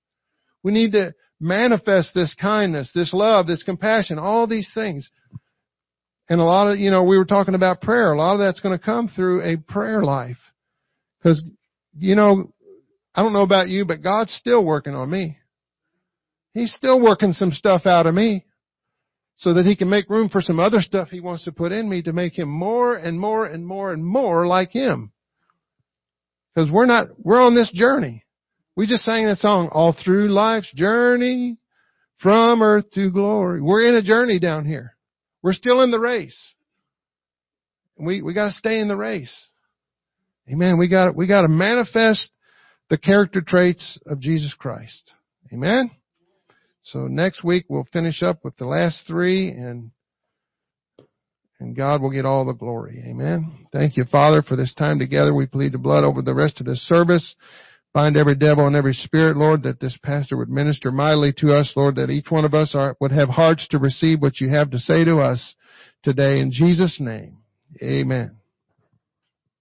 We 0.63 0.71
need 0.71 0.93
to 0.93 1.13
manifest 1.39 2.13
this 2.13 2.35
kindness, 2.39 2.91
this 2.95 3.13
love, 3.13 3.47
this 3.47 3.63
compassion, 3.63 4.17
all 4.17 4.47
these 4.47 4.71
things. 4.73 5.09
And 6.29 6.39
a 6.39 6.43
lot 6.43 6.71
of, 6.71 6.79
you 6.79 6.89
know, 6.89 7.03
we 7.03 7.17
were 7.17 7.25
talking 7.25 7.55
about 7.55 7.81
prayer. 7.81 8.13
A 8.13 8.17
lot 8.17 8.33
of 8.33 8.39
that's 8.39 8.61
going 8.61 8.77
to 8.77 8.83
come 8.83 9.09
through 9.09 9.43
a 9.43 9.57
prayer 9.57 10.03
life. 10.03 10.37
Because, 11.19 11.41
you 11.97 12.15
know, 12.15 12.53
I 13.13 13.21
don't 13.21 13.33
know 13.33 13.41
about 13.41 13.69
you, 13.69 13.85
but 13.85 14.01
God's 14.01 14.33
still 14.33 14.63
working 14.63 14.95
on 14.95 15.09
me. 15.09 15.37
He's 16.53 16.73
still 16.73 17.01
working 17.01 17.33
some 17.33 17.51
stuff 17.51 17.85
out 17.85 18.05
of 18.05 18.13
me 18.13 18.45
so 19.37 19.55
that 19.55 19.65
he 19.65 19.75
can 19.75 19.89
make 19.89 20.09
room 20.09 20.29
for 20.29 20.41
some 20.41 20.59
other 20.59 20.81
stuff 20.81 21.09
he 21.09 21.19
wants 21.19 21.43
to 21.45 21.51
put 21.51 21.71
in 21.71 21.89
me 21.89 22.01
to 22.03 22.13
make 22.13 22.37
him 22.37 22.49
more 22.49 22.95
and 22.95 23.19
more 23.19 23.45
and 23.45 23.65
more 23.65 23.91
and 23.91 24.05
more 24.05 24.45
like 24.45 24.71
him. 24.71 25.11
Because 26.53 26.69
we're 26.71 26.85
not, 26.85 27.07
we're 27.17 27.41
on 27.41 27.55
this 27.55 27.71
journey. 27.71 28.23
We 28.75 28.87
just 28.87 29.03
sang 29.03 29.25
that 29.25 29.39
song, 29.39 29.69
all 29.71 29.93
through 29.93 30.29
life's 30.29 30.71
journey 30.73 31.57
from 32.19 32.61
earth 32.61 32.89
to 32.91 33.11
glory. 33.11 33.61
We're 33.61 33.87
in 33.87 33.95
a 33.95 34.03
journey 34.03 34.39
down 34.39 34.65
here. 34.65 34.95
We're 35.43 35.53
still 35.53 35.81
in 35.81 35.91
the 35.91 35.99
race. 35.99 36.39
We, 37.97 38.23
we 38.23 38.33
gotta 38.33 38.53
stay 38.53 38.79
in 38.79 38.87
the 38.87 38.95
race. 38.95 39.47
Amen. 40.51 40.77
We 40.77 40.87
got 40.87 41.15
we 41.15 41.27
got 41.27 41.41
to 41.41 41.47
manifest 41.47 42.29
the 42.89 42.97
character 42.97 43.41
traits 43.41 43.99
of 44.07 44.19
Jesus 44.19 44.53
Christ. 44.57 45.13
Amen. 45.53 45.91
So 46.83 47.07
next 47.07 47.43
week 47.43 47.65
we'll 47.69 47.87
finish 47.93 48.23
up 48.23 48.43
with 48.43 48.57
the 48.57 48.65
last 48.65 49.03
three 49.07 49.49
and 49.49 49.91
and 51.59 51.77
God 51.77 52.01
will 52.01 52.11
get 52.11 52.25
all 52.25 52.45
the 52.45 52.53
glory. 52.53 53.03
Amen. 53.07 53.67
Thank 53.71 53.95
you, 53.95 54.03
Father, 54.05 54.41
for 54.41 54.57
this 54.57 54.73
time 54.73 54.99
together. 54.99 55.33
We 55.33 55.45
plead 55.45 55.71
the 55.71 55.77
blood 55.77 56.03
over 56.03 56.21
the 56.21 56.33
rest 56.33 56.59
of 56.59 56.65
this 56.65 56.81
service. 56.87 57.35
Bind 57.93 58.17
every 58.17 58.35
devil 58.35 58.65
and 58.65 58.75
every 58.75 58.93
spirit, 58.93 59.37
Lord, 59.37 59.63
that 59.63 59.79
this 59.79 59.97
pastor 60.01 60.35
would 60.37 60.49
minister 60.49 60.91
mightily 60.91 61.31
to 61.37 61.53
us, 61.53 61.71
Lord, 61.75 61.95
that 61.95 62.09
each 62.09 62.31
one 62.31 62.43
of 62.43 62.55
us 62.55 62.73
are, 62.73 62.97
would 62.99 63.11
have 63.11 63.29
hearts 63.29 63.67
to 63.69 63.77
receive 63.77 64.19
what 64.19 64.41
you 64.41 64.49
have 64.49 64.71
to 64.71 64.79
say 64.79 65.03
to 65.03 65.19
us 65.19 65.55
today. 66.01 66.39
In 66.39 66.51
Jesus' 66.51 66.97
name, 66.99 67.37
amen. 67.83 68.37